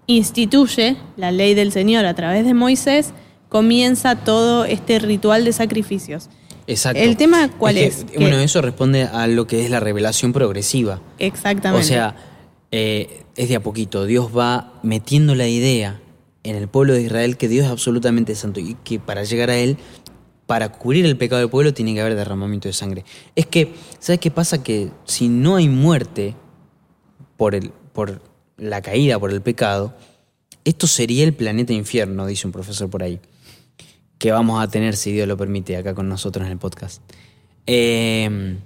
[0.07, 3.13] instituye la ley del Señor a través de Moisés,
[3.49, 6.31] comienza todo este ritual de sacrificios.
[6.67, 7.03] Exacto.
[7.03, 8.07] ¿El tema cuál que, es?
[8.17, 11.01] Bueno, eso responde a lo que es la revelación progresiva.
[11.19, 11.85] Exactamente.
[11.85, 12.15] O sea,
[12.71, 14.07] eh, es de a poquito.
[14.07, 16.01] Dios va metiendo la idea
[16.45, 19.57] en el pueblo de Israel que Dios es absolutamente santo y que para llegar a
[19.57, 19.77] Él,
[20.51, 23.05] para cubrir el pecado del pueblo, tiene que haber derramamiento de sangre.
[23.37, 24.65] Es que, ¿sabes qué pasa?
[24.65, 26.35] Que si no hay muerte
[27.37, 28.21] por, el, por
[28.57, 29.95] la caída, por el pecado,
[30.65, 33.21] esto sería el planeta infierno, dice un profesor por ahí
[34.19, 37.01] que vamos a tener, si Dios lo permite, acá con nosotros en el podcast.
[37.69, 38.59] Eh,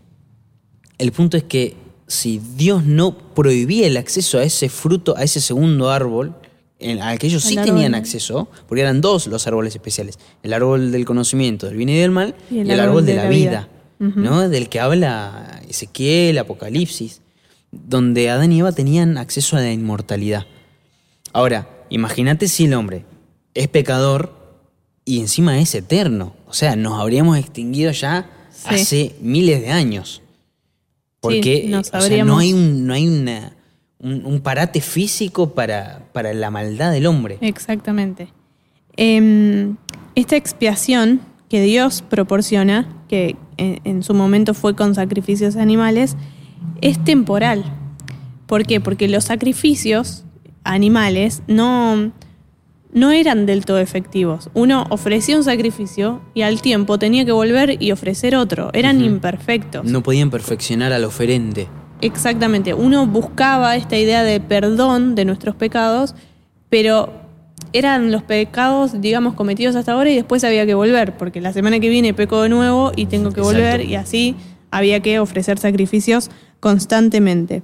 [0.97, 1.77] el punto es que
[2.07, 6.35] si Dios no prohibía el acceso a ese fruto, a ese segundo árbol,
[6.91, 10.53] en- al que ellos sí árbol tenían acceso, porque eran dos los árboles especiales, el
[10.53, 13.69] árbol del conocimiento, del bien y del mal, y el, árbol, de, la, vida,
[13.99, 14.49] ¿no?
[14.49, 17.21] Del que habla Ezequiel, Apocalipsis,
[17.73, 20.47] donde Adán y Eva tenían acceso a la inmortalidad.
[21.33, 23.05] Ahora, imagínate si el hombre
[23.55, 24.33] es pecador
[25.05, 26.35] y encima es eterno.
[26.47, 28.67] O sea, nos habríamos extinguido ya Sí.
[28.75, 30.23] hace miles de años.
[31.21, 33.54] Porque o sea, no hay, un, no hay una,
[34.05, 37.39] un, un parate físico para, para la maldad del hombre.
[37.41, 38.29] Exactamente.
[38.97, 39.77] Em,
[40.15, 46.17] esta expiación que Dios proporciona, que en, en su momento fue con sacrificios animales,
[46.81, 47.65] es temporal.
[48.47, 48.81] ¿Por qué?
[48.81, 50.25] Porque los sacrificios
[50.65, 52.13] animales no,
[52.93, 54.51] no eran del todo efectivos.
[54.53, 58.71] Uno ofrecía un sacrificio y al tiempo tenía que volver y ofrecer otro.
[58.75, 59.85] Eran imperfectos.
[59.85, 61.69] No podían perfeccionar al oferente.
[62.05, 66.15] Exactamente, uno buscaba esta idea de perdón de nuestros pecados,
[66.69, 67.11] pero
[67.73, 71.81] eran los pecados, digamos, cometidos hasta ahora y después había que volver, porque la semana
[71.81, 73.91] que viene peco de nuevo y tengo que volver Exacto.
[73.91, 74.37] y así
[74.71, 76.31] había que ofrecer sacrificios
[76.61, 77.63] constantemente.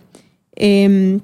[0.57, 1.21] Eh,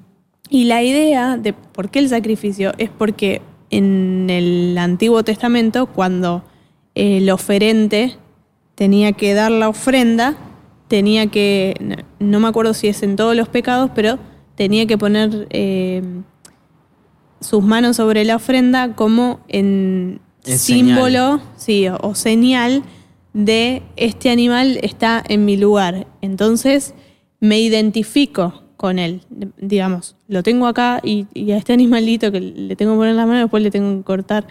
[0.51, 3.41] y la idea de por qué el sacrificio es porque
[3.71, 6.45] en el Antiguo Testamento, cuando
[6.95, 8.17] el oferente
[8.75, 10.37] tenía que dar la ofrenda,
[10.89, 14.19] tenía que, no, no me acuerdo si es en todos los pecados, pero
[14.55, 16.03] tenía que poner eh,
[17.41, 22.83] sus manos sobre la ofrenda como en símbolo, sí, o, o señal
[23.33, 26.07] de este animal está en mi lugar.
[26.23, 26.95] Entonces
[27.41, 29.23] me identifico con él,
[29.59, 33.27] digamos, lo tengo acá y, y a este animalito que le tengo que poner la
[33.27, 34.47] mano, después le tengo que cortar.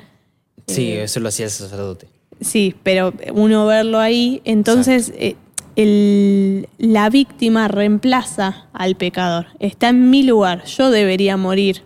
[0.68, 2.08] Sí, Eh, eso lo hacía el sacerdote.
[2.42, 5.36] Sí, pero uno verlo ahí, entonces eh,
[5.76, 9.48] el- la víctima reemplaza al pecador.
[9.60, 11.82] Está en mi lugar, yo debería morir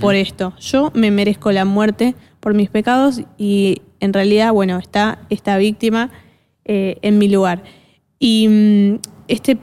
[0.00, 0.52] por esto.
[0.60, 6.10] Yo me merezco la muerte por mis pecados y en realidad, bueno, está esta víctima
[6.64, 7.62] eh, en mi lugar.
[8.18, 8.98] Y mm,
[9.28, 9.58] este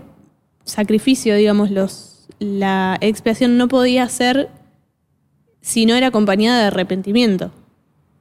[0.64, 4.50] sacrificio, digamos, los, la expiación no podía ser
[5.62, 7.52] si no era acompañada de arrepentimiento,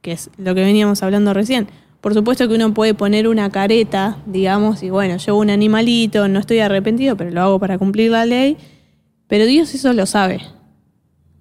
[0.01, 1.67] que es lo que veníamos hablando recién.
[2.01, 6.39] Por supuesto que uno puede poner una careta, digamos, y bueno, llevo un animalito, no
[6.39, 8.57] estoy arrepentido, pero lo hago para cumplir la ley.
[9.27, 10.41] Pero Dios eso lo sabe.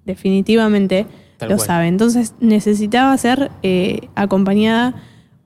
[0.04, 1.06] Definitivamente
[1.38, 1.66] Tal lo cual.
[1.66, 1.88] sabe.
[1.88, 4.94] Entonces necesitaba ser eh, acompañada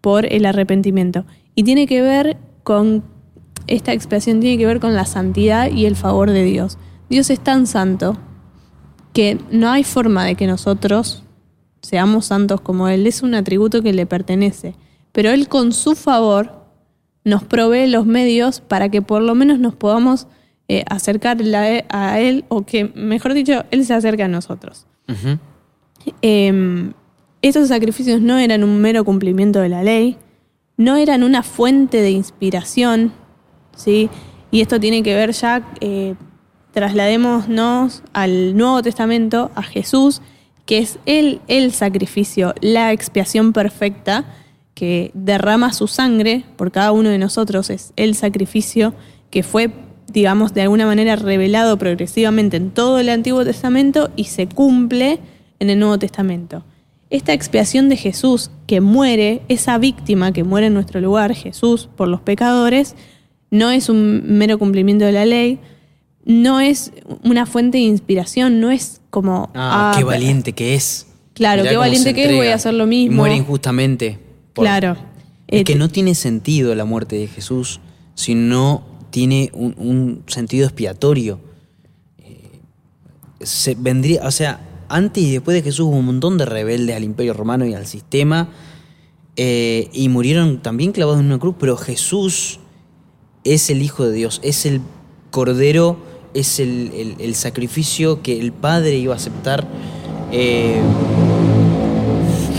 [0.01, 1.25] por el arrepentimiento.
[1.55, 3.05] Y tiene que ver con,
[3.67, 6.79] esta expiación tiene que ver con la santidad y el favor de Dios.
[7.09, 8.17] Dios es tan santo
[9.13, 11.25] que no hay forma de que nosotros
[11.83, 13.07] seamos santos como Él.
[13.07, 14.75] Es un atributo que le pertenece.
[15.13, 16.67] Pero Él con su favor
[17.25, 20.27] nos provee los medios para que por lo menos nos podamos
[20.69, 21.39] eh, acercar
[21.89, 24.87] a Él o que, mejor dicho, Él se acerque a nosotros.
[25.09, 25.39] Ujú.
[26.23, 26.93] Eh,
[27.43, 30.19] estos sacrificios no eran un mero cumplimiento de la ley,
[30.77, 33.13] no eran una fuente de inspiración,
[33.75, 34.11] ¿sí?
[34.51, 36.15] Y esto tiene que ver ya, eh,
[36.73, 40.21] trasladémonos al Nuevo Testamento, a Jesús,
[40.67, 44.25] que es el, el sacrificio, la expiación perfecta,
[44.81, 48.95] que derrama su sangre por cada uno de nosotros, es el sacrificio
[49.29, 49.71] que fue,
[50.11, 55.19] digamos, de alguna manera revelado progresivamente en todo el Antiguo Testamento y se cumple
[55.59, 56.65] en el Nuevo Testamento.
[57.11, 62.09] Esta expiación de Jesús que muere, esa víctima que muere en nuestro lugar, Jesús, por
[62.09, 62.97] los pecadores,
[63.51, 65.59] no es un mero cumplimiento de la ley,
[66.25, 66.91] no es
[67.23, 69.51] una fuente de inspiración, no es como...
[69.55, 71.07] Ah, qué valiente que es.
[71.35, 73.17] Claro, Mirá qué valiente que es, voy a hacer lo Y mismo.
[73.17, 74.30] muere injustamente.
[74.55, 74.97] Claro.
[75.49, 77.81] Es Eh, que no tiene sentido la muerte de Jesús
[78.15, 81.41] si no tiene un, un sentido expiatorio.
[82.19, 82.61] Eh,
[83.41, 87.05] se vendría, o sea, antes y después de Jesús hubo un montón de rebeldes al
[87.05, 88.49] imperio romano y al sistema
[89.37, 92.59] eh, y murieron también clavados en una cruz, pero Jesús
[93.45, 94.81] es el Hijo de Dios, es el
[95.31, 95.97] Cordero,
[96.35, 99.67] es el, el- el sacrificio que el Padre iba a aceptar,
[100.33, 100.81] eh,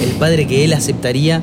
[0.01, 1.41] el Padre que Él aceptaría eh,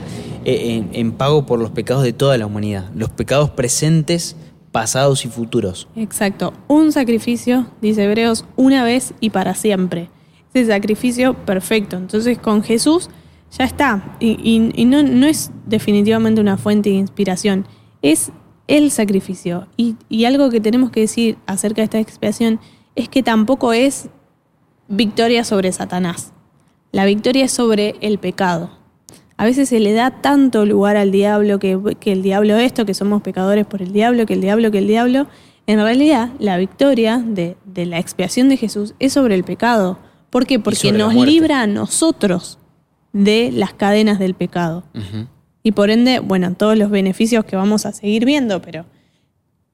[0.48, 4.36] en, en pago por los pecados de toda la humanidad, los pecados presentes,
[4.72, 5.88] pasados y futuros.
[5.96, 6.52] Exacto.
[6.68, 10.10] Un sacrificio, dice Hebreos, una vez y para siempre.
[10.52, 11.96] Ese sacrificio perfecto.
[11.96, 13.10] Entonces con Jesús
[13.56, 14.16] ya está.
[14.20, 17.66] Y, no, no es definitivamente una fuente de inspiración.
[18.02, 18.30] Es
[18.66, 19.66] el sacrificio.
[19.76, 22.60] Y algo que tenemos que decir acerca de esta expiación
[22.94, 24.08] es que tampoco es
[24.88, 26.32] victoria sobre Satanás.
[26.92, 28.77] La victoria es sobre el pecado.
[29.38, 32.92] A veces se le da tanto lugar al diablo, que, que el diablo esto, que
[32.92, 35.28] somos pecadores por el diablo, que el diablo, que el diablo.
[35.68, 39.98] En realidad, la victoria de, de la expiación de Jesús es sobre el pecado.
[40.30, 40.58] ¿Por qué?
[40.58, 42.58] Porque nos libra a nosotros
[43.12, 44.82] de las cadenas del pecado.
[45.62, 48.86] Y por ende, bueno, todos los beneficios que vamos a seguir viendo, pero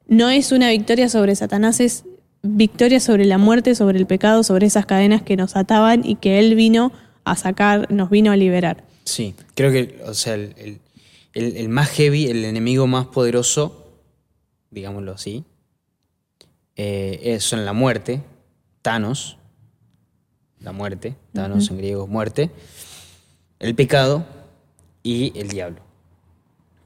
[0.06, 2.04] no es una victoria sobre Satanás, es
[2.42, 6.38] victoria sobre la muerte, sobre el pecado, sobre esas cadenas que nos ataban y que
[6.38, 6.92] Él vino
[7.24, 8.84] a sacar, nos vino a liberar.
[9.04, 10.80] Sí, creo que, o sea, el, el-
[11.34, 13.92] el- el más heavy, el enemigo más poderoso,
[14.70, 15.44] digámoslo así,
[16.76, 18.20] eh, es- son la muerte,
[18.82, 19.36] Thanos,
[20.60, 22.50] la muerte, Thanos en griego es muerte,
[23.58, 24.26] el pecado
[25.02, 25.80] y el diablo.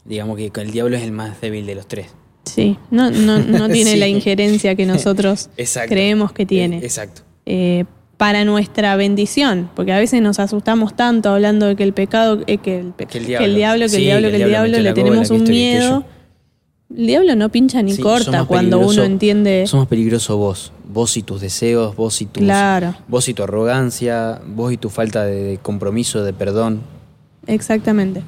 [0.05, 2.09] Digamos que el diablo es el más débil de los tres.
[2.45, 3.97] Sí, no, no, no tiene Sí.
[3.99, 5.51] la injerencia que nosotros
[5.89, 6.79] creemos que tiene.
[6.79, 7.23] Eh, Exacto.
[7.47, 7.85] Eh,
[8.19, 12.59] para nuestra bendición, porque a veces nos asustamos tanto hablando de que el pecado, eh,
[12.59, 13.85] que, el, pe- Que el que el diablo.
[13.87, 16.05] que Sí, el diablo, que el diablo, le tenemos un miedo.
[16.95, 19.66] El diablo no pincha ni Sí, corta cuando uno entiende.
[19.66, 22.95] Somos peligrosos vos, vos y tus deseos, vos y tus, Claro.
[23.09, 26.81] vos y tu arrogancia, vos y tu falta de, de compromiso, de perdón.
[27.47, 28.23] Exactamente.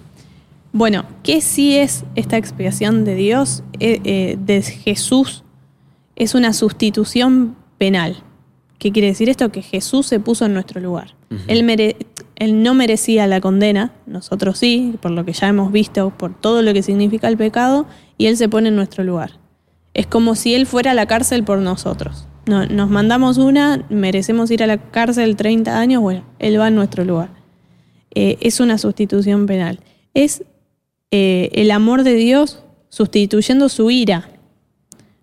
[0.73, 5.43] Bueno, ¿qué sí es esta expiación de Dios, eh, eh, de Jesús?
[6.15, 8.23] Es una sustitución penal.
[8.81, 9.53] ¿Qué quiere decir esto?
[9.53, 11.15] Que Jesús se puso en nuestro lugar.
[11.47, 11.97] él, mere-
[12.35, 16.63] él no merecía la condena, nosotros sí, por lo que ya hemos visto, por todo
[16.63, 17.87] lo que significa el pecado,
[18.19, 19.39] y Él se pone en nuestro lugar.
[19.95, 22.27] Es como si Él fuera a la cárcel por nosotros.
[22.47, 26.75] No- nos mandamos una, merecemos ir a la cárcel 30 años, bueno, Él va en
[26.75, 27.29] nuestro lugar.
[28.15, 29.79] Eh, es una sustitución penal.
[30.15, 30.43] Es
[31.13, 34.30] eh, el amor de Dios sustituyendo su ira.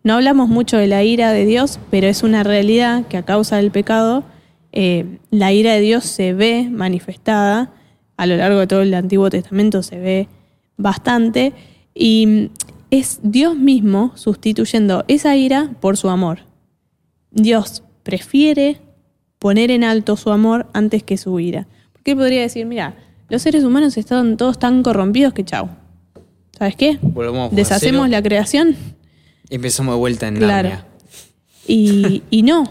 [0.08, 3.58] No hablamos mucho de la ira de Dios, pero es una realidad que a causa
[3.58, 4.24] del pecado,
[4.72, 7.74] eh, la ira de Dios se ve manifestada,
[8.16, 10.30] a lo largo de todo el Antiguo Testamento se ve
[10.78, 11.52] bastante,
[11.94, 12.52] y
[12.90, 16.40] es Dios mismo sustituyendo esa ira por su amor.
[17.32, 18.80] Dios prefiere
[19.40, 21.68] poner en alto su amor antes que su ira.
[21.92, 22.96] Porque él podría decir, mira,
[23.28, 25.68] los seres humanos están todos tan corrompidos que chau.
[26.58, 26.98] ¿Sabes qué?
[27.02, 28.08] Volvamos Deshacemos cero.
[28.08, 28.78] la creación
[29.50, 30.70] empezamos de vuelta en Claro.
[30.70, 30.88] Narnia.
[31.68, 32.64] y, y no.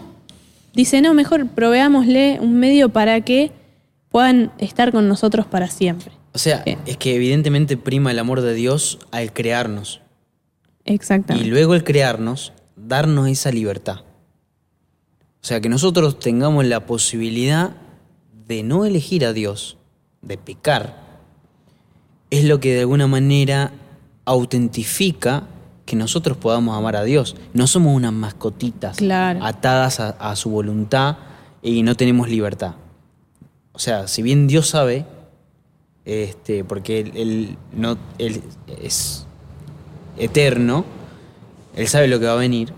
[0.73, 3.51] Dice, no, mejor proveámosle un medio para que
[4.09, 6.11] puedan estar con nosotros para siempre.
[6.33, 10.01] O sea, es que evidentemente prima el amor de Dios al crearnos.
[10.85, 11.49] Y Exactamente.
[11.49, 14.01] luego el crearnos, darnos esa libertad.
[15.41, 17.71] O sea, que nosotros tengamos la posibilidad
[18.47, 19.77] de no elegir a Dios,
[20.21, 21.05] de pecar,
[22.29, 23.71] es lo que de alguna manera
[24.25, 25.43] autentifica
[25.87, 27.35] que nosotros podamos amar a Dios.
[27.53, 29.39] No somos unas mascotitas Claro.
[29.43, 31.17] atadas a, a su voluntad
[31.63, 32.75] y no tenemos libertad.
[33.71, 35.05] O sea, si bien Dios sabe,
[36.05, 38.41] este, porque él, él no, él
[38.81, 39.25] es
[40.17, 40.85] eterno,
[41.75, 42.73] Él sabe lo que va a venir.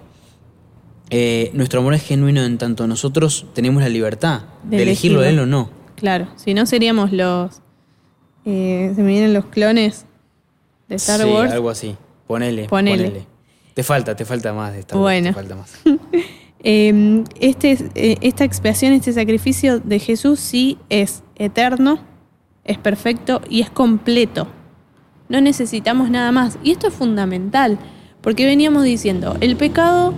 [1.09, 5.29] eh, nuestro amor es genuino en tanto nosotros tenemos la libertad de, De elegirlo a
[5.29, 5.69] Él o no.
[5.95, 7.61] Claro, si no seríamos los.
[8.45, 10.05] eh, se me vienen los clones
[10.89, 11.51] de Star Sí, Wars.
[11.53, 11.95] algo así.
[12.29, 13.05] Ponele, Ponele.
[13.05, 13.25] ponele.
[13.73, 15.29] Te falta, te falta más de Wars, Bueno.
[15.29, 15.73] te falta más.
[16.61, 21.99] Eh, este, eh, esta expiación, este sacrificio de Jesús sí es eterno,
[22.65, 24.45] es perfecto y es completo.
[25.29, 26.59] No necesitamos nada más.
[26.61, 27.79] Y esto es fundamental,
[28.19, 30.13] porque veníamos diciendo, el pecado,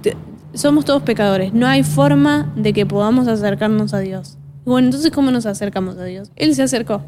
[0.00, 0.16] te-
[0.52, 4.36] somos todos pecadores, no hay forma de que podamos acercarnos a Dios.
[4.64, 6.32] Bueno, entonces ¿cómo nos acercamos a Dios?
[6.34, 7.02] Él se acercó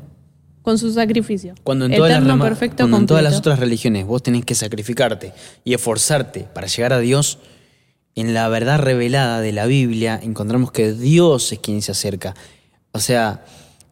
[0.64, 1.54] con su sacrificio.
[1.62, 4.54] Cuando en, todas las, rama- perfecto, cuando en todas las otras religiones vos tenés que
[4.56, 7.38] sacrificarte y esforzarte para llegar a Dios,
[8.16, 12.34] en la verdad revelada de la Biblia encontramos que Dios es quien se acerca.
[12.92, 13.44] O sea,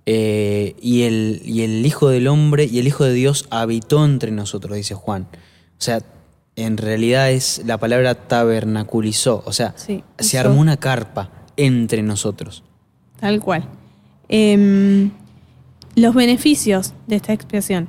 [0.07, 4.31] eh, y, el, y el Hijo del Hombre y el Hijo de Dios habitó entre
[4.33, 5.29] nosotros, dice Juan.
[5.79, 6.01] O sea,
[6.57, 9.43] en realidad es la palabra tabernaculizó.
[9.47, 12.63] O sea, Sí, se armó una carpa entre nosotros.
[13.21, 13.65] Tal cual.
[14.29, 15.11] Em,
[15.95, 17.89] los beneficios de esta expiación.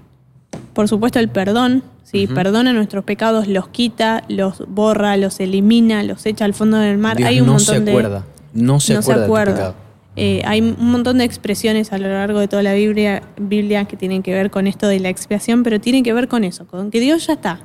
[0.73, 1.83] Por supuesto, el perdón.
[2.03, 2.25] ¿sí?
[2.25, 2.33] Ujú.
[2.35, 7.17] Perdona nuestros pecados, los quita, los borra, los elimina, los echa al fondo del mar.
[7.17, 9.75] Dios hay un no montón se de- acuerda, no se acuerda de tu pecado.
[10.15, 13.97] Eh, hay un montón de expresiones a lo largo de toda la Biblia, Biblia que
[13.97, 16.91] tienen que ver con esto de la expiación, pero tienen que ver con eso, con
[16.91, 17.61] que Dios ya está.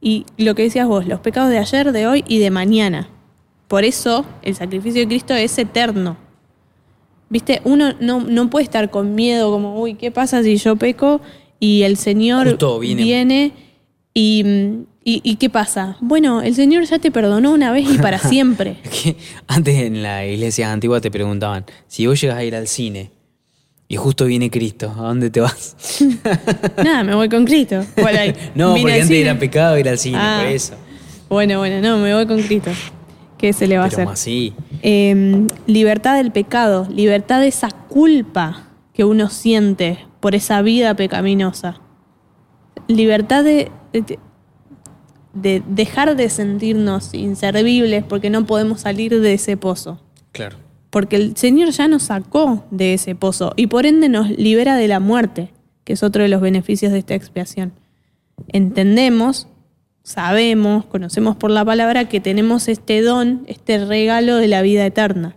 [0.00, 3.08] Y lo que decías vos, los pecados de ayer, de hoy y de mañana.
[3.68, 6.16] Por eso el sacrificio de Cristo es eterno.
[7.30, 11.20] Viste, uno no, no puede estar con miedo como, uy, ¿qué pasa si yo peco
[11.60, 13.02] y el Señor Justo viene.
[13.02, 13.52] viene
[14.14, 14.44] y,
[15.04, 15.96] y, y qué pasa?
[16.00, 18.76] Bueno, el Señor ya te perdonó una vez y para siempre.
[19.46, 23.10] antes en la iglesia antigua te preguntaban, si vos llegas a ir al cine
[23.88, 25.76] y justo viene Cristo, ¿a dónde te vas?
[26.82, 27.84] Nada, me voy con Cristo.
[28.54, 29.20] No, vine porque antes cine.
[29.20, 30.40] era pecado ir al cine, Ah.
[30.42, 30.74] por eso.
[31.28, 32.70] Bueno, bueno, no, me voy con Cristo.
[33.38, 34.08] ¿Qué se le va a hacer?
[34.08, 34.52] así.
[34.82, 41.80] Eh, libertad del pecado, libertad de esa culpa que uno siente por esa vida pecaminosa.
[42.88, 44.18] Libertad de, de,
[45.34, 50.00] de dejar de sentirnos inservibles porque no podemos salir de ese pozo.
[50.32, 50.56] Claro.
[50.90, 54.88] Porque el Señor ya nos sacó de ese pozo y por ende nos libera de
[54.88, 55.52] la muerte,
[55.84, 57.72] que es otro de los beneficios de esta expiación.
[58.48, 59.48] Entendemos,
[60.08, 65.36] sabemos, conocemos por la palabra que tenemos este don, este regalo de la vida eterna.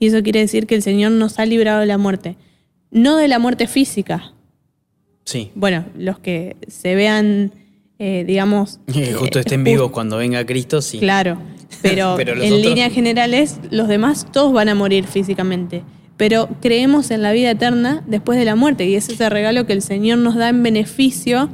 [0.00, 2.36] Y eso quiere decir que el Señor nos ha librado de la muerte.
[2.90, 4.32] No de la muerte física.
[5.24, 5.52] Sí.
[5.54, 7.52] Bueno, los que se vean,
[8.00, 8.80] eh, digamos...
[8.92, 10.98] Que justo eh, estén just- vivos cuando venga Cristo, sí.
[10.98, 11.38] Claro,
[11.82, 15.84] pero, Pero en otros- líneas generales los demás todos van a morir físicamente.
[16.16, 19.74] Pero creemos en la vida eterna después de la muerte y es ese regalo que
[19.74, 21.48] el Señor nos da en beneficio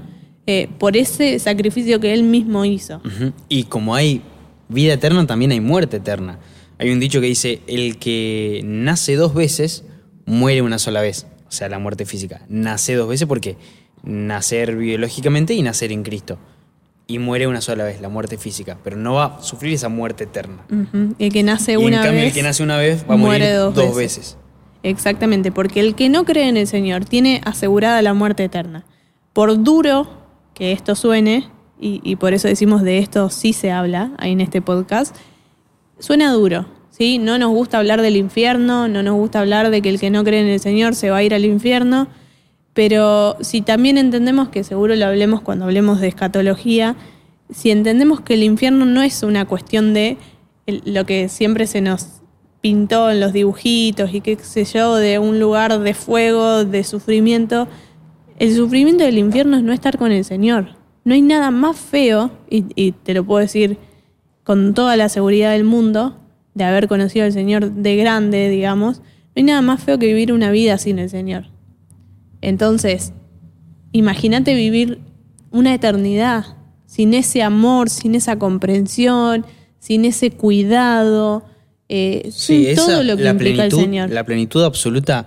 [0.46, 3.00] eh, por ese sacrificio que Él mismo hizo.
[3.48, 4.22] Y como hay
[4.68, 6.38] vida eterna, también hay muerte eterna.
[6.78, 9.84] Hay un dicho que dice, el que nace dos veces,
[10.26, 11.26] muere una sola vez.
[11.48, 12.42] O sea, la muerte física.
[12.48, 13.56] Nace dos veces porque
[14.02, 16.38] nacer biológicamente y nacer en Cristo.
[17.06, 18.78] Y muere una sola vez, la muerte física.
[18.82, 20.66] Pero no va a sufrir esa muerte eterna.
[21.18, 22.28] El que nace y una en cambio, vez.
[22.28, 24.18] el que nace una vez va a morir dos, dos veces.
[24.18, 24.38] veces.
[24.82, 28.84] Exactamente, porque el que no cree en el Señor tiene asegurada la muerte eterna.
[29.32, 30.23] Por duro
[30.54, 31.48] que esto suene,
[31.78, 35.14] y, y por eso decimos de esto sí se habla ahí en este podcast,
[35.98, 37.18] suena duro, ¿sí?
[37.18, 40.24] No nos gusta hablar del infierno, no nos gusta hablar de que el que no
[40.24, 42.08] cree en el Señor se va a ir al infierno,
[42.72, 46.96] pero si también entendemos, que seguro lo hablemos cuando hablemos de escatología,
[47.50, 50.16] si entendemos que el infierno no es una cuestión de
[50.66, 52.08] lo que siempre se nos
[52.60, 57.68] pintó en los dibujitos y qué sé yo, de un lugar de fuego, de sufrimiento,
[58.38, 60.76] el sufrimiento del infierno es no estar con el Señor.
[61.04, 63.78] No hay nada más feo, y, y te lo puedo decir
[64.42, 66.18] con toda la seguridad del mundo,
[66.54, 69.04] de haber conocido al Señor de grande, digamos, no
[69.36, 71.46] hay nada más feo que vivir una vida sin el Señor.
[72.40, 73.12] Entonces,
[73.92, 75.00] imagínate vivir
[75.50, 76.44] una eternidad
[76.86, 79.44] sin ese amor, sin esa comprensión,
[79.78, 81.44] sin ese cuidado,
[81.88, 84.10] eh, sin esa- todo lo que la implica plenitud, el Señor.
[84.10, 85.26] La plenitud absoluta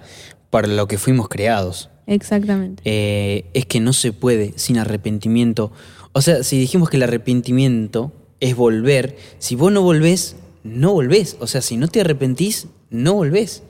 [0.49, 1.89] para lo que fuimos creados.
[2.07, 2.81] Exactamente.
[2.85, 5.71] Eh, es que no se puede sin arrepentimiento.
[6.13, 11.37] O sea, si dijimos que el arrepentimiento es volver, si vos no volvés, no volvés.
[11.39, 13.61] O sea, si no te arrepentís, no volvés.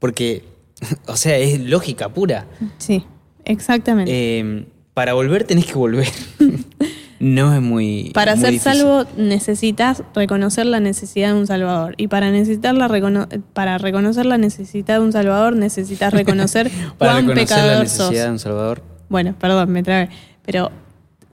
[0.00, 0.44] Porque,
[1.06, 2.46] o sea, es lógica pura.
[2.78, 3.04] Sí,
[3.44, 4.12] exactamente.
[4.12, 6.08] Eh, para volver tenés que volver.
[7.20, 8.10] no es muy.
[8.14, 8.72] para muy ser difícil.
[8.74, 11.94] salvo necesitas reconocer la necesidad de un salvador.
[11.96, 17.12] Y para necesitar la recono- para reconocer la necesidad de un salvador necesitas reconocer Para
[17.12, 18.14] cuán reconocer la pecador necesidad sos.
[18.14, 18.82] de un Salvador.
[19.08, 20.08] Bueno, perdón, me trabé.
[20.44, 20.70] Pero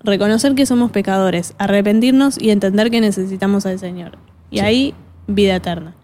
[0.03, 4.18] reconocer que somos pecadores, arrepentirnos y entender que necesitamos al Señor.
[4.49, 4.66] Y Sí.
[4.66, 4.94] ahí,
[5.28, 5.95] vida eterna.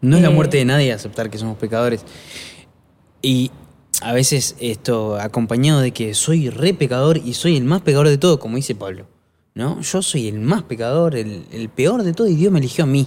[0.00, 2.04] No es la Eh, muerte de nadie aceptar que somos pecadores.
[3.22, 3.50] Y
[4.02, 8.18] a veces esto acompañado de que soy re pecador y soy el más pecador de
[8.18, 9.06] todo, como dice Pablo.
[9.54, 9.80] ¿No?
[9.82, 12.86] Yo soy el más pecador, el, el peor de todo y Dios me eligió a
[12.86, 13.06] mí.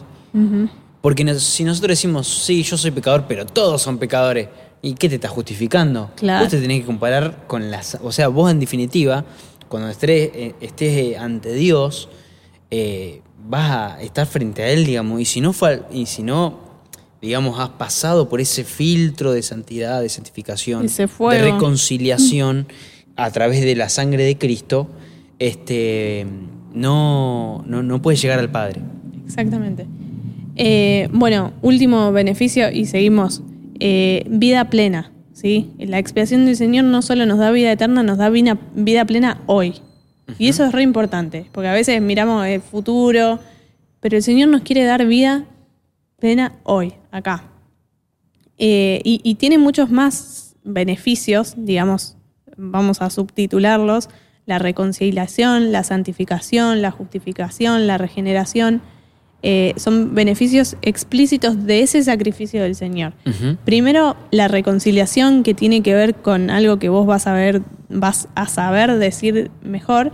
[1.01, 4.49] Porque nos- si nosotros decimos, sí, yo soy pecador, pero todos son pecadores,
[4.81, 6.11] ¿y qué te estás justificando?
[6.15, 6.43] Claro.
[6.43, 7.97] Vos te tenés que comparar con las...
[8.03, 9.26] O sea, vos en definitiva,
[9.69, 12.09] cuando estés, eh, estés eh, ante Dios,
[12.69, 15.53] eh, vas a estar frente a Él, digamos, y si no,
[15.91, 16.59] y si no
[17.22, 20.84] digamos, has pasado por ese filtro de santidad, de santificación,
[21.39, 22.67] de reconciliación
[23.15, 24.88] a través de la sangre de Cristo,
[25.39, 26.25] este,
[26.73, 28.81] no, no, no puedes llegar al Padre.
[29.25, 29.85] Exactamente.
[30.55, 33.41] Eh, bueno, último beneficio y seguimos.
[33.79, 35.71] Eh, vida plena, ¿sí?
[35.77, 39.41] La expiación del Señor no solo nos da vida eterna, nos da vida, vida plena
[39.47, 39.75] hoy.
[40.39, 43.39] Y eso es re importante, porque a veces miramos el futuro,
[43.99, 45.45] pero el Señor nos quiere dar vida
[46.19, 47.43] plena hoy, acá.
[48.57, 52.17] Eh, y, y tiene muchos más beneficios, digamos,
[52.57, 54.09] vamos a subtitularlos,
[54.45, 58.81] la reconciliación, la santificación, la justificación, la regeneración,
[59.47, 63.13] eh, son beneficios explícitos de ese sacrificio del Señor.
[63.63, 68.27] Primero, la reconciliación que tiene que ver con algo que vos vas a ver, vas
[68.34, 70.11] a saber decir mejor,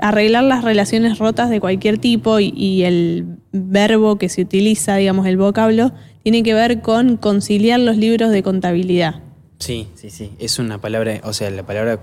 [0.00, 5.26] arreglar las relaciones rotas de cualquier tipo y, y el verbo que se utiliza, digamos,
[5.26, 5.92] el vocablo,
[6.22, 9.16] tiene que ver con conciliar los libros de contabilidad.
[9.58, 10.32] Sí, sí, sí.
[10.38, 12.00] Es una palabra, o sea, la palabra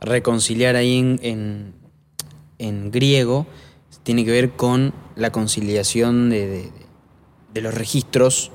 [0.00, 1.74] reconciliar ahí en, en,
[2.58, 3.46] en griego
[4.02, 6.72] tiene que ver con la conciliación de, de-
[7.54, 8.52] de los registros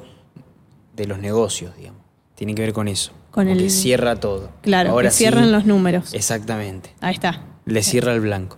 [0.95, 2.01] de los negocios, digamos.
[2.35, 3.11] Tiene que ver con eso.
[3.31, 4.51] Con el- que cierra todo.
[4.61, 6.13] Claro, Ahora que cierran sí, los números.
[6.13, 6.91] Exactamente.
[7.01, 7.43] Ahí está.
[7.65, 8.57] Le cierra el blanco.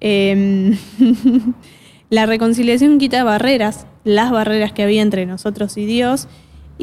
[0.00, 0.76] Eh,
[2.10, 6.28] la reconciliación quita barreras, las barreras que había entre nosotros y Dios.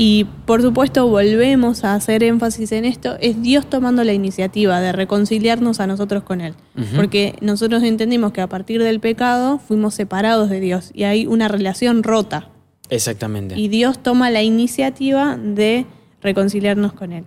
[0.02, 4.94] Y por supuesto volvemos a hacer énfasis en esto, es Dios tomando la iniciativa de
[4.94, 6.56] reconciliarnos a nosotros con Él.
[6.96, 11.50] Porque nosotros entendimos que a partir del pecado fuimos separados de Dios y hay una
[11.50, 12.48] relación rota.
[12.90, 13.60] Exactamente.
[13.60, 15.86] Y Dios toma la iniciativa de
[16.22, 17.26] reconciliarnos con Él.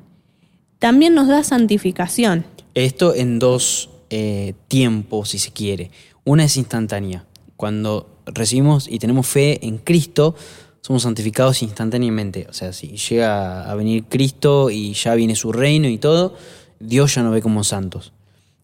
[0.78, 2.46] También nos da santificación.
[2.72, 5.90] Esto en dos eh, tiempos, si se quiere.
[6.24, 7.26] Una es instantánea.
[7.56, 10.36] Cuando recibimos y tenemos fe en Cristo,
[10.82, 12.46] somos santificados instantáneamente.
[12.50, 16.34] O sea, si llega a venir Cristo y ya viene su reino y todo,
[16.80, 18.12] Dios ya nos ve como santos.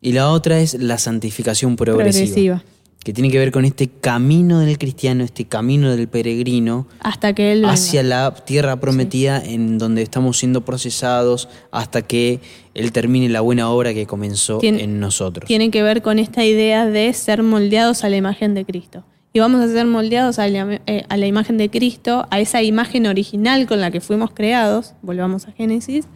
[0.01, 2.65] Y la otra es la santificación progresiva, Progresiva.
[3.05, 7.53] que tiene que ver con este camino del cristiano, este camino del peregrino, Hasta que
[7.53, 7.73] Él venga.
[7.73, 12.41] hacia la tierra prometida en donde estamos siendo procesados hasta que
[12.75, 15.47] Él termine la buena obra que comenzó Tien- en nosotros.
[15.47, 19.05] tiene que ver con esta idea de ser moldeados a la imagen de Cristo.
[19.33, 22.63] Y vamos a ser moldeados a la, eh, a la imagen de Cristo, a esa
[22.63, 26.07] imagen original con la que fuimos creados, volvamos a Génesis,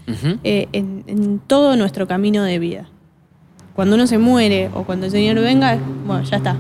[0.45, 2.89] eh, en, en todo nuestro camino de vida.
[3.75, 6.57] Cuando uno se muere o cuando el Señor venga, bueno, ya está.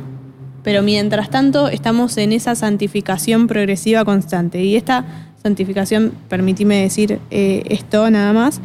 [0.63, 4.63] Pero mientras tanto estamos en esa santificación progresiva constante.
[4.63, 5.05] Y esta
[5.43, 8.61] santificación, permitime decir eh, esto nada más,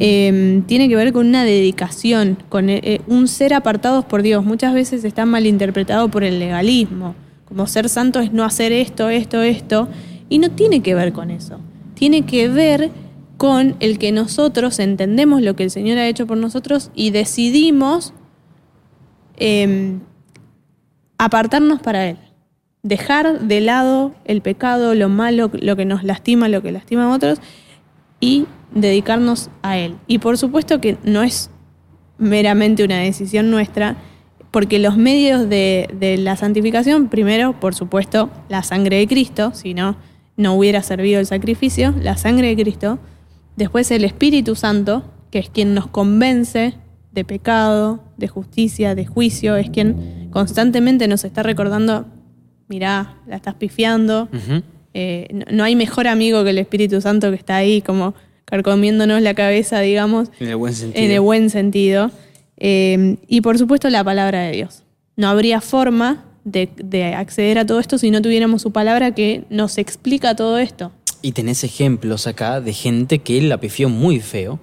[0.00, 4.44] eh, tiene que ver con una dedicación, con eh, eh, un ser apartados por Dios.
[4.44, 7.16] Muchas veces está malinterpretado por el legalismo.
[7.46, 9.88] Como ser santo es no hacer esto, esto, esto.
[10.28, 11.58] Y no tiene que ver con eso.
[11.94, 12.92] Tiene que ver
[13.38, 18.12] con el que nosotros entendemos lo que el Señor ha hecho por nosotros y decidimos
[19.36, 19.98] eh,
[21.18, 22.18] apartarnos para Él.
[22.84, 27.14] Dejar de lado el pecado, lo malo, lo que nos lastima, lo que lastima a
[27.14, 27.40] otros
[28.20, 29.96] y dedicarnos a Él.
[30.06, 31.50] Y por supuesto que no es
[32.18, 33.96] meramente una decisión nuestra,
[34.50, 39.96] porque los medios de, la santificación, primero, por supuesto, la sangre de Cristo, si no,
[40.36, 42.98] no hubiera servido el sacrificio, la sangre de Cristo,
[43.56, 46.74] después el Espíritu Santo, que es quien nos convence
[47.12, 52.06] de pecado, de justicia, de juicio, es quien constantemente nos está recordando,
[52.68, 54.28] mirá, la estás pifiando.
[54.94, 59.20] Eh, no, no hay mejor amigo que el Espíritu Santo que está ahí como carcomiéndonos
[59.22, 61.04] la cabeza, digamos, En el buen sentido.
[61.04, 62.10] en el buen sentido.
[62.56, 64.82] Eh, y por supuesto la palabra de Dios.
[65.16, 69.44] No habría forma de, de acceder a todo esto si no tuviéramos su palabra que
[69.50, 70.90] nos explica todo esto.
[71.20, 74.58] Y tenés ejemplos acá de gente que la pifió muy feo.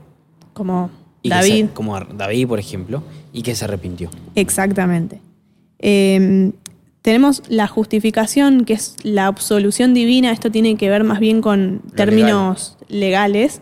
[0.54, 0.90] Como
[1.24, 1.66] David.
[1.68, 3.04] se- como David, por ejemplo,
[3.34, 4.10] y que se arrepintió.
[4.36, 5.20] Exactamente.
[5.80, 6.52] Eh,
[7.06, 10.32] tenemos la justificación, que es la absolución divina.
[10.32, 13.62] Esto tiene que ver más bien con Lo términos legales.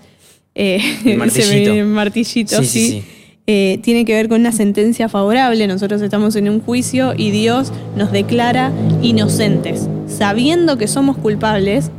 [0.56, 1.50] Eh, El martillito.
[1.74, 2.80] viene el martillito, Sí, sí.
[2.80, 3.04] sí, sí.
[3.46, 5.68] Eh, tiene que ver con una sentencia favorable.
[5.68, 8.72] Nosotros estamos en un juicio y Dios nos declara
[9.02, 9.90] inocentes.
[10.08, 11.92] Sabiendo que somos culpables,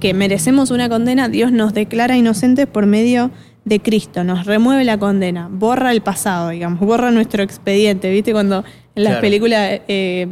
[0.00, 3.30] que merecemos una condena, Dios nos declara inocentes por medio
[3.64, 4.24] de Cristo.
[4.24, 8.10] Nos remueve la condena, borra el pasado, digamos, borra nuestro expediente.
[8.10, 8.32] ¿Viste?
[8.32, 8.64] Cuando
[8.96, 9.20] en las Claro.
[9.20, 9.80] películas.
[9.86, 10.26] eh,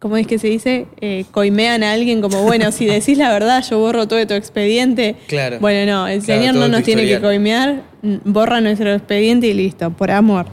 [0.00, 0.86] ¿Cómo es que se dice?
[1.02, 4.34] Eh, coimean a alguien como, bueno, si decís la verdad, yo borro todo de tu
[4.34, 5.14] expediente.
[5.28, 5.58] Claro.
[5.60, 7.82] Bueno, no, el Claro, Señor no nos tiene que coimear,
[8.24, 10.46] borra nuestro expediente y listo, por amor.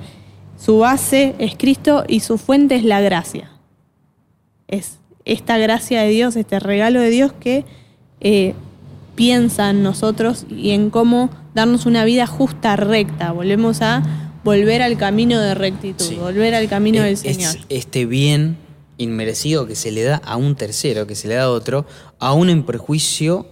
[0.60, 3.50] Su base es Cristo y su fuente es la gracia.
[4.68, 7.64] Es esta gracia de Dios, este regalo de Dios que
[8.20, 8.54] eh,
[9.16, 13.32] piensa en nosotros y en cómo darnos una vida justa, recta.
[13.32, 14.04] Volvemos a
[14.44, 16.16] volver al camino de rectitud, Sí.
[16.16, 17.56] volver al camino del Es- Señor.
[17.56, 18.58] es este bien
[18.98, 21.86] inmerecido que se le da a un tercero, que se le da a otro,
[22.20, 23.48] aún en perjuicio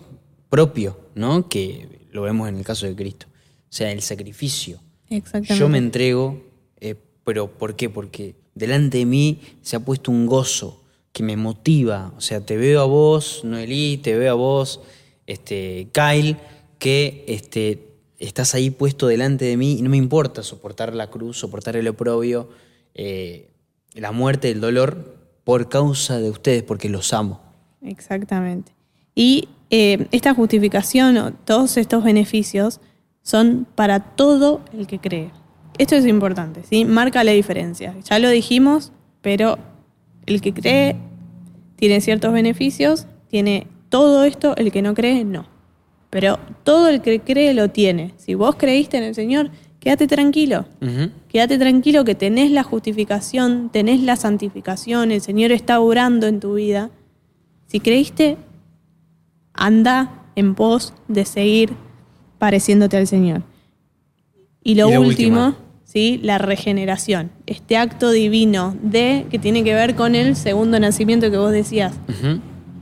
[0.49, 1.49] propio, ¿no?
[1.49, 3.27] Que lo vemos en el caso de Cristo.
[3.29, 4.79] O sea, el sacrificio.
[5.09, 5.57] Exactamente.
[5.57, 6.41] Yo me entrego,
[6.79, 7.89] eh, pero ¿por qué?
[7.89, 10.81] Porque delante de mí se ha puesto un gozo
[11.11, 12.13] que me motiva.
[12.17, 14.81] O sea, te veo a vos, Noelí, te veo a vos,
[15.27, 16.37] este, Kyle,
[16.79, 17.87] que este,
[18.19, 21.87] estás ahí puesto delante de mí y no me importa soportar la cruz, soportar el
[21.87, 22.49] oprobio,
[22.93, 23.49] eh,
[23.93, 25.15] la muerte, el dolor,
[25.45, 27.39] por causa de ustedes, porque los amo.
[27.81, 28.73] Exactamente.
[29.13, 32.81] Y eh, esta justificación o todos estos beneficios
[33.21, 35.31] son para todo el que cree.
[35.77, 36.83] Esto es importante, ¿sí?
[36.83, 37.95] Marca la diferencia.
[38.03, 38.91] Ya lo dijimos,
[39.21, 39.57] pero
[40.25, 40.95] el que cree
[41.75, 45.47] tiene ciertos beneficios, tiene todo esto, el que no cree, no.
[46.09, 48.13] Pero todo el que cree lo tiene.
[48.17, 49.51] Si vos creíste en el Señor,
[49.85, 50.65] quédate tranquilo.
[51.29, 56.55] Quédate tranquilo que tenés la justificación, tenés la santificación, el Señor está obrando en tu
[56.55, 56.89] vida.
[57.67, 58.37] Si creíste,
[59.53, 61.73] anda en pos de seguir
[62.39, 63.43] pareciéndote al Señor.
[64.63, 65.53] Y lo Y último.
[65.83, 66.19] ¿sí?
[66.23, 67.29] la regeneración.
[67.45, 71.93] Este acto divino de que tiene que ver con el segundo nacimiento que vos decías,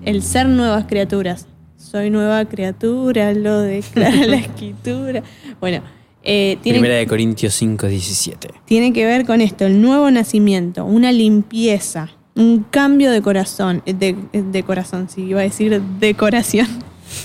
[0.05, 1.47] el ser nuevas criaturas.
[1.75, 5.21] Soy nueva criatura, lo declara la escritura.
[5.59, 5.81] Bueno,
[6.23, 8.49] eh, tiene Primera de Corintios 5, 17.
[8.65, 13.93] tiene que ver con esto, el nuevo nacimiento, una limpieza, un cambio de corazón, eh,
[13.93, 16.67] de, de corazón, sí, iba a decir decoración,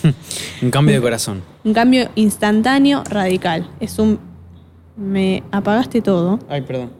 [0.62, 1.42] Un cambio de corazón.
[1.64, 3.70] un cambio instantáneo, radical.
[3.80, 4.18] Es un...
[4.96, 6.90] Me apagaste todo, Ay, perdón.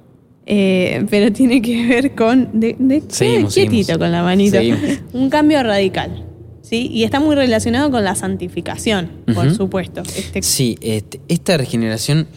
[0.46, 2.48] eh, pero tiene que ver con...
[2.60, 3.98] De, de- Seguimos, quietito seguimos.
[3.98, 4.56] con la manito.
[4.56, 4.80] Seguimos.
[5.12, 6.24] Un cambio radical,
[6.68, 6.88] ¿sí?
[6.92, 10.02] Y está muy relacionado con la santificación, por supuesto.
[10.02, 12.28] Este, Sí, este, esta regeneración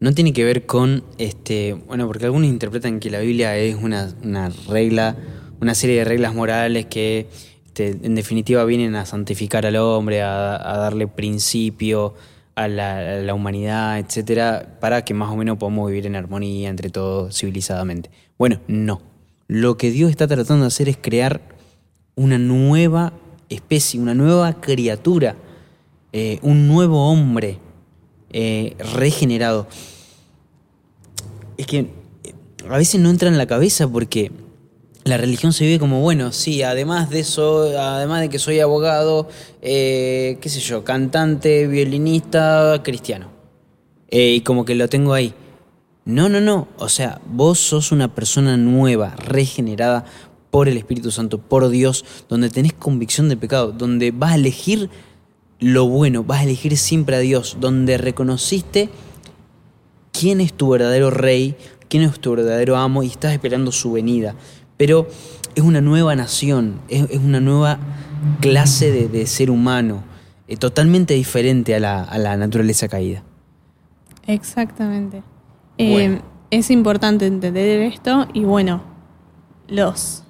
[0.00, 4.12] no tiene que ver con, este, bueno, porque algunos interpretan que la Biblia es una,
[4.22, 5.16] una regla,
[5.60, 7.28] una serie de reglas morales que
[7.66, 12.14] este, en definitiva vienen a santificar al hombre, a, a darle principio
[12.56, 16.70] a la, a la humanidad, etcétera, para que más o menos podamos vivir en armonía
[16.70, 18.10] entre todos civilizadamente.
[18.38, 19.00] Bueno, no.
[19.46, 21.40] Lo que Dios está tratando de hacer es crear
[22.16, 23.12] una nueva
[23.48, 25.36] especie, una nueva criatura,
[26.12, 27.58] eh, un nuevo hombre
[28.32, 29.66] eh, regenerado.
[31.56, 32.34] Es que eh,
[32.68, 34.32] a veces no entra en la cabeza porque
[35.04, 39.28] la religión se vive como, bueno, sí, además de eso, además de que soy abogado,
[39.60, 43.30] qué sé yo, cantante, violinista, cristiano.
[44.10, 45.32] Y como que lo tengo ahí.
[46.06, 46.68] No, no, no.
[46.78, 50.04] O sea, vos sos una persona nueva, regenerada
[50.56, 54.88] por el Espíritu Santo, por Dios, donde tenés convicción de pecado, donde vas a elegir
[55.60, 58.88] lo bueno, vas a elegir siempre a Dios, donde reconociste
[60.18, 61.56] quién es tu verdadero rey,
[61.90, 64.34] quién es tu verdadero amo y estás esperando su venida.
[64.78, 65.08] Pero
[65.54, 67.78] es una nueva nación, es, es una nueva
[68.40, 70.04] clase de, de ser humano,
[70.48, 73.22] eh, totalmente diferente a la, a la naturaleza caída.
[74.26, 75.22] Exactamente.
[75.76, 76.14] Bueno.
[76.16, 76.20] Eh,
[76.50, 78.80] es importante entender esto y bueno,
[79.68, 80.22] los,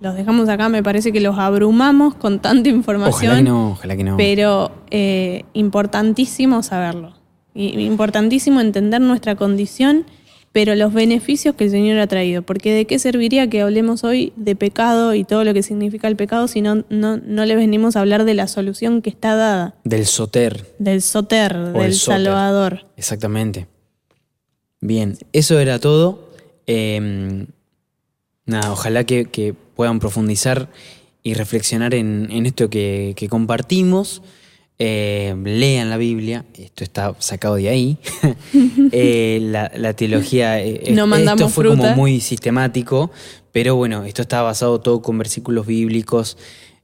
[0.00, 3.96] los dejamos acá, me parece que los abrumamos con tanta información, Ojalá que no, ojalá
[3.96, 4.16] que no.
[4.16, 7.14] pero eh, importantísimo saberlo.
[7.54, 10.04] Y, importantísimo entender nuestra condición,
[10.52, 12.42] pero los beneficios que el Señor ha traído.
[12.42, 16.14] Porque de qué serviría que hablemos hoy de pecado y todo lo que significa el
[16.16, 19.74] pecado si no, no, no le venimos a hablar de la solución que está dada,
[19.84, 20.64] Del soter.
[20.78, 22.24] del soter, O del soter.
[22.24, 22.86] Salvador.
[22.96, 23.66] Exactamente.
[24.80, 26.28] Bien, eso era todo.
[26.68, 27.46] Eh,
[28.46, 30.68] nada, ojalá que, que puedan profundizar
[31.22, 34.22] y reflexionar en, en esto que, que compartimos.
[34.80, 37.98] Eh, lean la Biblia, esto está sacado de ahí.
[38.90, 43.12] Eh, la, la teología, eh, No esto fue como muy sistemático,
[43.52, 46.36] pero bueno, esto está basado todo con versículos bíblicos.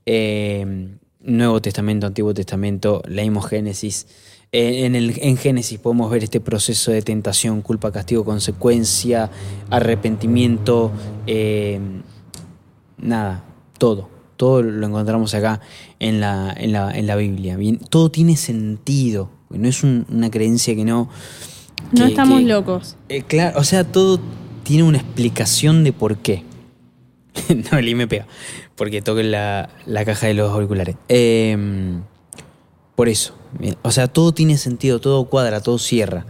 [0.07, 4.07] Nuevo Testamento, Antiguo Testamento, leímos Génesis.
[4.53, 9.31] En, el, en Génesis podemos ver este proceso de tentación, culpa, castigo, consecuencia,
[9.71, 10.93] arrepentimiento,
[13.05, 13.45] nada,
[13.79, 14.09] todo.
[14.37, 15.61] Todo lo encontramos acá
[16.01, 17.57] en la, en la, en la Biblia.
[17.57, 19.31] Bien, todo tiene sentido.
[19.51, 21.09] No es un- una creencia que no.
[21.93, 22.97] No estamos que- locos.
[23.09, 24.19] eh, claro, o sea, todo
[24.65, 26.43] tiene una explicación de por qué.
[27.73, 28.27] no, el me pega.
[28.75, 30.97] Porque toque la, la caja de los auriculares.
[31.09, 31.57] Eh,
[32.97, 33.37] por eso.
[33.83, 36.27] O sea, todo tiene sentido, todo cuadra, todo cierra.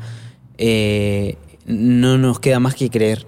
[0.59, 1.37] Eh,
[1.67, 3.27] no nos queda más que creer.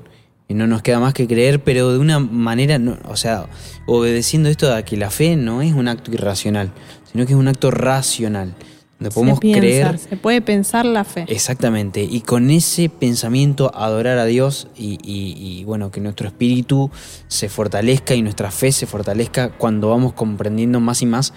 [0.48, 3.46] Y No nos queda más que creer, pero de una manera, no- o sea,
[3.86, 6.70] obedeciendo esto a que la fe no es un acto irracional,
[7.10, 8.54] sino que es un acto racional.
[8.98, 11.26] Donde podemos se piensa, creer se puede pensar la fe.
[11.28, 16.90] Exactamente, y con ese pensamiento adorar a Dios y, y- y, bueno, que nuestro espíritu
[17.28, 21.34] se fortalezca y nuestra fe se fortalezca cuando vamos comprendiendo más y más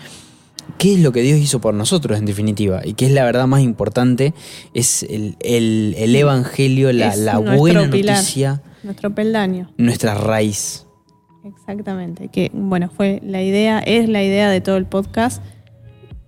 [0.77, 3.45] qué es lo que Dios hizo por nosotros en definitiva y qué es la verdad
[3.47, 4.33] más importante,
[4.73, 8.15] es el, el- el Evangelio, la, Es la buena pilar.
[8.17, 9.71] noticia, Nuestro peldaño.
[9.77, 10.85] nuestra raíz.
[11.43, 12.27] Exactamente.
[12.27, 15.41] Que bueno, fue la idea, es la idea de todo el podcast.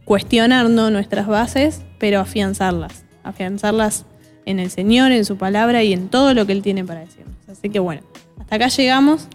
[0.06, 3.06] Cuestionarnos nuestras bases, pero afianzarlas.
[3.24, 4.06] Afianzarlas
[4.46, 7.36] en el Señor, en su palabra y en todo lo que Él tiene para decirnos.
[7.48, 8.02] Así que bueno,
[8.40, 9.28] hasta acá llegamos.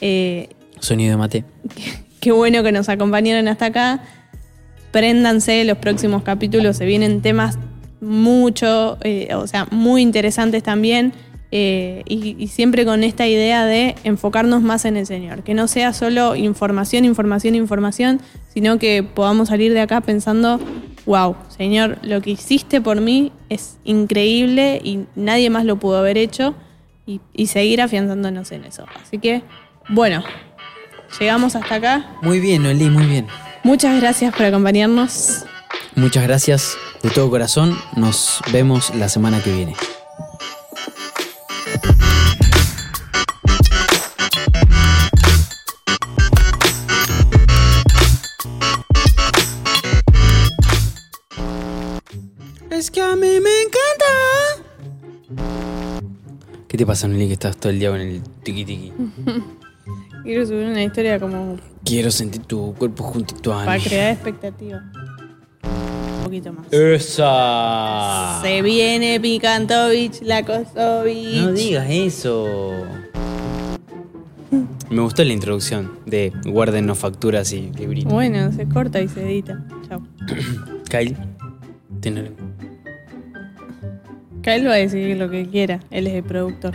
[0.00, 0.50] Eh,
[0.80, 1.44] Sonido de mate.
[2.20, 4.02] Qué bueno que nos acompañaron hasta acá.
[4.92, 7.58] Préndanse los próximos capítulos, se vienen temas
[8.00, 11.12] mucho, eh, o sea, muy interesantes también.
[11.50, 15.42] Eh, y, y siempre con esta idea de enfocarnos más en el Señor.
[15.42, 18.20] Que no sea solo información, información, información,
[18.52, 20.60] sino que podamos salir de acá pensando,
[21.06, 26.18] wow, Señor, lo que hiciste por mí es increíble y nadie más lo pudo haber
[26.18, 26.54] hecho.
[27.08, 28.84] Y, y seguir afianzándonos en eso.
[29.00, 29.44] Así que,
[29.88, 30.24] bueno,
[31.20, 32.16] llegamos hasta acá.
[32.20, 33.28] Muy bien, Noelí, muy bien.
[33.62, 35.44] Muchas gracias por acompañarnos.
[35.94, 37.78] Muchas gracias de todo corazón.
[37.94, 39.74] Nos vemos la semana que viene.
[56.68, 58.92] ¿Qué te pasa, Nelly, que estás todo el día con el tiki tiki?
[60.24, 63.84] Quiero subir una historia como Quiero sentir tu cuerpo juntito a para mí.
[63.84, 64.82] crear expectativa.
[66.18, 66.66] Un poquito más.
[66.72, 68.40] ¡Esa!
[68.42, 71.36] Se viene Picantovich, la Kosovich.
[71.36, 72.72] No digas eso.
[74.90, 78.12] Me gustó la introducción de guárdenos facturas y libritos.
[78.12, 79.64] Bueno, se corta y se edita.
[79.88, 80.02] Chao.
[80.90, 81.16] Kyle,
[82.00, 82.30] tenelo.
[84.46, 85.80] Kyle va a decir lo que quiera.
[85.90, 86.72] Él es el productor.